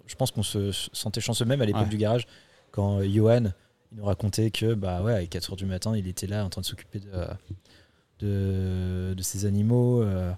[0.07, 1.89] je pense qu'on se se sentait chanceux même à l'époque Ouais.
[1.89, 2.27] du garage
[2.71, 3.53] quand Johan
[3.93, 6.67] nous racontait que bah ouais, à 4h du matin, il était là en train de
[6.67, 10.33] s'occuper de, de, ses animaux, euh,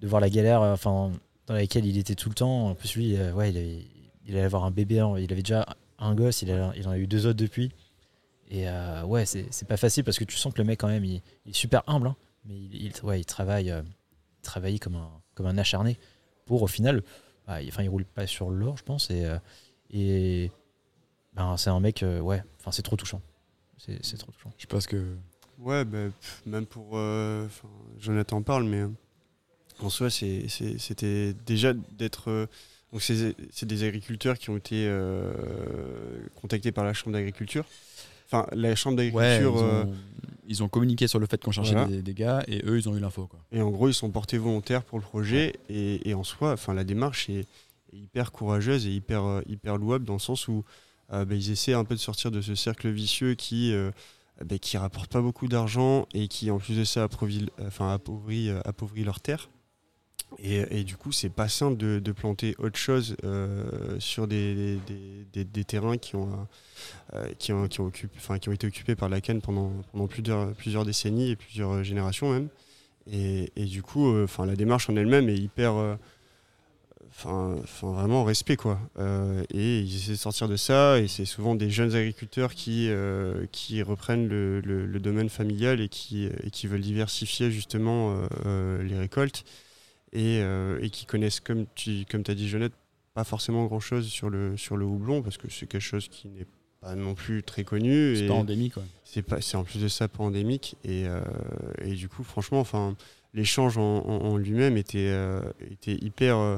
[0.00, 1.12] de voir la galère euh, enfin,
[1.46, 2.68] dans laquelle il était tout le temps.
[2.68, 3.86] En plus, lui, euh, ouais, il,
[4.26, 5.66] il allait avoir un bébé, il avait déjà
[5.98, 7.72] un gosse, il, il en a eu deux autres depuis.
[8.52, 8.66] Et
[9.04, 11.52] ouais, c'est pas facile parce que tu sens que le mec, quand même, il, est
[11.52, 12.16] super humble, hein.
[12.44, 16.00] mais il, ouais, il travaille, il travaille comme, un, comme un acharné
[16.46, 17.04] pour au final,
[17.46, 19.08] bah, il, enfin, il roule pas sur l'or, je pense,
[19.92, 20.50] et
[21.34, 23.20] ben, c'est un mec, euh, ouais, enfin, c'est trop touchant.
[23.78, 24.52] C'est c'est trop touchant.
[24.58, 25.04] Je pense que.
[25.58, 26.90] Ouais, bah, pff, même pour.
[26.94, 27.68] euh, enfin,
[27.98, 28.88] Jonathan parle, mais euh,
[29.80, 32.30] en soi, c'était déjà d'être.
[32.30, 32.46] euh,
[32.92, 35.32] donc, c'est c'est des agriculteurs qui ont été euh,
[36.40, 37.64] contactés par la Chambre d'agriculture.
[38.26, 39.56] Enfin, la Chambre Ouais, ils d'agriculture.
[39.58, 39.94] euh, ont,
[40.46, 41.88] ils ont communiqué sur le fait qu'on cherchait Voilà.
[41.88, 43.26] des, des gars et eux, ils ont eu l'info.
[43.28, 43.38] quoi.
[43.52, 45.54] Et en gros, ils sont portés volontaires pour le projet.
[45.68, 47.46] Et, et en soi, enfin, la démarche est,
[47.92, 50.62] est hyper courageuse et hyper, hyper louable dans le sens où euh,
[51.10, 53.90] bah, ils essaient un peu de sortir de ce cercle vicieux qui, euh,
[54.44, 58.48] bah, qui rapporte pas beaucoup d'argent et qui, en plus de ça, appauvrit, enfin, appauvrit,
[58.48, 59.50] euh, leurs terres.
[60.38, 64.78] Et, du coup, c'est pas simple de, planter autre chose euh, sur des,
[65.32, 66.30] des, terrains qui ont,
[67.14, 71.30] euh, qui, ont, qui, ont été occupés par la canne pendant, pendant plusieurs, plusieurs décennies
[71.30, 72.48] et plusieurs générations même.
[73.10, 75.98] Et, du coup, euh, la démarche en elle-même est hyper.
[77.26, 78.78] Euh, Enfin, enfin, vraiment respect quoi.
[78.98, 80.98] Euh, et ils essaient de sortir de ça.
[80.98, 85.80] Et c'est souvent des jeunes agriculteurs qui, euh, qui reprennent le, le- le domaine familial
[85.80, 89.44] et qui, et qui veulent diversifier justement euh, euh, les récoltes.
[90.12, 92.72] Et, euh, et qui connaissent, comme tu comme as dit, Jeannette,
[93.14, 96.28] pas forcément grand chose sur le, sur le houblon parce que c'est quelque chose qui
[96.28, 96.46] n'est
[96.80, 98.16] pas non plus très connu.
[98.16, 98.74] C'est pas endémique.
[98.74, 98.82] quoi.
[99.04, 101.20] c'est en plus de ça pas endémique et, euh,
[101.82, 102.96] et du coup franchement enfin
[103.34, 105.40] l'échange en, en- en lui-même était euh,
[105.70, 106.56] était hyper euh,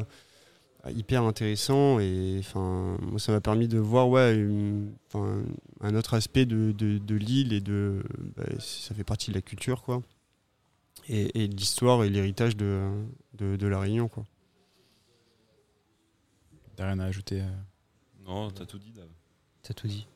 [0.90, 5.42] hyper intéressant et enfin moi ça m'a permis de voir ouais une- enfin,
[5.80, 8.02] un autre aspect de, de, de l'île et de
[8.36, 10.02] bah, ça fait partie de la culture quoi
[11.08, 12.90] et, et de l'histoire et l'héritage de,
[13.38, 14.24] de, de la Réunion quoi
[16.76, 17.40] T'as rien à ajouter.
[17.42, 18.24] euh.
[18.24, 19.08] Non, t'as tout dit, Dave.
[19.62, 20.06] T'as tout dit.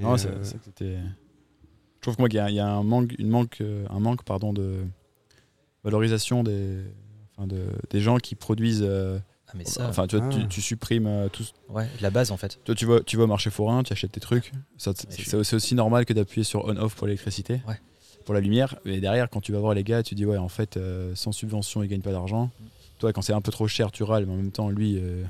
[0.00, 0.98] Non, euh, c'est que c'était.
[0.98, 3.86] Je trouve que moi, qu'il y a, il y a un manque, une manque, euh,
[3.88, 4.84] un manque, pardon, de
[5.82, 6.82] valorisation des,
[7.36, 8.84] enfin, de, des gens qui produisent.
[8.86, 9.18] euh,
[9.54, 10.34] mais ça, enfin, tu, vois, ah.
[10.34, 11.44] tu, tu supprimes euh, tout.
[11.70, 12.58] ouais, la base en fait.
[12.64, 14.52] Toi, tu vas, tu vas au marché forain, tu achètes tes trucs.
[14.78, 17.80] Ça, c'est Mais suis- aussi- normal que d'appuyer sur on/off pour l'électricité, Ouais.
[18.24, 18.74] pour la lumière.
[18.84, 21.32] Et derrière, quand tu vas voir les gars, tu dis ouais, en fait, euh, sans
[21.32, 22.46] subvention, ils gagnent pas d'argent.
[22.46, 22.64] Mm.
[22.98, 25.24] Toi, quand c'est un peu trop cher, tu râles, mais en même temps, lui, euh,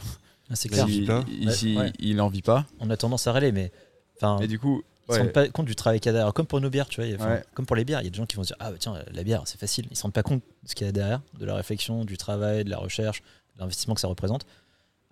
[0.50, 0.86] Ah, c'est clair.
[0.88, 1.04] il-
[1.98, 2.66] il, Ouais, en vit pas.
[2.80, 3.72] On a tendance à râler, mais
[4.16, 5.24] enfin, Et du coup, ils se ouais.
[5.24, 6.32] rendent pas compte du travail qu'il y a derrière.
[6.34, 7.06] Comme pour nos bières, tu vois.
[7.06, 7.44] il y a- enfin, Ouais.
[7.54, 8.76] Comme pour les bières, il y a des gens qui vont se dire Ah, bah,
[8.78, 9.86] tiens, la bière, c'est facile.
[9.90, 12.16] Ils se rendent pas compte de ce qu'il y a derrière, de la réflexion, du
[12.18, 13.22] travail, de la recherche,
[13.58, 14.46] l'investissement que ça représente.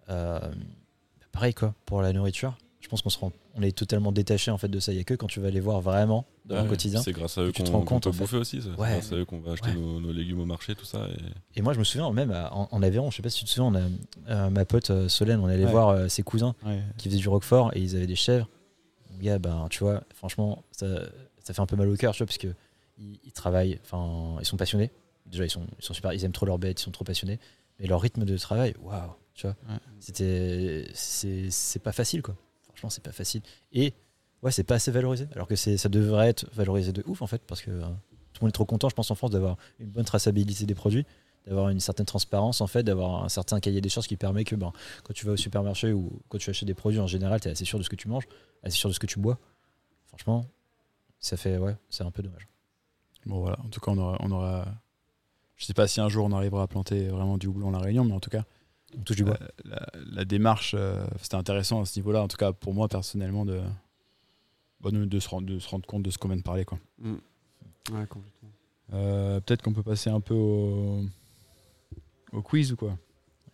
[0.08, 2.56] Euh, bah, pareil, quoi, pour la nourriture.
[2.80, 4.90] Je pense qu'on se rend, on est totalement détaché en fait de ça.
[4.92, 7.00] Il y a que quand tu vas les voir vraiment dans Ouais, le quotidien.
[7.00, 8.24] C'est grâce à eux tu te qu'on rends compte, qu'on en peut fait.
[8.24, 8.60] bouffer aussi.
[8.60, 8.90] C'est Ouais.
[8.94, 9.74] grâce à eux qu'on va acheter Ouais.
[9.76, 11.06] nos, nos légumes au marché, tout ça.
[11.54, 11.60] Et...
[11.60, 13.50] Et moi, je me souviens même en, en Aveyron, je sais pas si tu te
[13.50, 16.56] souviens, on a, euh, ma pote euh, Solène, on allait voir euh, ses cousins
[16.98, 18.48] qui faisaient du roquefort et ils avaient des chèvres.
[19.12, 20.86] Mon gars, ben, tu vois, franchement, ça,
[21.44, 22.48] ça fait un peu mal au cœur, tu vois, parce que
[22.98, 24.90] ils, ils travaillent, enfin, ils sont passionnés.
[25.26, 27.38] Déjà, ils sont, ils sont super, ils aiment trop leurs bêtes, ils sont trop passionnés.
[27.82, 29.76] Mais leur rythme de travail, waouh, tu vois, Ouais.
[30.00, 32.34] c'était, c'est, c'est pas facile, quoi.
[32.68, 33.42] Franchement, c'est pas facile.
[33.72, 33.92] Et
[34.42, 37.42] ouais, c'est pas assez valorisé, alors que ça devrait être valorisé de ouf, en fait,
[37.46, 37.82] parce que euh,
[38.32, 40.74] tout le monde est trop content, je pense, en France, d'avoir une bonne traçabilité des
[40.74, 41.04] produits,
[41.46, 44.54] d'avoir une certaine transparence, en fait, d'avoir un certain cahier des charges qui permet que,
[44.54, 44.72] ben,
[45.02, 47.50] quand tu vas au supermarché ou quand tu achètes des produits en général, tu es
[47.50, 48.28] assez sûr de ce que tu manges,
[48.62, 49.38] assez sûr de ce que tu bois.
[50.06, 50.46] Franchement,
[51.18, 52.46] ça fait, ouais, c'est un peu dommage.
[53.26, 54.66] Bon voilà, en tout cas on aura, on aura...
[55.62, 57.78] Je sais pas si un jour on arrivera à planter vraiment du houblon à la
[57.78, 58.42] Réunion, mais en tout cas
[58.98, 59.38] On touche du bois.
[59.64, 62.88] la, la- la démarche, euh, c'était intéressant à ce niveau-là, en tout cas pour moi
[62.88, 63.60] personnellement, de,
[64.80, 66.64] bah, de, de se, rendre, de se rendre compte de ce qu'on vient de parler.
[66.64, 66.80] Quoi.
[66.98, 67.12] Mm.
[67.92, 68.50] Ouais, complètement.
[68.94, 71.04] Euh, Peut-être qu'on peut passer un peu au,
[72.32, 72.98] au quiz ou quoi?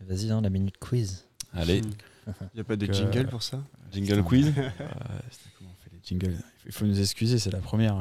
[0.00, 1.26] Vas-y, hein, la minute quiz.
[1.52, 1.82] Allez,
[2.26, 3.62] Il n'y a pas de Donc, jingle euh, pour ça?
[3.92, 4.50] jingle quiz?
[4.56, 5.20] Euh,
[5.58, 6.36] comment on fait les jingles?
[6.64, 7.96] Il faut nous excuser, c'est la première.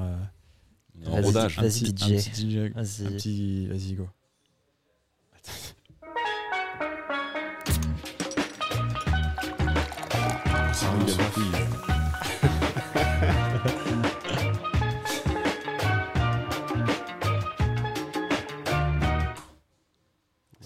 [1.06, 1.60] En Vas-y, rodage.
[1.60, 2.04] un Vas-y, petit- DJ.
[2.04, 3.06] Un petit, jingle- un Vas-y.
[3.14, 4.08] petit- Vas-y, go.
[11.34, 11.54] Quiz.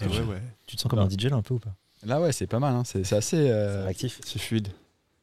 [0.01, 0.41] Ah ouais, ouais.
[0.67, 1.73] Tu te sens comme un DJ là un peu ou pas?
[2.03, 2.73] Là, ouais, c'est pas mal.
[2.73, 3.37] hein, C'est c'est assez.
[3.37, 4.19] euh, C'est actif.
[4.25, 4.69] C'est fluide.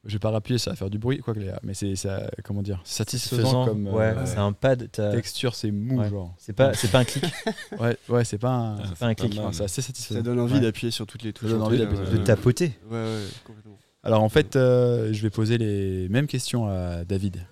[0.04, 2.30] Je vais pas rappuyer, ça va faire du bruit, quoi que les- mais c'est ça,
[2.44, 4.90] comment dire, satisfaisant Faisant, comme euh, ouais, c'est un pad.
[4.90, 6.08] texture, c'est mou, Ouais.
[6.08, 6.34] genre.
[6.38, 7.24] C'est pas, c'est pas un clic.
[7.80, 8.76] Ouais, ouais, c'est pas un.
[8.78, 9.34] Ah, pas un clic.
[9.52, 10.22] c'est assez Ça satisfaisant.
[10.22, 10.60] donne envie Ouais.
[10.60, 11.50] d'appuyer sur toutes les touches.
[11.50, 12.72] donne en envie d'appuyer de tapoter.
[12.90, 13.78] Ouais, ouais, complètement.
[14.04, 17.44] Alors en fait, euh, je vais poser les mêmes questions à David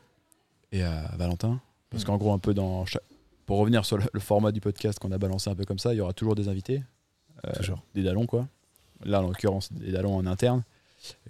[0.73, 1.61] et à Valentin.
[1.91, 2.07] Parce Mm.
[2.07, 2.85] qu'en gros, un peu dans.
[3.45, 5.93] Pour revenir sur le, le format du podcast qu'on a balancé un peu comme ça,
[5.95, 6.83] il y aura toujours des invités.
[7.47, 7.83] Euh, Toujours.
[7.95, 8.49] Des dallons, quoi.
[9.05, 10.65] Là, en l'occurrence, des dallons en interne.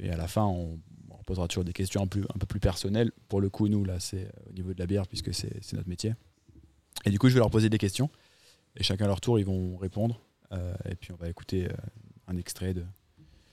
[0.01, 0.79] Et à la fin, on
[1.27, 3.11] posera toujours des questions un, plus, un peu plus personnelles.
[3.29, 5.77] Pour le coup, nous, là, c'est euh, au niveau de la bière, puisque c'est c'est
[5.77, 6.14] notre métier.
[7.05, 8.09] Et du coup, je vais leur poser des questions.
[8.77, 10.20] Et chacun à leur tour, ils vont répondre.
[10.53, 11.74] Euh, et puis, on va écouter euh,
[12.29, 12.85] un extrait de,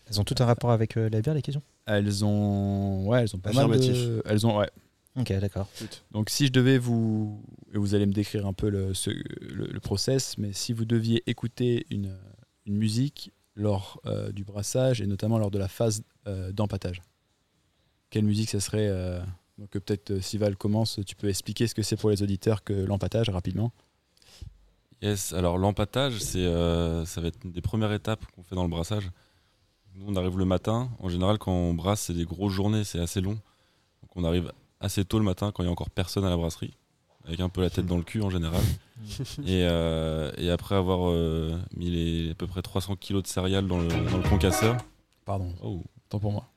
[0.10, 1.64] Elles ont tout un rapport avec euh, la bière, les questions?
[1.86, 4.70] Elles ont, ouais, elles ont pas mal de, elles ont, ouais.
[5.16, 5.68] Ok, d'accord.
[6.12, 7.44] Donc si je devais vous,
[7.74, 10.86] et vous allez me décrire un peu le, ce- le, le process, mais si vous
[10.86, 12.16] deviez écouter une,
[12.66, 17.02] une musique lors euh, du brassage et notamment lors de la phase euh, d'empattage,
[18.14, 19.20] quelle musique ça serait euh,
[19.58, 22.22] Donc euh, peut-être euh, si Val commence, tu peux expliquer ce que c'est pour les
[22.22, 23.72] auditeurs que l'empattage rapidement.
[25.02, 28.62] Yes, alors l'empattage, c'est, euh, ça va être une des premières étapes qu'on fait dans
[28.62, 29.10] le brassage.
[29.96, 30.90] Nous, on arrive le matin.
[31.00, 33.34] En général, quand on brasse, c'est des grosses journées, c'est assez long.
[33.34, 36.38] Donc on arrive assez tôt le matin quand il n'y a encore personne à la
[36.38, 36.78] brasserie,
[37.26, 38.62] avec un peu la tête dans le cul en général.
[39.40, 43.66] et, euh, et après avoir euh, mis les, à peu près 300 kilos de céréales
[43.66, 44.78] dans le, dans le concasseur,
[45.26, 46.53] Pardon, oh, tant pour moi.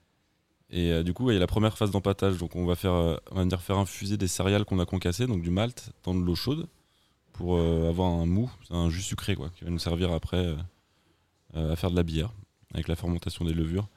[0.71, 2.39] Et euh, du coup, il y a la première phase d'empattage.
[2.39, 5.27] Donc, on va faire, euh, on va venir faire infuser des céréales qu'on a concassées,
[5.27, 6.67] donc du malt, dans de l'eau chaude,
[7.33, 10.55] pour euh, avoir un mou, un jus sucré, quoi, qui va nous servir après
[11.55, 12.33] à faire de la bière,
[12.75, 13.89] avec la fermentation des levures.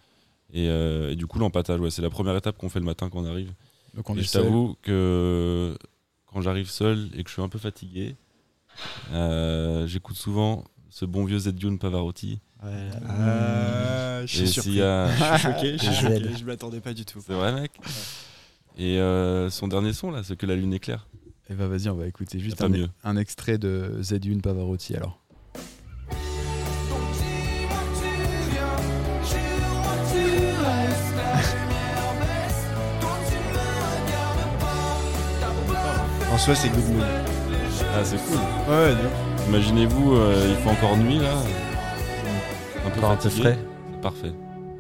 [0.53, 3.19] Et, et du coup, l'empattage, ouais, c'est la première étape qu'on fait le matin quand
[3.19, 3.53] on arrive.
[3.95, 5.77] Donc on et je t'avoue que
[6.25, 8.15] quand j'arrive seul et que je suis un peu fatigué,
[9.87, 12.39] j'écoute souvent ce bon vieux Zedjun Pavarotti.
[12.61, 14.81] Ah, je Et suis surpris.
[14.81, 17.21] a- Je suis choqué, je suis choqué, je m'attendais pas du tout.
[17.25, 17.71] C'est vrai, mec
[18.77, 21.07] Et euh, son dernier son, là, c'est que la lune éclaire.
[21.49, 22.89] Et bah vas-y, on va écouter juste un, mieux.
[23.03, 25.19] un extrait de Z1 Pavarotti alors.
[36.31, 37.03] En soi, c'est good mood.
[37.93, 38.37] Ah, c'est cool.
[38.69, 39.09] Ouais, non.
[39.47, 41.33] Imaginez-vous, euh, il fait encore nuit là.
[42.97, 43.57] Un peu un frais.
[43.93, 44.29] C'est parfait.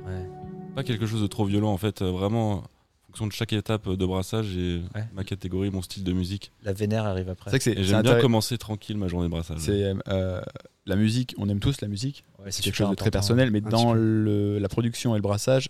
[0.07, 0.27] Ouais.
[0.75, 2.01] Pas quelque chose de trop violent en fait.
[2.01, 2.63] euh, Vraiment, en
[3.07, 5.03] fonction de chaque étape de brassage, j'ai Ouais.
[5.13, 6.51] ma catégorie, mon style de musique.
[6.63, 7.51] La vénère arrive après.
[7.59, 9.59] c'est Et j'aime bien commencer tranquille ma journée de brassage.
[9.59, 10.41] C'est euh,
[10.85, 13.61] la musique, on aime tous la musique, Ouais, c'est quelque chose de très personnel, mais
[13.65, 15.69] Un dans le, la production et le brassage,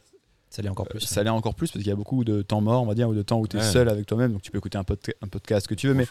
[0.49, 0.99] Ça l'est encore euh, plus.
[1.01, 3.09] ça l'est encore plus parce qu'il y a beaucoup de temps mort, on va dire,
[3.09, 3.65] ou de temps où tu es Ouais.
[3.65, 6.07] seul avec toi-même, donc tu peux écouter un, podca- un podcast que tu veux, mais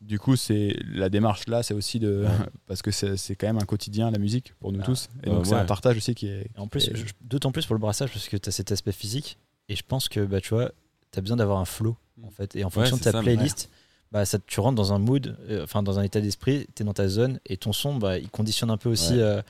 [0.00, 2.24] du coup, c'est la démarche là, c'est aussi de.
[2.24, 2.28] Ouais.
[2.66, 4.84] parce que c'est quand même un quotidien, la musique, pour nous Ah.
[4.86, 6.50] tous, et Bah donc c'est un partage aussi qui est.
[6.56, 6.90] Et en plus,
[7.22, 9.38] d'autant plus pour le brassage parce que tu as cet aspect physique.
[9.68, 10.70] Et je pense que bah, tu vois,
[11.12, 12.56] tu as besoin d'avoir un flow en fait.
[12.56, 13.70] Et en fonction de ta ça, playlist,
[14.12, 16.86] bah, ça, tu rentres dans un mood, euh, enfin dans un état d'esprit, tu es
[16.86, 19.20] dans ta zone et ton son, bah, il conditionne un peu aussi Ouais.
[19.22, 19.42] euh,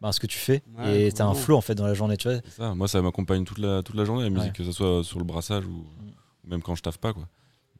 [0.00, 1.40] bah, ce que tu fais Ouais, et t'as un vraiment.
[1.44, 2.40] flow en fait dans la journée, tu vois.
[2.56, 2.74] Ça.
[2.74, 4.52] Moi, ça m'accompagne toute la, toute la journée, la musique, Ouais.
[4.52, 5.70] que ce soit sur le brassage ou,
[6.44, 7.12] ou même quand je taffe pas.
[7.12, 7.26] Quoi.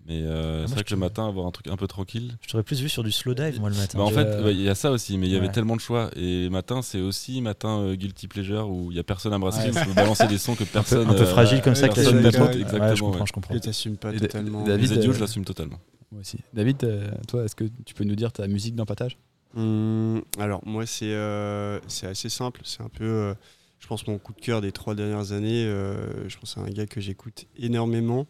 [0.07, 2.37] Mais euh, moi, c'est vrai que le matin, avoir un truc un peu tranquille.
[2.43, 3.97] Je t'aurais plus vu sur du slow dive moi le matin.
[3.97, 5.53] Bah, en fait, ouais, il y a ça aussi, mais il y avait Ouais.
[5.53, 6.11] tellement de choix.
[6.15, 9.71] Et matin, c'est aussi matin euh, guilty pleasure où il y a personne à brasserie,
[9.71, 9.81] Ouais.
[9.81, 11.09] on peut balancer des sons que un peu, personne.
[11.09, 13.27] un peu euh, fragile comme ça que personne Ouais, exactement, je comprends, ouais.
[13.27, 13.55] je comprends.
[13.55, 14.63] Que t'assumes pas Et totalement.
[14.65, 15.79] David, Les euh, je l'assume totalement.
[16.13, 16.37] Moi aussi.
[16.53, 19.17] David, euh, toi, est-ce que tu peux nous dire ta musique d'empattage
[19.57, 23.35] Hum, alors moi c'est euh, c'est assez simple, c'est un peu euh,
[23.79, 26.69] je pense mon coup de cœur des trois dernières années, euh, je pense à un
[26.71, 28.27] gars que j'écoute énormément.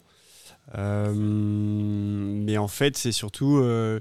[0.77, 3.99] Euh, mais en fait c'est surtout euh,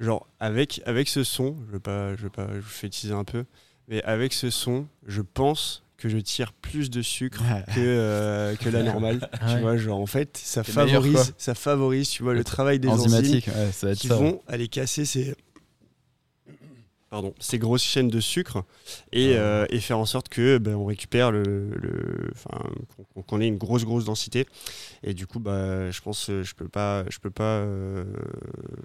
[0.00, 3.14] genre avec, avec ce son, je veux pas, je veux pas je vous fais teaser
[3.14, 3.44] un peu,
[3.88, 7.42] mais avec ce son je pense que je tire plus de sucre
[7.74, 9.20] que, euh, que la normale.
[9.32, 9.60] Ah tu ouais.
[9.62, 13.72] vois, genre en fait ça favorise, ça favorise tu vois, le travail des enzymes ouais,
[13.72, 14.16] ça va être qui ça.
[14.16, 15.34] vont aller casser ces,
[17.14, 18.64] pardon, ces grosses chaînes de sucre
[19.12, 21.70] et, euh, et faire en sorte que ben, on récupère le,
[23.28, 24.48] qu'on- ait une grosse grosse densité.
[25.04, 28.04] Et du coup bah je pense euh, je peux pas je peux pas euh,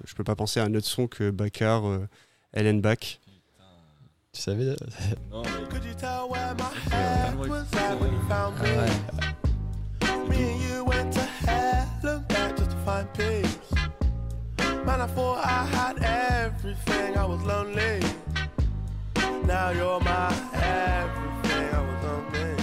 [0.06, 2.08] je peux pas penser à un autre son que Bakar euh,
[2.54, 3.20] Ellen Bach.
[4.32, 4.76] Tu savais
[5.32, 5.50] Non, mais-
[14.90, 18.00] Man, I thought I had everything, I was lonely.
[19.46, 22.56] Now you're my everything, I was lonely.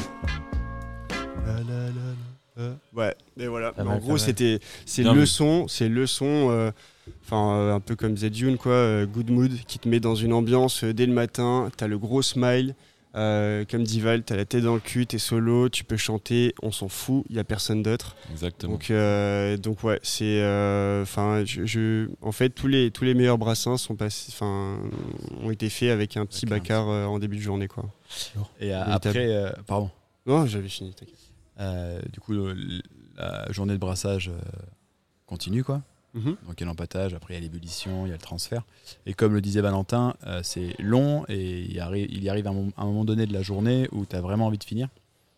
[2.96, 3.72] ouais et voilà.
[3.76, 6.72] Mais en gros c'était c'est le son c'est le son euh,
[7.24, 10.32] enfin euh, un peu comme Zedune quoi euh, good mood qui te met dans une
[10.32, 12.74] ambiance euh, dès le matin t'as le gros smile
[13.16, 16.54] euh, comme dit Val, t'as la tête dans le cul, t'es solo, tu peux chanter,
[16.62, 18.14] on s'en fout, il y a personne d'autre.
[18.30, 18.72] Exactement.
[18.74, 23.14] Donc, euh, donc ouais, c'est, euh, enfin, je, je- en fait, tous les tous les
[23.14, 24.78] meilleurs brassins sont passés, enfin,
[25.42, 27.84] ont été faits avec un petit bacard euh, en début de journée, quoi.
[28.60, 29.90] Et après, euh, pardon.
[30.26, 30.92] Non, j'avais fini.
[30.92, 31.14] t'inquiète.
[31.58, 32.54] Euh, du coup, le-
[33.16, 34.38] la journée de brassage euh,
[35.26, 35.80] continue, quoi.
[36.16, 36.36] Mhm.
[36.46, 38.64] Donc il y a l'empattage, après il y a l'ébullition, il y a le transfert.
[39.04, 42.46] Et comme le disait Valentin, euh, c'est long et il y arrive, il y arrive
[42.48, 44.88] un, mom- un moment donné de la journée où tu as vraiment envie de finir.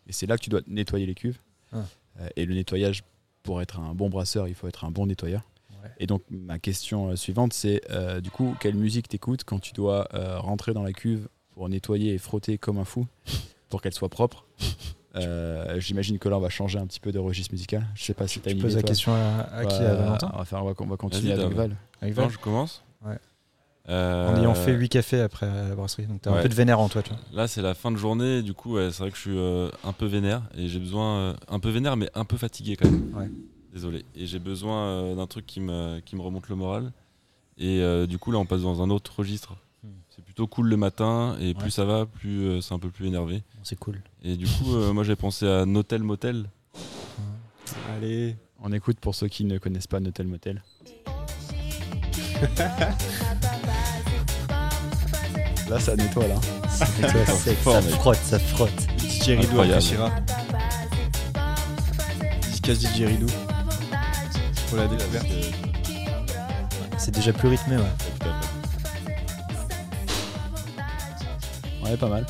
[0.07, 1.37] Et c'est là que tu dois nettoyer les cuves.
[1.73, 1.83] Ah.
[2.21, 3.03] Euh, et le nettoyage,
[3.43, 5.43] pour être un bon brasseur, il faut être un bon nettoyeur.
[5.83, 5.89] Ouais.
[5.99, 9.73] Et donc ma question euh, suivante, c'est euh, du coup, quelle musique t'écoutes quand tu
[9.73, 10.07] dois
[10.39, 13.05] rentrer dans la cuve pour nettoyer et frotter comme un fou
[13.67, 14.45] pour qu'elle soit propre?
[15.15, 17.85] Euh, J'imagine que là on va changer un petit peu de registre musical.
[17.95, 18.87] Je sais pas si tu as une poses idée, la toi.
[18.89, 21.53] question à, à qui À Valentin on va, faire, on va, on va continuer avec.
[21.53, 21.75] Val.
[22.01, 23.17] Avec Non, je commence Ouais.
[23.87, 26.05] Euh, En ayant fait 8 cafés après la brasserie.
[26.05, 26.41] Donc t'as un Ouais.
[26.43, 27.19] peu de vénère en toi, tu vois.
[27.33, 29.69] Là, c'est la fin de journée, du coup, ouais, c'est vrai que je suis euh,
[29.83, 32.89] un peu vénère et j'ai besoin, euh, un peu vénère, mais un peu fatigué quand
[32.89, 33.11] même.
[33.15, 33.31] Ouais.
[33.73, 34.05] Désolé.
[34.15, 36.91] Et j'ai besoin euh, d'un truc qui me, qui me remonte le moral.
[37.57, 39.55] Et euh, du coup, là, on passe dans un autre registre.
[40.39, 43.07] C'est plutôt cool le matin et plus ça va, plus euh, c'est un peu plus
[43.07, 43.39] énervé.
[43.55, 44.01] Bon, C'est cool.
[44.23, 46.49] Et du coup, euh, moi, j'ai pensé à Notel Motel.
[47.93, 48.37] Allez.
[48.63, 50.63] On écoute pour ceux qui ne connaissent pas Notel Motel.
[55.69, 56.35] Là, ça nettoie là.
[56.35, 58.87] Et toi, c'est- fort, ça frotte, ça frotte.
[58.97, 59.71] DJ Ridou Incroyable.
[59.73, 60.09] appréciera.
[62.43, 63.27] Dédicace DJ Ridou.
[64.69, 65.27] Pour la découverte.
[66.97, 67.83] C'est déjà plus rythmé, ouais.
[71.89, 72.25] Ouais, pas mal.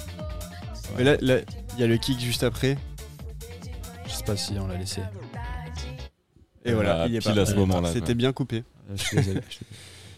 [0.97, 2.77] Mais là, il y a le kick juste après.
[4.05, 5.01] Je sais pas si on l'a laissé.
[6.65, 7.41] Et voilà, Ah, il y est pile pas.
[7.41, 8.63] à ce moment-là, C'était bien coupé.
[8.89, 9.41] Euh, Je suis désolé.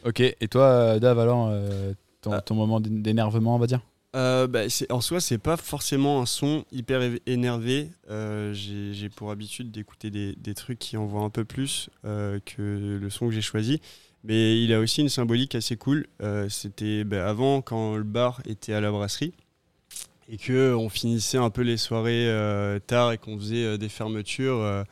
[0.05, 2.41] ok, et toi, euh, Dave, alors, euh, ton, Ah.
[2.41, 3.81] ton moment d'é- d'énervement, on va dire?
[4.15, 7.89] Euh, bah, c'est- en soi, c'est pas forcément un son hyper énervé.
[8.09, 12.97] Euh, j'ai pour habitude d'écouter des, des trucs qui envoient un peu plus euh, que
[13.01, 13.79] le son que j'ai choisi.
[14.23, 16.05] Mais il a aussi une symbolique assez cool.
[16.21, 19.33] Euh, C'était bah, avant, quand le bar était à la brasserie
[20.29, 23.89] et que on finissait un peu les soirées euh, tard et qu'on faisait euh, des
[23.89, 24.59] fermetures.
[24.61, 24.83] euh,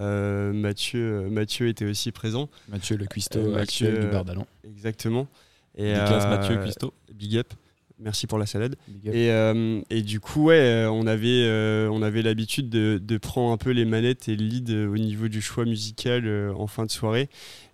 [0.00, 2.48] euh, Mathieu, Mathieu était aussi présent.
[2.68, 4.46] Mathieu, le cuistot Euh, actuel Mathieu, du bar d'Allon.
[4.64, 5.28] Exactement.
[5.76, 6.92] Et, Nicolas euh, Mathieu Cuisto.
[7.14, 7.52] Big up.
[7.98, 8.74] Merci pour la salade.
[9.04, 13.52] Et, euh, et du coup, ouais, on avait, euh, on avait l'habitude de, de prendre
[13.52, 16.84] un peu les manettes et le lead au niveau du choix musical euh, en fin
[16.84, 17.28] de soirée.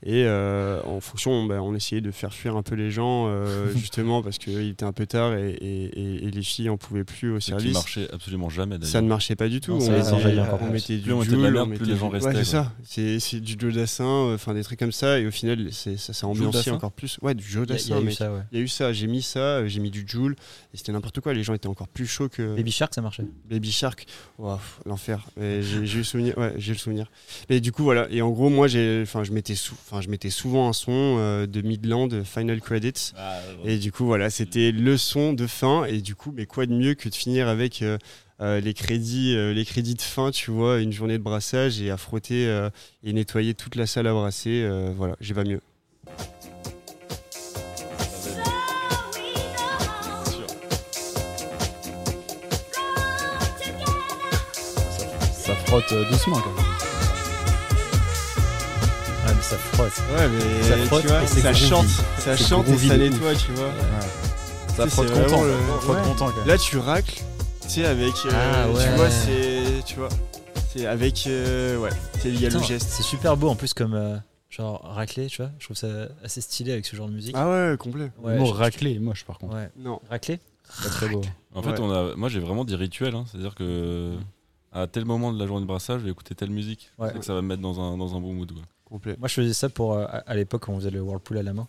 [0.04, 3.72] Et euh, en fonction, bah, on essayait de faire fuir un peu les gens, euh,
[3.76, 7.02] justement, parce qu'il était un peu tard et, et- et- et les filles en pouvaient
[7.02, 7.72] plus au Ce qui service.
[7.72, 9.02] marchait absolument jamais Ça d'ailleurs.
[9.02, 9.72] ne marchait pas du tout.
[9.72, 12.34] Non, ça on, mettait du Plus on Joule, merde, on plus les gens restaient, Ouais,
[12.36, 12.72] c'est ça.
[12.84, 15.18] C'est du Joe Dassin, euh, enfin des trucs comme ça.
[15.18, 17.18] Et au final, c'est- ça s'est ambiancé Dassin encore plus.
[17.22, 18.14] Ouais, du Joe Il y a- il y Dassin, a eu mec.
[18.14, 18.40] ça, ouais.
[18.52, 20.36] Il y a eu ça, j'ai mis ça, j'ai mis du y Joule,
[20.72, 21.34] et c'était n'importe quoi.
[21.34, 23.24] Les gens étaient encore plus chauds que Baby Shark, ça marchait.
[23.50, 24.06] Baby Shark.
[24.86, 25.26] L'enfer.
[25.40, 26.38] Et J'ai le souvenir.
[26.38, 27.10] Ouais, j'ai le souvenir.
[27.50, 28.06] Mais du coup, voilà.
[28.10, 31.16] Et en gros, moi, j'ai, enfin, je mettais, sou- enfin, je mettais souvent un son
[31.18, 33.12] euh, de Midland, Final Credits.
[33.64, 35.84] Et du coup, voilà, c'était le son de fin.
[35.84, 37.98] Et du coup, mais quoi de mieux que de finir avec euh,
[38.40, 41.90] euh, les crédits, euh, les crédits de fin, tu vois, une journée de brassage et
[41.90, 42.70] à frotter euh,
[43.02, 44.62] et nettoyer toute la salle à brasser.
[44.62, 45.60] euh, voilà, j'ai pas mieux.
[55.32, 56.67] Ça frotte euh, doucement quand même.
[59.38, 59.92] Mais ça frotte.
[60.16, 61.86] Ouais, mais Ça frotte tu vois, et ça chante,
[62.18, 63.70] ça chante et ça nettoie, tu vois.
[64.76, 65.20] Ça frotte content.
[65.20, 66.02] vraiment le- Ça frotte ouais.
[66.02, 66.46] content quand même.
[66.48, 67.22] Là, tu racles,
[67.62, 68.84] tu sais, avec, euh, Ah, ouais.
[68.84, 70.08] tu vois, c'est, tu vois,
[70.72, 72.88] c'est avec, euh, ouais, c'est il y a le geste.
[72.90, 74.16] C'est super beau en plus comme euh,
[74.50, 75.52] genre raclé, tu vois.
[75.60, 75.86] Je trouve ça
[76.24, 77.34] assez stylé avec ce genre de musique.
[77.38, 78.10] Ah ouais, complet.
[78.22, 79.54] ouais, le mot moche par contre.
[79.54, 79.70] Ouais.
[79.78, 80.00] Non.
[80.10, 80.40] Raclé
[80.82, 81.22] Pas très beau.
[81.54, 81.80] En fait, Ouais.
[81.80, 83.24] on a, moi j'ai vraiment des rituels, hein.
[83.30, 84.14] c'est-à-dire que
[84.72, 86.90] à tel moment de la journée de brassage, je vais écouter telle musique.
[86.98, 87.08] Ouais.
[87.08, 88.52] Je sais que ça va me mettre dans un, dans un bon mood.
[88.52, 88.62] Quoi.
[88.88, 89.16] Complet.
[89.18, 91.52] Moi je faisais ça pour euh, à l'époque quand on faisait le Whirlpool à la
[91.52, 91.66] main.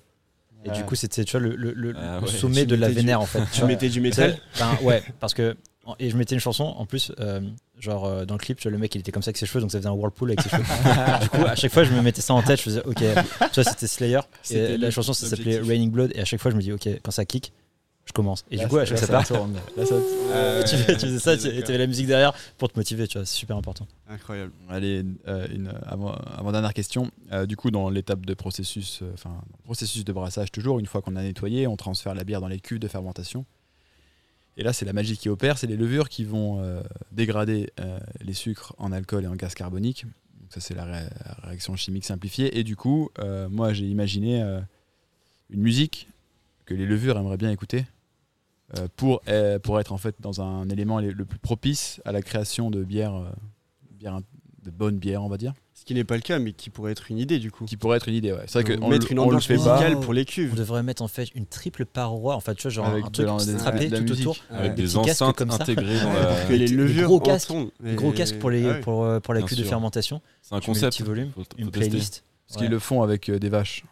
[0.65, 2.31] Et du coup c'était tu vois le, le- le- Ah le ouais.
[2.31, 3.39] sommet Tu de la mettais du- vénère en fait.
[3.53, 3.67] Tu vois.
[3.69, 5.55] mettais du métal ben, ouais, parce que
[5.97, 7.41] et je mettais une chanson en plus, euh,
[7.79, 9.47] genre euh, dans le clip, tu vois, le mec il était comme ça avec ses
[9.47, 10.61] cheveux, donc ça faisait un whirlpool avec ses cheveux.
[11.21, 13.03] du coup, à chaque fois je me mettais ça en tête, je faisais ok, tu
[13.61, 15.67] vois, c'était Slayer, C'était et la chanson ça s'appelait l'objectif.
[15.69, 17.53] Raining Blood, et à chaque fois je me dis ok, quand ça kick,
[18.09, 18.43] je commence.
[18.51, 19.53] Et Là, du coup, à chaque fois ça ça part, tourne.
[19.77, 22.77] Là, ça- Euh, tu, fais- tu faisais ça, tu avais la musique derrière pour te
[22.77, 23.87] motiver, tu vois, c'est super important.
[24.09, 24.51] Incroyable.
[24.67, 27.11] Allez, euh, une avant, avant dernière question.
[27.31, 31.01] Euh, du coup, dans l'étape de processus, euh, enfin processus de brassage toujours, une fois
[31.01, 33.45] qu'on a nettoyé, on transfère la bière dans les cuves de fermentation.
[34.57, 36.81] Et là, c'est la magie qui opère, c'est les levures qui vont euh,
[37.13, 40.03] dégrader euh, les sucres en alcool et en gaz carbonique.
[40.41, 42.57] Donc ça, c'est la, ré- la réaction chimique simplifiée.
[42.59, 44.59] Et du coup, euh, moi, j'ai imaginé euh,
[45.49, 46.09] une musique
[46.65, 47.85] que les levures aimeraient bien écouter
[48.97, 52.21] pour, euh, pour être en fait dans un élément le le plus propice à la
[52.21, 53.29] création de bières, euh,
[53.91, 54.19] bières
[54.63, 55.53] de bonnes bières, on va dire.
[55.73, 57.63] Ce qui n'est pas le cas, mais qui pourrait être une idée du coup.
[57.65, 58.43] Qui pourrait être une idée, ouais.
[58.47, 60.25] C'est vrai qu'on mettre le- une on le ambiance fait pas musicale pour les On
[60.25, 60.53] cuves.
[60.55, 63.27] devrait mettre en fait une triple paroi, en fait, tu vois, genre Avec un truc
[63.39, 64.27] strappé de la tout musique.
[64.27, 65.63] autour, Avec des des enceintes comme ça.
[65.63, 66.49] intégrées dans la.
[66.49, 67.53] Les levures gros casques,
[67.95, 68.79] gros casques pour, les, Ah ouais.
[68.81, 70.93] pour, euh, pour la cuve de fermentation, C'est un Tu le concept.
[70.97, 71.89] petit volume, Faut- faut une tester.
[71.89, 72.23] playlist.
[72.47, 72.65] Parce Ouais.
[72.65, 73.85] qu'ils le font avec euh, des vaches.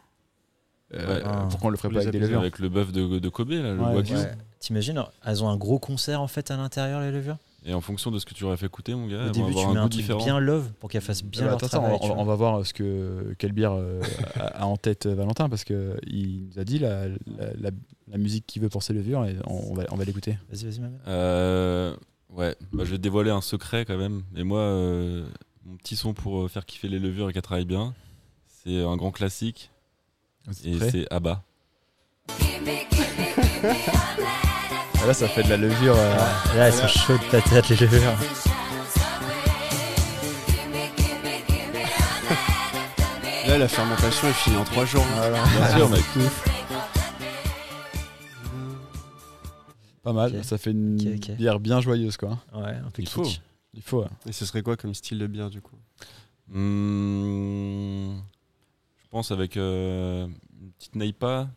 [0.94, 1.24] Euh, Ouais.
[1.50, 3.74] Pourquoi on le ferait pas avec des levures Avec le bœuf de, de Kobe, là,
[3.74, 4.16] le Ouais, wagyu.
[4.60, 7.38] T'imagines, elles ont un gros concert en fait à l'intérieur, les levures.
[7.66, 9.60] Et en fonction de ce que tu aurais fait écouter, mon gars, Au début, tu
[9.60, 10.24] avoir mets un un goût truc différent.
[10.24, 11.98] bien love pour qu'elles fassent bien Ah bah, leur attends, travail.
[12.02, 14.02] on, tu on va voir ce que quelle bière euh,
[14.36, 17.16] a, a en tête euh, Valentin parce que il nous a dit la, la,
[17.60, 17.72] la-
[18.10, 20.38] la musique qu'il veut pour ses levures et on, on va, on va l'écouter.
[20.50, 20.98] Vas-y, vas-y, maman.
[21.08, 21.94] Euh,
[22.30, 24.24] ouais, bah, je vais te dévoiler un secret quand même.
[24.38, 25.28] Et moi, euh,
[25.66, 27.94] mon petit son pour euh, faire kiffer les levures et qu'elles travaillent bien,
[28.64, 29.72] c'est un grand classique.
[30.64, 31.44] Et c'est ABBA.
[35.02, 35.96] Ah, Là, ça fait de la levure.
[35.98, 36.18] euh,
[36.58, 38.14] Là, elles sont chaudes patates, les levures.
[43.48, 45.06] Là, la fermentation est finie en 3 jours.
[45.58, 46.04] Bien sûr, mec.
[50.04, 50.44] Pas mal.
[50.44, 52.40] Ça fait une bière bien joyeuse quoi.
[52.54, 53.28] Ouais, un peu Il faut.
[53.74, 54.02] Il faut.
[54.02, 54.08] ouais.
[54.28, 55.76] Et ce serait quoi comme style de bière du coup?
[56.50, 58.16] Hmm,
[58.98, 60.28] je pense avec euh,
[60.62, 61.48] une petite Neipa,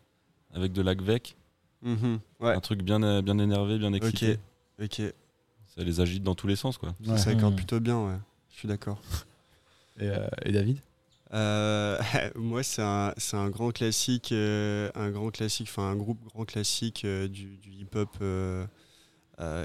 [0.54, 1.36] avec de l'Agvec,
[1.82, 2.20] Mhm.
[2.40, 4.38] Ouais, un truc bien, euh, bien énervé, bien excité.
[4.82, 5.02] ok.
[5.76, 6.94] Ça les agite dans tous les sens, quoi.
[7.06, 8.18] Ça s'accorde plutôt bien, ouais.
[8.50, 9.00] Je suis d'accord.
[9.98, 10.78] Et, euh, et David?
[11.32, 11.98] Euh,
[12.34, 16.44] moi, c'est un, c'est un grand classique, euh, un grand classique, enfin un groupe grand
[16.44, 18.16] classique du, du hip-hop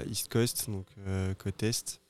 [0.08, 2.00] East Coast, donc euh, côte est.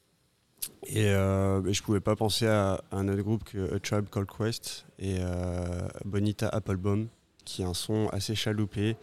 [0.86, 4.86] Et je pouvais pas penser à, à un autre groupe que A Tribe Called Quest
[4.98, 7.08] et euh, Bonita Applebaum,
[7.44, 8.96] qui est un son assez chaloupé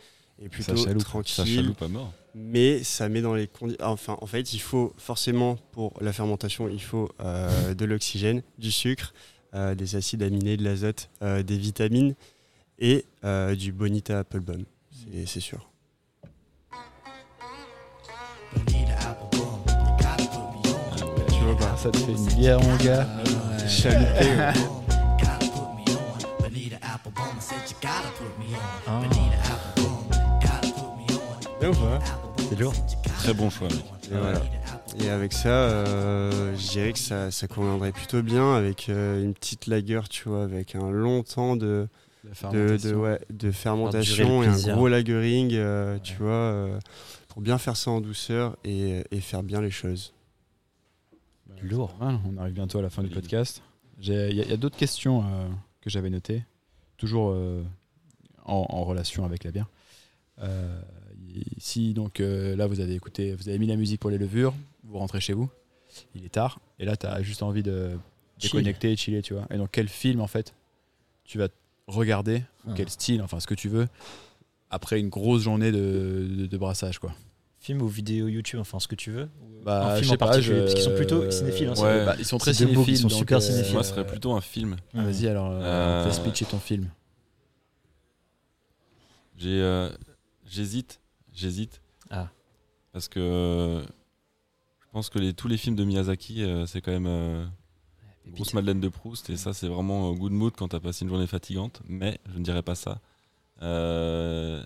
[0.43, 2.13] et plutôt chaloupe, Ça tranquille chaloupe à mort.
[2.35, 3.85] mais ça met dans les conditions.
[3.85, 8.71] Enfin, en fait, il faut forcément pour la fermentation, il faut euh, de l'oxygène, du
[8.71, 9.13] sucre,
[9.55, 12.15] euh, des acides aminés, de l'azote, euh, des vitamines
[12.79, 14.63] et euh, du bonita applebaum.
[14.91, 15.69] C'est- C'est sûr.
[21.29, 23.07] Tu vois pas Ça te fait une bière mon gars.
[23.67, 24.53] Chaloupé, ouais.
[28.85, 29.01] Ah,
[31.63, 31.99] Bien ou pas
[32.49, 32.73] c'est lourd.
[33.19, 33.85] Très bon choix, mec.
[34.11, 34.41] Et, voilà.
[34.99, 39.33] Et avec ça, euh, je dirais que ça, ça conviendrait plutôt bien avec euh, une
[39.33, 41.87] petite lager, tu vois, avec un long temps de,
[42.33, 42.89] fermentation.
[42.89, 46.79] de, ouais, de durer fermentation le et un gros lagering, euh, tu vois, euh,
[47.29, 50.13] pour bien faire ça en douceur et, et faire bien les choses.
[51.61, 51.95] Lourd.
[52.01, 53.63] On arrive bientôt à la fin du podcast.
[54.01, 55.47] Il y a, d'autres questions euh,
[55.79, 56.43] que j'avais notées,
[56.97, 57.63] toujours euh,
[58.43, 59.69] en, en relation avec la bière.
[61.57, 64.53] Si, donc euh, là vous avez écouté, vous avez mis la musique pour les levures,
[64.83, 65.49] vous rentrez chez vous,
[66.15, 67.91] il est tard, et là tu as juste envie de
[68.39, 68.49] Chill.
[68.51, 69.45] déconnecter et chiller, tu vois.
[69.51, 70.53] Et donc quel film en fait
[71.23, 71.47] tu vas
[71.87, 72.73] regarder, ou Ah.
[72.75, 73.87] quel style, enfin ce que tu veux,
[74.69, 77.13] après une grosse journée de, de- de brassage quoi.
[77.59, 79.29] Film ou vidéo YouTube, enfin ce que tu veux.
[79.63, 81.69] Bah, un film en pas, particulier, je- parce qu'ils sont plutôt cinéphiles.
[81.69, 82.05] hein, Ouais.
[82.05, 82.83] Bah, ils sont très cinéphiles.
[82.89, 83.73] ils sont donc, super euh, cinéphiles.
[83.73, 84.75] Moi, ce serait plutôt un film.
[84.93, 86.89] Ah, Vas-y alors, euh, Euh, fais pitcher ton film.
[89.37, 89.89] J'ai,
[90.49, 90.99] j'hésite,
[91.33, 91.81] j'hésite.
[92.09, 92.29] Ah.
[92.91, 96.91] Parce que euh, je pense que les, tous les films de Miyazaki, euh, c'est quand
[96.91, 97.45] même euh,
[98.25, 99.29] une grosse Madeleine de Proust.
[99.29, 101.81] Et ça, c'est vraiment euh, good mood quand t'as passé une journée fatigante.
[101.87, 103.01] Mais je ne dirais pas ça.
[103.61, 104.63] Euh,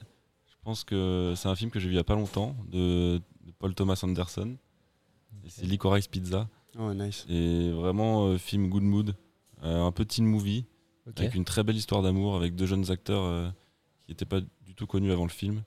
[0.47, 3.21] je pense que c'est un film que j'ai vu il y a pas longtemps de,
[3.45, 4.57] de Paul Thomas Anderson.
[5.47, 6.49] C'est Licorice Pizza.
[6.77, 7.25] Oh, nice.
[7.29, 9.15] Et vraiment euh, film good mood,
[9.63, 10.65] Euh, un teen movie.
[11.07, 11.21] Ok.
[11.21, 13.49] avec une très belle histoire d'amour avec deux jeunes acteurs euh,
[14.05, 15.63] qui n'étaient pas du tout connus avant le film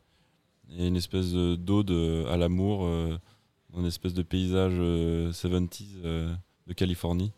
[0.77, 3.19] et une espèce de- d'ode euh, à l'amour euh,
[3.77, 6.35] une espèce de paysage euh, 70s euh,
[6.67, 7.33] de Californie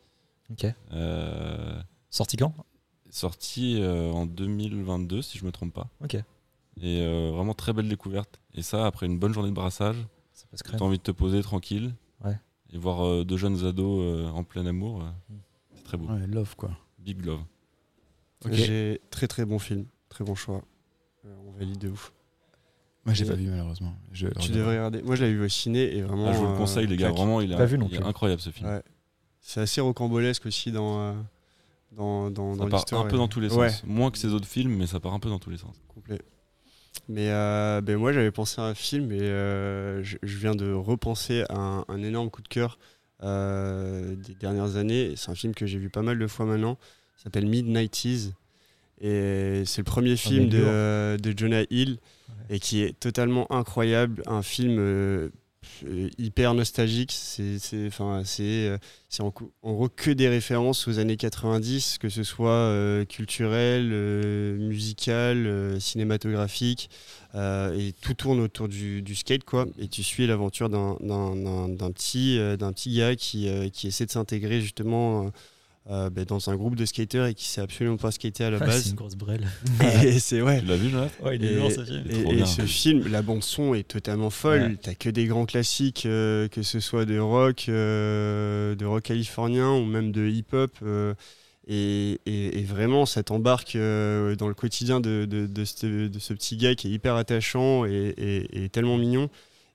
[0.50, 0.66] Ok.
[0.92, 1.80] Euh,
[2.10, 2.54] Sorti quand?
[3.10, 6.14] Sorti euh, en 2022 si je me trompe pas Ok.
[6.14, 6.22] et
[7.02, 9.96] euh, vraiment très belle découverte et ça après une bonne journée de brassage
[10.32, 12.38] Ça passe t'as envie de te poser tranquille Ouais.
[12.72, 15.36] et voir euh, deux jeunes ados euh, en plein amour euh, Mm.
[15.74, 16.70] c'est très beau Ouais, love quoi.
[16.98, 17.40] big love
[18.44, 18.52] Ok.
[18.54, 20.62] J'ai très très bon film, très bon choix.
[21.24, 22.12] Euh, on valide de ouf.
[23.04, 23.94] Moi j'ai pas vu malheureusement.
[24.12, 25.02] Je Tu devrais regarder.
[25.02, 26.28] Moi je l'avais vu au ciné et vraiment.
[26.28, 27.16] Ah, je vous le euh, conseille les gars claque.
[27.16, 28.06] vraiment il est, Pas vu non il est plus.
[28.06, 28.82] incroyable ce film Ouais.
[29.40, 31.12] C'est assez rocambolesque aussi dans, euh,
[31.90, 33.04] dans, dans, Ça dans part l'histoire.
[33.04, 33.82] un peu dans tous les sens.
[33.84, 35.74] Moins que ces autres films, mais ça part un peu dans tous les sens.
[35.88, 36.20] complet.
[37.08, 40.72] Mais euh, ben moi j'avais pensé à un film et euh, je, je viens de
[40.72, 42.78] repenser à un, un énorme coup de cœur
[43.24, 45.14] euh, des dernières années.
[45.16, 46.78] C'est un film que j'ai vu pas mal de fois maintenant.
[47.16, 48.32] S'appelle Midnighties.
[49.00, 51.98] Et c'est le premier film de, euh, de Jonah Hill
[52.50, 54.22] et qui est totalement incroyable.
[54.26, 55.30] Un film euh,
[55.84, 57.12] euh, hyper nostalgique.
[57.12, 57.58] C'est
[58.00, 58.78] euh,
[59.20, 63.90] en, en gros que des références aux années 90, que ce soit euh, culturel,
[64.58, 66.90] musical, cinématographique.
[67.34, 69.66] et tout tourne autour du, skate, quoi.
[69.78, 70.96] Et tu suis l'aventure d'un,
[71.92, 75.30] petit, d'un petit gars qui, qui essaie de s'intégrer justement.
[75.90, 78.58] Euh, ben, dans un groupe de skateurs et qui sait absolument pas skater à la
[78.60, 78.88] Ah, c'est base.
[78.90, 79.46] une grosse brêle.
[80.04, 80.60] et c'est ouais.
[80.60, 82.04] Tu l'as vu, Jonathan Ouais, il est Et- lourd ce film.
[82.10, 84.62] Et, ce film, la bande son est totalement folle.
[84.62, 84.76] Ouais.
[84.80, 89.72] T'as que des grands classiques, euh, que ce soit de rock, euh, de rock californien
[89.72, 90.72] ou même de hip-hop.
[90.82, 91.14] euh,
[91.68, 96.18] et, et- et vraiment, ça t'embarque euh, dans le quotidien de, de- de ce, de
[96.18, 99.30] ce petit gars qui est hyper attachant et, et- et tellement mignon.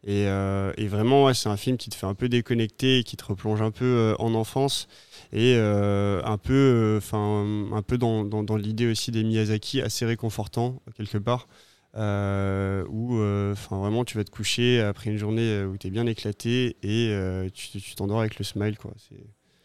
[0.05, 3.03] Et, euh, et vraiment, ouais, c'est un film qui te fait un peu déconnecter, et
[3.03, 4.88] qui te replonge un peu euh, en enfance
[5.34, 9.82] et euh, un peu, euh, enfin, un peu dans, dans- dans l'idée aussi des Miyazaki,
[9.82, 11.47] assez réconfortant quelque part
[11.95, 15.89] euh, où euh, enfin vraiment tu vas te coucher après une journée où tu es
[15.89, 19.15] bien éclaté et euh, tu t'endors avec le smile quoi c'est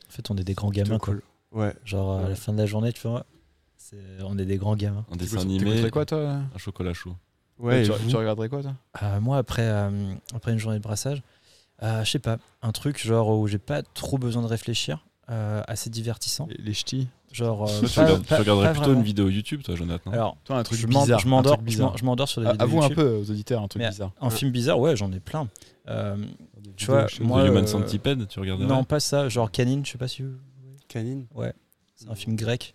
[0.08, 1.14] En fait, on est des grands gamins, quoi.
[1.14, 1.22] cool.
[1.52, 3.26] ouais Genre, à la fin de la journée, tu vois,
[3.76, 5.04] c'est- on est des grands gamins.
[5.10, 7.14] Un dessin animé, quoi toi un chocolat chaud.
[7.58, 8.74] ouais tu, tu regarderais quoi toi?
[9.02, 11.22] Euh, moi, après, euh, après une journée de brassage,
[11.82, 15.62] euh, je sais pas, un truc genre où j'ai pas trop besoin de réfléchir, euh,
[15.68, 16.46] assez divertissant.
[16.50, 18.98] Les, les ch'tis Genre, euh, tu, pas- regardes- tu pas- regarderais plutôt vraiment.
[19.00, 20.12] une vidéo YouTube, toi, Jonathan?
[20.12, 21.18] Alors, Toi un truc je bizarre.
[21.18, 21.58] je m'endors
[22.26, 24.12] je sur des Ah, vidéos Avoue un peu aux auditeurs un truc Mais bizarre.
[24.20, 25.48] Un film bizarre, ouais, j'en ai plein.
[25.88, 26.16] Euh,
[26.76, 28.66] Tu vois, moi, The Human euh, Centipede, tu regarderais?
[28.68, 30.34] non, pas ça, genre Canine, je sais pas si vous...
[30.88, 31.26] canine?
[31.34, 31.54] Ouais,
[31.94, 32.74] c'est un film grec.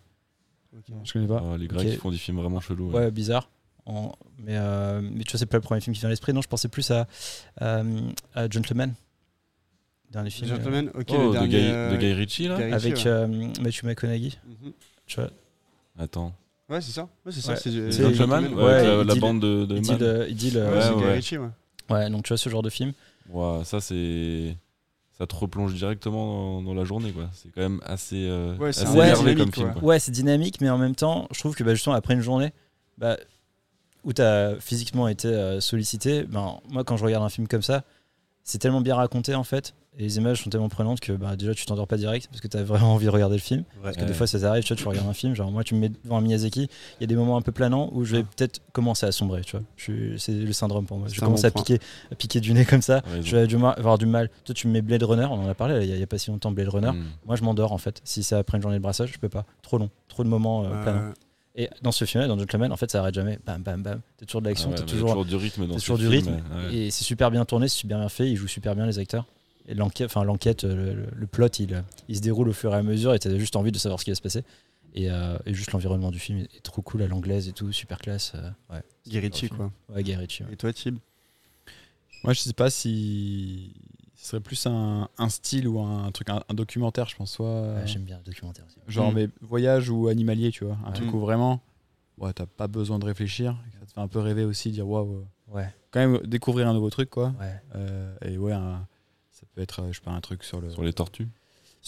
[1.03, 1.43] Je connais pas.
[1.45, 2.91] Oh, Les Grecs font des films vraiment chelous.
[2.91, 3.49] Ouais, bizarre.
[3.85, 6.33] En- Mais, euh, mais tu vois, c'est pas le premier film qui vient à l'esprit.
[6.33, 7.07] Non, je pensais plus à,
[7.61, 8.01] euh,
[8.33, 8.93] à Gentleman.
[10.11, 10.47] Dernier film.
[10.49, 12.97] Gentleman ok Oh, le de, Guy, euh, de Guy Ritchie, là Guy euh, Ritchie, avec
[12.97, 13.07] ouais.
[13.07, 13.27] euh,
[13.61, 14.31] Matthew McConaughey.
[14.47, 14.71] Mhm.
[15.05, 15.29] Tu vois,
[15.99, 16.33] Attends.
[16.69, 17.59] ouais c'est ça ouais c'est ça Ouais.
[17.61, 20.95] c'est euh, C'est Gentleman ouais, Ouais, avec la, bande de, de il dit, le- ouais,
[20.97, 21.03] Guy.
[21.13, 21.49] Ritchie, ouais.
[21.89, 22.93] Ouais, donc tu vois ce genre de film.
[23.29, 24.55] Ouah, ça, c'est.
[25.17, 27.27] Ça te replonge directement dans, dans la journée, quoi.
[27.33, 29.79] C'est quand même assez, euh, Ouais, c'est assez dynamique, comme film, quoi.
[29.79, 29.83] quoi.
[29.89, 32.53] Ouais, c'est dynamique, mais en même temps, je trouve que bah, justement, après une journée
[32.99, 33.17] bah,
[34.03, 37.63] où tu as physiquement été euh, sollicité, ben, moi, quand je regarde un film comme
[37.63, 37.83] ça,
[38.43, 39.73] c'est tellement bien raconté en fait.
[39.99, 42.47] Et les images sont tellement prenantes que bah, déjà tu t'endors pas direct parce que
[42.47, 43.61] tu as vraiment envie de regarder le film.
[43.61, 43.65] Ouais.
[43.83, 44.07] Parce que Ouais.
[44.07, 45.89] des fois ça t'arrive, tu vois, tu regardes un film, genre moi tu me mets
[45.89, 46.61] devant un Miyazaki,
[46.99, 49.41] il y a des moments un peu planants où je vais peut-être commencer à sombrer,
[49.41, 49.65] tu vois.
[50.19, 51.07] C'est le syndrome pour moi.
[51.11, 51.63] Je commence bon à point.
[51.63, 51.79] piquer,
[52.11, 53.01] à piquer du nez comme ça.
[53.21, 54.29] Je vais du mal- avoir du mal.
[54.45, 56.03] Toi tu me mets Blade Runner, on en a parlé il y, a- il y
[56.03, 56.91] a pas si longtemps Blade Runner.
[56.91, 57.03] Mm.
[57.25, 57.99] Moi je m'endors en fait.
[58.03, 59.45] Si c'est après une journée de brassage, je peux pas.
[59.63, 61.13] Trop long, trop de moments euh, Euh, planants.
[61.59, 63.39] Et dans ce film, dans Gentleman, en fait ça arrête jamais.
[63.47, 64.01] Bam bam bam.
[64.17, 65.85] T'as toujours de Ah l'action, ouais, t'as mais toujours, toujours du rythme dans t'as ce
[65.85, 66.43] toujours du film, rythme.
[66.67, 66.75] ouais.
[66.75, 69.25] Et c'est super bien tourné, c'est super bien fait, ils jouent super bien les acteurs.
[69.75, 72.83] L'enquête, enfin l'enquête, euh, le, le plot, il, il se déroule au fur et à
[72.83, 74.43] mesure et t'as juste envie de savoir ce qui va se passer.
[74.93, 77.99] Et, euh, et juste l'environnement du film est trop cool à l'anglaise et tout, super
[77.99, 78.31] classe.
[78.35, 80.27] euh, ouais, Ritchie, quoi ouais, ouais.
[80.51, 80.97] et toi Tib
[82.23, 83.73] Moi, je sais pas si
[84.15, 87.31] ce serait plus un, un style ou un, truc, un, un documentaire, je pense.
[87.33, 88.77] Soit Ouais, J'aime bien le documentaire aussi.
[88.87, 89.15] genre Mm.
[89.15, 90.77] mais voyage ou animalier, tu vois.
[90.85, 90.93] Un Ouais.
[90.95, 91.61] truc où vraiment,
[92.17, 93.55] ouais, t'as pas besoin de réfléchir.
[93.79, 95.17] Ça te fait un peu rêver aussi, dire waouh.
[95.17, 97.33] euh, Ouais, Quand même découvrir un nouveau truc, quoi.
[97.39, 97.53] ouais.
[97.75, 98.87] Euh, et ouais, un-
[99.39, 100.69] ça peut être, euh, je sais pas, un truc sur le.
[100.69, 101.27] Sur les tortues.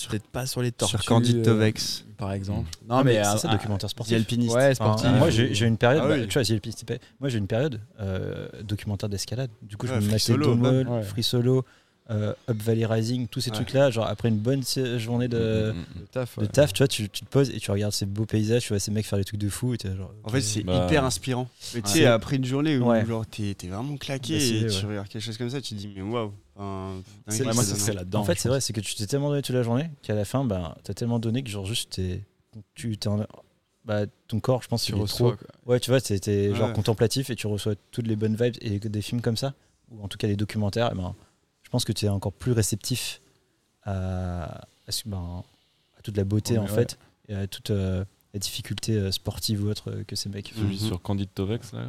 [0.09, 0.95] Peut-être pas sur les tortues.
[0.97, 2.05] Sur Candide euh, Tovex.
[2.17, 2.69] par exemple.
[2.87, 4.15] Non, Non, mais, c'est un- ça, un- documentaire sportif.
[4.15, 4.53] Alpiniste.
[4.55, 5.09] Ouais, Enfin, sportif.
[5.09, 6.27] moi, j'ai j'ai une période, Ah bah, oui.
[6.27, 6.85] tu vois, alpiniste,
[7.19, 9.49] moi j'ai une période euh, documentaire d'escalade.
[9.61, 11.03] Du coup, je me free mettais solo, Domol, ouais.
[11.03, 11.65] Free Solo,
[12.11, 13.55] euh, Up Valley Rising, tous ces Ouais.
[13.57, 13.89] trucs-là.
[13.91, 14.63] Genre, après une bonne
[14.97, 16.05] journée de, Mm, mm, mm.
[16.11, 16.39] Taf.
[16.39, 18.69] de taf, tu vois, tu, tu te poses et tu regardes ces beaux paysages, tu
[18.69, 19.73] vois ces mecs faire des trucs de fou.
[19.73, 21.49] Et t'es genre, En fait, c'est Bah, hyper inspirant.
[21.75, 21.93] Mais tu Ouais.
[21.95, 23.05] sais, après une journée où Ouais.
[23.05, 25.91] genre t'es t'es vraiment claqué et tu regardes quelque chose comme ça, tu te dis
[25.93, 26.31] mais waouh.
[26.62, 28.20] Enfin, C'est- Ouais, là-dedans.
[28.20, 30.26] en fait, c'est vrai, c'est que tu t'es tellement donné toute la journée qu'à la
[30.26, 32.24] fin, ben, t'as tellement donné que genre juste t'es,
[32.76, 33.26] tu t'es en-
[33.86, 35.36] bah, ton corps, je pense, Tu il est reçois.
[35.36, 35.47] trop- quoi.
[35.74, 36.74] Ouais, tu vois, t'es t'es genre Ouais.
[36.76, 39.53] contemplatif et tu reçois toutes les bonnes vibes et que des films comme ça,
[39.91, 41.16] ou en tout cas des documentaires, eh ben,
[41.64, 43.22] je pense que tu es encore plus réceptif
[43.84, 44.43] à,
[44.88, 45.43] à, ben,
[45.97, 46.68] à toute la beauté Ouais, en ouais.
[46.68, 46.97] fait
[47.30, 48.03] et à toute euh,
[48.34, 50.51] la difficulté euh, sportive ou autre euh, que ces mecs.
[50.55, 50.88] Celui Mhm.
[50.88, 51.88] sur Candide Tovex, là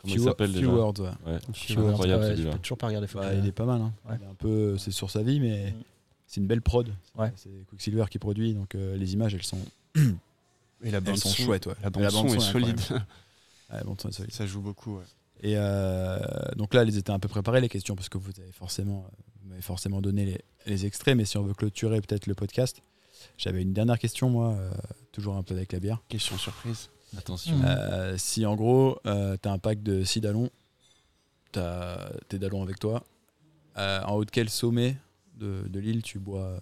[0.00, 1.38] Comment il s'appelle déjà Words, ouais.
[1.76, 2.58] Incroyable celui-là.
[2.58, 3.80] Toujours pas faut Bah, il est pas mal.
[3.82, 3.92] Hein.
[4.08, 4.16] Ouais.
[4.20, 5.82] Il est un peu, c'est sur sa vie, mais Mm.
[6.26, 6.88] c'est une belle prod.
[7.16, 7.32] Ouais.
[7.36, 9.58] C'est Quicksilver qui produit, donc euh, les images, elles sont,
[10.82, 11.66] Et la bande elles sont son, chouettes.
[11.66, 11.74] Ouais.
[11.82, 12.78] La bande son est solide.
[12.80, 13.06] incroyable.
[13.72, 14.32] Ouais, bon, ça, solide.
[14.32, 14.96] Ça joue beaucoup.
[14.98, 15.04] Ouais.
[15.42, 16.18] Et euh,
[16.56, 19.22] donc là, elles étaient un peu préparées les questions parce que vous avez forcément, euh,
[19.42, 21.16] vous m'avez forcément donné les, les extraits.
[21.16, 22.80] Mais si on veut clôturer peut-être le podcast,
[23.36, 24.70] j'avais une dernière question moi, euh,
[25.12, 26.02] toujours un peu avec la bière.
[26.08, 26.88] Question surprise.
[27.18, 27.56] Attention.
[27.56, 27.64] Mhm.
[27.66, 30.50] Euh, si en gros, euh, t'as un pack de 6 dallons,
[31.52, 33.04] t'as tes dallons avec toi,
[33.78, 34.96] euh, en haut de quel sommet
[35.36, 36.58] de, de l'île tu bois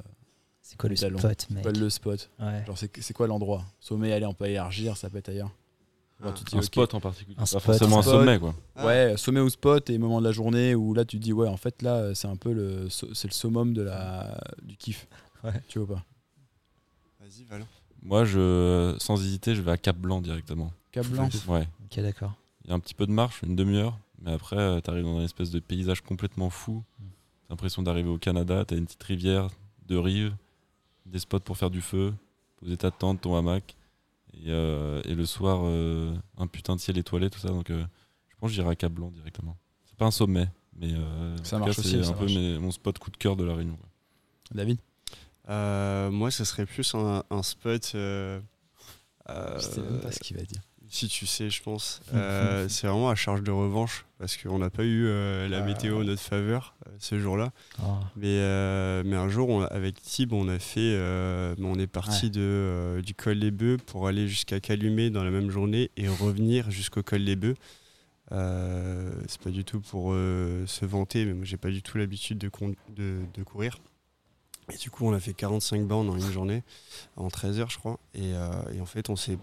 [0.62, 2.64] C'est quoi le spot, mec Quel le spot Ouais.
[2.66, 5.50] Genre c'est c'est quoi l'endroit Sommet, allez, on peut élargir, ça peut être ailleurs.
[6.20, 6.38] Genre, Ah.
[6.38, 7.36] tu te dis, Un ok, spot en particulier.
[7.36, 7.62] Un Pas spot.
[7.62, 8.14] forcément un Spot.
[8.14, 8.54] sommet, quoi.
[8.76, 8.86] Ah.
[8.86, 11.48] Ouais, sommet ou spot et moment de la journée où là tu te dis ouais
[11.48, 15.06] en fait là c'est un peu le so- c'est le summum de la du kiff.
[15.42, 15.52] Ouais.
[15.68, 16.04] Tu vois pas?
[17.20, 17.66] Vas-y, Valent.
[18.04, 20.72] Moi, je, sans hésiter, je vais à Cap Blanc directement.
[20.92, 21.28] Cap blanc.
[21.48, 21.66] Ouais.
[21.84, 22.34] Ok, d'accord.
[22.64, 25.18] Il y a un petit peu de marche, une demi-heure, mais après, euh, t'arrives dans
[25.18, 26.82] un espèce de paysage complètement fou.
[26.98, 27.04] T'as
[27.54, 29.48] l'impression d'arriver au Canada, t'as une petite rivière,
[29.86, 30.34] deux rives,
[31.06, 32.14] des spots pour faire du feu,
[32.56, 33.76] poser ta tente, ton hamac,
[34.34, 37.48] et, euh, et le soir, euh, un putain de ciel étoilé, tout ça.
[37.48, 37.84] Donc, euh,
[38.28, 39.56] je pense que j'irai à Cap Blanc directement.
[39.86, 42.58] C'est pas un sommet, mais euh, Ça marche cas, aussi, c'est ça un peu mes-
[42.58, 43.76] mon spot coup de cœur de la Réunion.
[43.76, 43.88] quoi.
[44.54, 44.78] David?
[45.48, 47.92] Moi, ce serait plus un, un spot.
[47.94, 48.40] euh,
[49.28, 50.60] euh, Je sais même pas ce qu'il va dire.
[50.90, 52.00] Si tu sais, je pense.
[52.14, 55.66] Euh, c'est vraiment à charge de revanche parce qu'on n'a pas eu euh, la Ah.
[55.66, 57.50] météo en notre faveur euh, ce jour-là.
[57.80, 58.00] Ah.
[58.16, 60.78] Mais, euh, mais un jour, on- avec Tib, on a fait.
[60.94, 62.30] euh, on est parti Ouais.
[62.30, 66.06] de, euh, du col des Bœufs pour aller jusqu'à Calumet dans la même journée et
[66.06, 67.56] revenir jusqu'au col des Bœufs.
[68.32, 71.98] Euh, c'est pas du tout pour euh, se vanter, mais moi j'ai pas du tout
[71.98, 73.78] l'habitude de, con- de, de courir.
[74.72, 76.62] Et du coup, on a fait 45 bornes en une journée,
[77.16, 78.00] en 13 heures, je crois.
[78.14, 79.36] Et, euh, et en fait, on s'est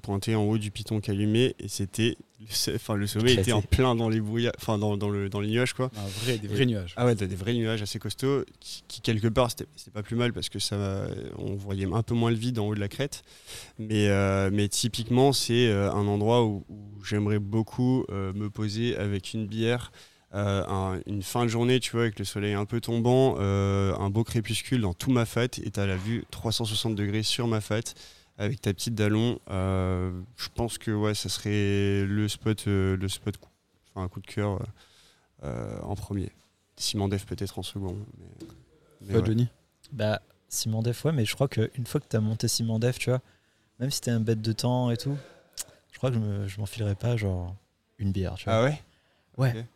[0.00, 2.16] pointé en haut du piton Calumet et c'était.
[2.40, 3.50] le- Enfin, le sommet Éclaté.
[3.50, 5.90] était en plein dans les brouillards, enfin, dans, dans, le, dans les nuages, quoi.
[6.22, 6.94] Vrai, des vrais nuages.
[6.96, 10.32] Ah ouais, des vrais nuages assez costauds qui, qui, quelque part c'était pas plus mal
[10.32, 11.08] parce que ça
[11.38, 13.22] on voyait un peu moins le vide en haut de la crête.
[13.80, 18.96] Mais, euh, mais typiquement, c'est euh, un endroit où, où j'aimerais beaucoup euh, me poser
[18.96, 19.90] avec une bière.
[20.34, 23.94] Euh, un- une fin de journée, tu vois, avec le soleil un peu tombant, euh,
[23.96, 27.60] un beau crépuscule dans tout ma fat, et t'as la vue 360 degrés sur ma
[27.60, 27.80] fat,
[28.36, 29.38] avec ta petite dallon.
[29.50, 33.48] Euh, je pense que ouais, ça serait le spot, euh, le spot, coup-
[33.94, 34.60] enfin un coup de cœur
[35.42, 36.30] en premier.
[36.76, 37.96] Simon Def peut-être en second.
[38.18, 38.26] Mais,
[39.08, 39.26] mais ouais.
[39.26, 39.48] Johnny
[39.92, 43.10] Bah, Simon Def, ouais, mais je crois qu'une fois que t'as monté Simon Def, tu
[43.10, 43.20] vois,
[43.80, 45.16] même si t'es un bête de temps et tout,
[45.92, 47.54] je crois que je me- je m'enfilerais pas, genre,
[47.98, 48.54] une bière, tu vois.
[48.54, 48.80] Ah ouais?
[49.36, 49.66] Ouais.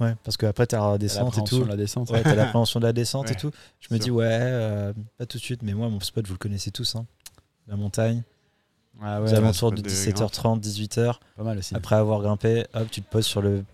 [0.00, 1.60] Ouais, parce qu'après t'as la descente et tout.
[1.62, 2.10] de la descente.
[2.10, 3.50] Ouais, t'as l'appréhension de la descente Ouais, et tout.
[3.80, 4.04] Je me sûr.
[4.06, 6.96] dis, ouais, euh, pas tout de suite, mais moi, mon spot, vous le connaissez tous,
[6.96, 7.04] hein.
[7.68, 8.22] La montagne,
[9.00, 11.14] Ah aux ouais, alentours spot de de 17h30, 18h.
[11.36, 11.74] pas mal aussi.
[11.74, 13.64] Après avoir grimpé, hop, tu te poses sur le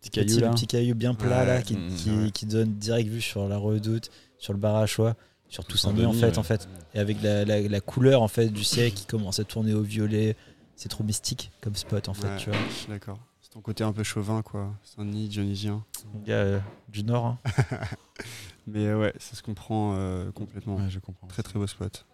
[0.00, 0.48] petit petit, caillou là.
[0.48, 2.30] le petit caillou bien plat Ouais, là, qui, mmh, qui, ouais.
[2.30, 5.14] qui donne direct vue sur la redoute, sur le bar à choix,
[5.48, 6.68] sur tout Saint-Denis en fait, en fait.
[6.94, 9.82] Et avec la, la- la couleur en fait du ciel qui commence à tourner au
[9.82, 10.34] violet,
[10.74, 12.58] c'est trop mystique comme spot en fait, tu vois.
[12.88, 13.18] d'accord.
[13.56, 14.74] Ton côté un peu chauvin, quoi.
[14.82, 15.82] Saint-Denis, dionysien.
[16.12, 16.60] Mon gars euh,
[16.90, 17.24] du Nord.
[17.24, 17.38] hein.
[18.66, 20.76] Mais euh, ouais, ça se comprend euh, complètement.
[20.76, 21.26] Ouais, je comprends.
[21.26, 22.04] Très très beau spot.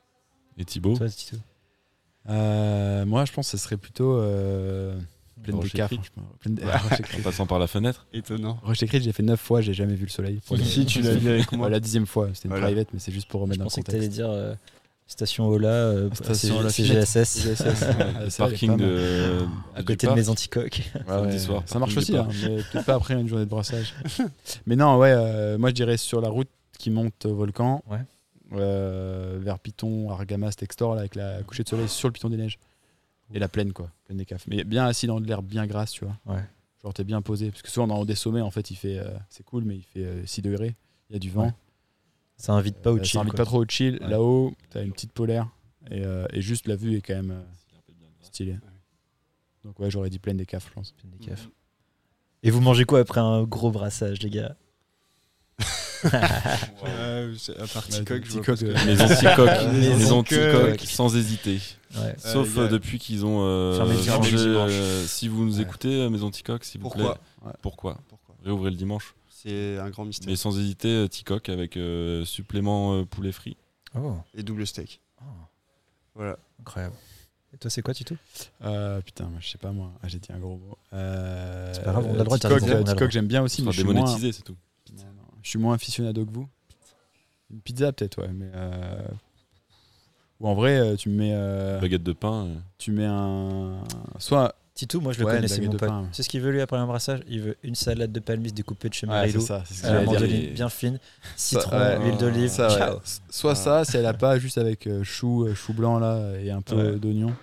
[0.56, 1.08] Et Thibaut Toi,
[2.28, 4.96] Euh, moi, je pense que ce serait plutôt euh,
[5.42, 5.88] pleine de cas.
[6.38, 8.60] Pleine de- Rocher En passant par la fenêtre Étonnant.
[8.62, 10.40] Rocher Creek, j'ai fait 9 fois, j'ai jamais vu le soleil.
[10.62, 11.66] Si tu l'as vu avec moi.
[11.66, 12.66] Ouais, la dixième fois, c'était une Voilà.
[12.68, 14.16] private, mais c'est juste pour Je remettre dans le pensais que t'allais contexte.
[14.16, 14.54] dire euh,
[15.12, 17.64] Station Ola, euh, Station C- Ola CGSS, CGSS.
[17.64, 19.38] Le Ah, ça, elle est parking de.
[19.76, 20.82] à côté de mes anticoques.
[21.66, 23.94] Ça marche aussi, hein, mais peut-être pas après une journée de brassage.
[24.66, 26.48] mais non, ouais, euh, moi je dirais sur la route
[26.78, 27.98] qui monte au volcan, Ouais.
[28.54, 32.36] euh, vers Piton, Argamas, Textor, là, avec la coucher de soleil sur le Piton des
[32.36, 32.58] Neiges.
[33.34, 34.44] Et la plaine, quoi, plaine des cafes.
[34.46, 36.16] Mais bien assis dans de l'herbe bien grasse, tu vois.
[36.26, 36.42] Ouais.
[36.82, 37.50] Genre t'es bien posé.
[37.50, 39.76] Parce que souvent dans haut des sommets, en fait, il fait, euh, c'est cool, mais
[39.76, 40.74] il fait euh, 6 degrés,
[41.08, 41.52] il y a du vent.
[42.42, 42.46] Ouais.
[42.46, 43.06] Ça invite pas au chill.
[43.12, 43.38] Ça invite quoi.
[43.38, 43.98] pas trop au chill.
[44.02, 44.08] Ouais.
[44.08, 45.48] Là-haut, t'as une petite polaire.
[45.90, 47.42] Et, euh, et juste la vue est quand même euh,
[48.22, 48.58] stylée.
[49.64, 50.94] Donc ouais, j'aurais dit plaine des cafes, je pense.
[51.04, 51.48] Des cafes.
[52.42, 54.56] Et vous mangez quoi après un gros brassage, les gars?
[55.60, 55.64] Euh,
[56.82, 59.48] Ouais, des je euh, Les anticoques.
[59.72, 60.54] Les Les anticoques.
[60.54, 61.60] anticoques, sans hésiter.
[61.94, 62.14] Ouais.
[62.18, 64.30] Sauf euh, depuis qu'ils ont euh, Fermé le dimanche.
[64.30, 64.48] changé.
[64.48, 65.62] Euh, si vous nous Ouais.
[65.62, 67.04] écoutez, euh, mes anticoques, s'il vous plaît.
[67.62, 69.14] Pourquoi Pourquoi Réouvrez le dimanche.
[69.42, 70.28] C'est un grand mystère.
[70.28, 73.56] Mais sans hésiter, euh, Ticoc avec euh, supplément euh, poulet frit.
[73.96, 75.00] Oh, Et double steak.
[75.20, 75.24] oh,
[76.14, 76.38] Voilà.
[76.60, 76.94] incroyable.
[77.54, 78.14] Et toi, c'est quoi, Tito?
[78.62, 79.92] Euh, putain, moi, je sais pas moi.
[80.02, 80.78] Ah, j'ai dit un gros mot.
[80.92, 83.72] Euh, C'est pas grave, on a le droit de dire Ticoc, j'aime bien aussi, mais
[83.72, 84.56] je suis, moins, démonétisé, c'est tout.
[84.96, 86.48] non, non, je suis moins aficionado que vous.
[87.50, 88.32] Une pizza peut-être, ouais.
[88.32, 89.02] Mais euh,
[90.40, 92.46] Ou en vrai, tu me mets, euh, Baguette de pain.
[92.46, 93.82] euh, tu mets un,
[94.18, 95.90] soit Tito, moi, je le Ouais, connaissais, mon pote.
[96.12, 98.88] C'est ce qu'il veut, lui, après un brassage Il veut une salade de palmis découpée
[98.88, 99.40] de chez Ouais, Marilou.
[99.40, 100.02] c'est ça, c'est ce dire.
[100.04, 100.98] mandoline bien fine,
[101.36, 101.98] citron, ouais.
[102.06, 102.96] huile d'olive, ouais.
[103.28, 106.50] Soit ça, si elle a pas, juste avec euh, chou, euh, chou blanc là et
[106.50, 106.98] un peu Ouais.
[106.98, 107.34] d'oignon.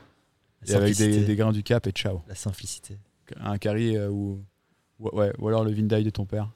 [0.67, 2.21] Et avec des, grains du cap et ciao.
[2.27, 2.97] La simplicité.
[3.39, 4.41] Un curry euh, ou,
[4.99, 6.49] ou- ouais, ou alors le Vindai de ton père.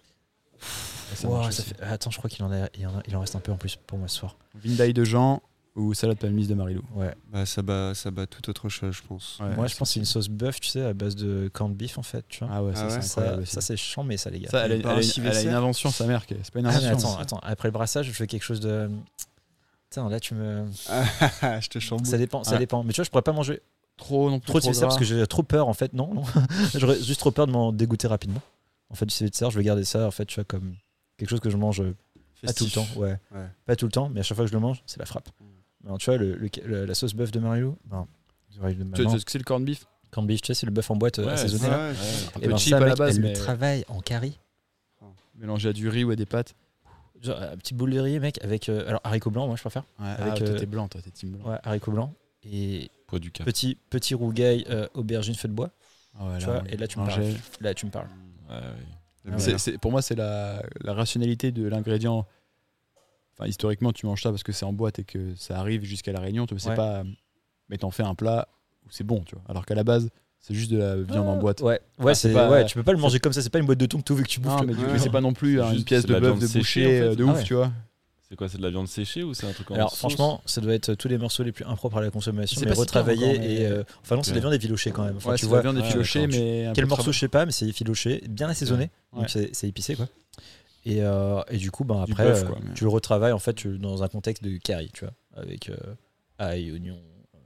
[1.11, 1.73] Et ça Wow, marche ça aussi.
[1.75, 2.67] fait- Attends, je crois qu'il en, a...
[2.77, 4.35] il en, a- il en reste un peu en plus pour moi ce soir.
[4.55, 5.41] Vindai de Jean
[5.75, 6.83] ou salade palmiste de Marilou.
[6.93, 7.15] Ouais.
[7.31, 9.39] Bah, ça, bat, ça bat tout autre chose, je pense.
[9.39, 11.75] Ouais, moi, je pense que c'est une sauce bœuf, tu sais, à base de corned
[11.75, 12.23] beef en fait.
[12.29, 12.49] Tu vois.
[12.53, 12.91] Ah ouais, Ah ça ouais.
[12.91, 13.51] c'est ça, incroyable aussi.
[13.53, 14.49] ça c'est chiant, mais ça, les gars.
[14.49, 16.23] Ça, elle, elle civet elle a une invention, sa mère.
[16.29, 17.09] C'est pas une Ah, invention.
[17.15, 18.89] attends, attends, après le brassage, je fais quelque chose de.
[19.89, 20.65] Tiens, là, tu me.
[21.61, 22.05] je te chamboule.
[22.07, 22.59] Ça dépend, ça Ouais.
[22.59, 22.83] dépend.
[22.83, 23.61] Mais tu vois, je pourrais pas manger
[23.97, 24.47] Trop non plus.
[24.47, 25.05] trop de civet de serre parce gras.
[25.07, 25.93] que j'ai trop peur en fait.
[25.93, 26.23] Non, non.
[26.75, 28.41] J'aurais juste trop peur de m'en dégoûter rapidement.
[28.89, 30.75] En fait, du civet de serre, je vais garder ça en fait, tu vois, comme
[31.17, 31.95] quelque chose que je mange euh,
[32.43, 32.87] pas tout le temps.
[32.95, 33.17] Ouais.
[33.31, 33.47] Ouais.
[33.65, 35.29] Pas tout le temps, mais à chaque fois que je le mange, c'est la frappe.
[35.39, 35.45] Mm.
[35.85, 38.07] Alors, tu vois, le, le- le- la sauce bœuf de Mario, ben,
[38.55, 39.09] j'arrive de Tu maintenant.
[39.11, 40.95] sais ce que c'est le corned beef Corned beef, tu sais, c'est le bœuf en
[40.95, 41.89] boîte euh, Ouais, assaisonné là.
[41.89, 41.95] Ouais.
[42.35, 43.99] Un Et peu ben cheap ça, à la mec, base, elle mais le travaille en
[43.99, 44.39] curry.
[45.35, 46.55] mélangé à du riz ou à des pâtes.
[47.21, 48.69] Genre, euh, petite boule de riz, mec, avec.
[48.69, 49.83] euh, alors, haricots blancs, moi, je préfère.
[49.99, 51.51] Ouais, Avec, ah, toi euh, t'es blanc, toi t'es team blanc.
[51.51, 52.11] Ouais, haricots blancs.
[52.43, 55.69] Et Poids du petit, petit rougail, euh, aubergine feu de bois.
[56.19, 57.23] Ah ouais, tu là, vois, et là, tu me parles.
[57.61, 58.07] Là, tu me parles.
[58.49, 58.61] Ouais, ouais.
[59.31, 59.57] Ah C'est- ouais.
[59.57, 62.27] c'est- pour moi, c'est la, la rationalité de l'ingrédient.
[63.37, 66.11] Enfin, historiquement, tu manges ça parce que c'est en boîte et que ça arrive jusqu'à
[66.11, 66.45] la Réunion.
[66.45, 66.75] Tu sais Ouais.
[66.75, 67.03] pas,
[67.69, 68.47] mais t'en fais un plat
[68.85, 69.43] où c'est bon, tu vois.
[69.49, 71.61] Alors qu'à la base, c'est juste de la viande en boîte.
[71.61, 73.59] Ouais, ouais, Ah, c'est pas- ouais, tu peux pas le manger comme ça, c'est pas
[73.59, 74.59] une boîte de thon que tu et que tu bouffes.
[74.61, 74.99] Non, mais Ouais.
[74.99, 77.07] c'est pas non plus C'est hein, une pièce de bœuf de séchée, boucher en fait.
[77.11, 77.43] euh, de Ah ouf, ouais.
[77.43, 77.71] tu vois.
[78.29, 80.41] C'est quoi C'est de la viande séchée ou c'est un truc en Alors sauce franchement,
[80.45, 83.37] ça doit être tous les morceaux les plus impropres à la consommation, C'est mais retravaillés
[83.39, 85.17] mais- et euh, enfin non, c'est de la viande effilochée quand même.
[85.17, 87.45] Enfin, ouais, tu c'est vois la viande ouais, effilochée, mais quel morceau je sais pas,
[87.45, 89.19] mais c'est effiloché, bien assaisonné, Ouais.
[89.21, 90.07] donc c'est c'est épicé quoi.
[90.85, 93.39] Et, euh, et du coup, ben après, bœuf, euh, quoi, mais- tu le retravailles en
[93.39, 95.77] fait tu- dans un contexte de curry, tu vois, avec euh,
[96.39, 96.99] ail, oignon,
[97.35, 97.37] euh,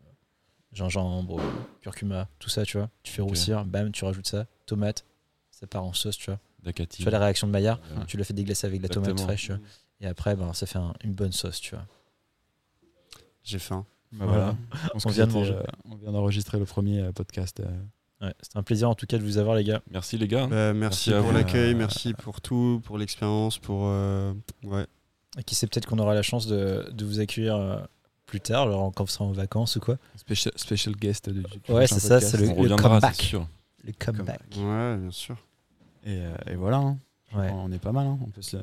[0.73, 1.39] gingembre,
[1.81, 2.89] curcuma, tout ça, tu vois.
[3.03, 3.29] Tu fais Ok.
[3.29, 5.05] roussir, bam, tu rajoutes ça, tomate,
[5.51, 6.39] ça part en sauce, tu vois.
[6.63, 6.97] D'Akati.
[6.97, 8.05] Tu vois la réaction de Maillard, Ouais.
[8.07, 9.61] tu le fais déglacer avec de la tomate fraîche, tu vois.
[10.01, 11.85] et après, ben ça fait un- une bonne sauce, tu vois.
[13.43, 13.85] J'ai faim.
[14.11, 14.55] Bah, Voilà.
[14.71, 14.91] voilà.
[15.05, 15.53] On vient de c'était, manger.
[15.53, 17.59] euh, on vient d'enregistrer le premier podcast.
[17.59, 17.65] euh,
[18.21, 19.81] Ouais, c'était un plaisir en tout cas de vous avoir, les gars.
[19.91, 20.47] Merci les gars.
[20.47, 23.81] Bah, merci, pour l'accueil, Euh, merci pour tout, pour l'expérience, pour.
[23.85, 24.33] euh,
[24.63, 24.87] ouais.
[25.37, 27.77] Et qui sait peut-être qu'on aura la chance de, de vous accueillir euh,
[28.25, 29.97] plus tard, quand vous serez en vacances ou quoi.
[30.15, 33.35] special, special guest du, du Ouais, c'est ça, c'est le- reviendra, comeback.
[33.83, 34.41] Le comeback.
[34.57, 35.37] ouais, bien sûr.
[36.03, 36.97] Et, euh, et voilà, hein.
[37.35, 37.51] Ouais.
[37.53, 38.07] on est pas mal.
[38.07, 38.17] hein.
[38.25, 38.57] On peut se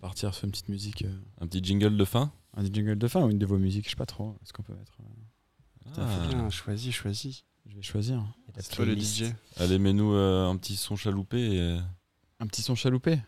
[0.00, 2.30] partir sur une petite musique, euh, Un petit jingle de fin.
[2.56, 4.36] un jingle de fin ou une de vos musiques, je sais pas trop.
[4.42, 6.26] Est-ce qu'on peut mettre euh, Ah.
[6.28, 7.44] Bien, choisis, choisis.
[7.68, 8.24] Je vais choisir.
[8.58, 8.98] C'est toi le.
[8.98, 9.24] DJ.
[9.58, 11.78] Allez, mets-nous euh, un petit son chaloupé et euh,
[12.40, 13.18] Un petit son chaloupé.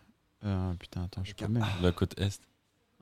[0.45, 1.67] Euh, putain, attends, je peux mettre.
[1.83, 2.41] la côte est.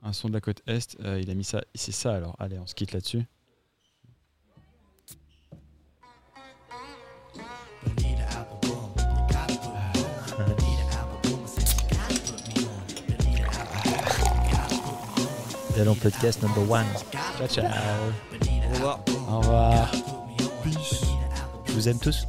[0.01, 0.97] Un son de la côte est.
[1.01, 1.61] euh, il a mis ça.
[1.75, 2.35] C'est ça alors.
[2.39, 3.23] Allez, on se quitte là-dessus.
[15.75, 16.85] Ballon podcast number one.
[17.37, 17.65] Ciao, ciao.
[17.65, 18.99] Au revoir.
[19.29, 19.91] Au revoir.
[20.65, 20.98] Je
[21.79, 22.27] vous aime tous.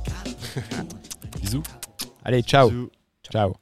[1.41, 1.63] Bisous.
[2.25, 2.71] Allez, ciao.
[2.71, 2.91] Bisous.
[3.33, 3.55] Ciao.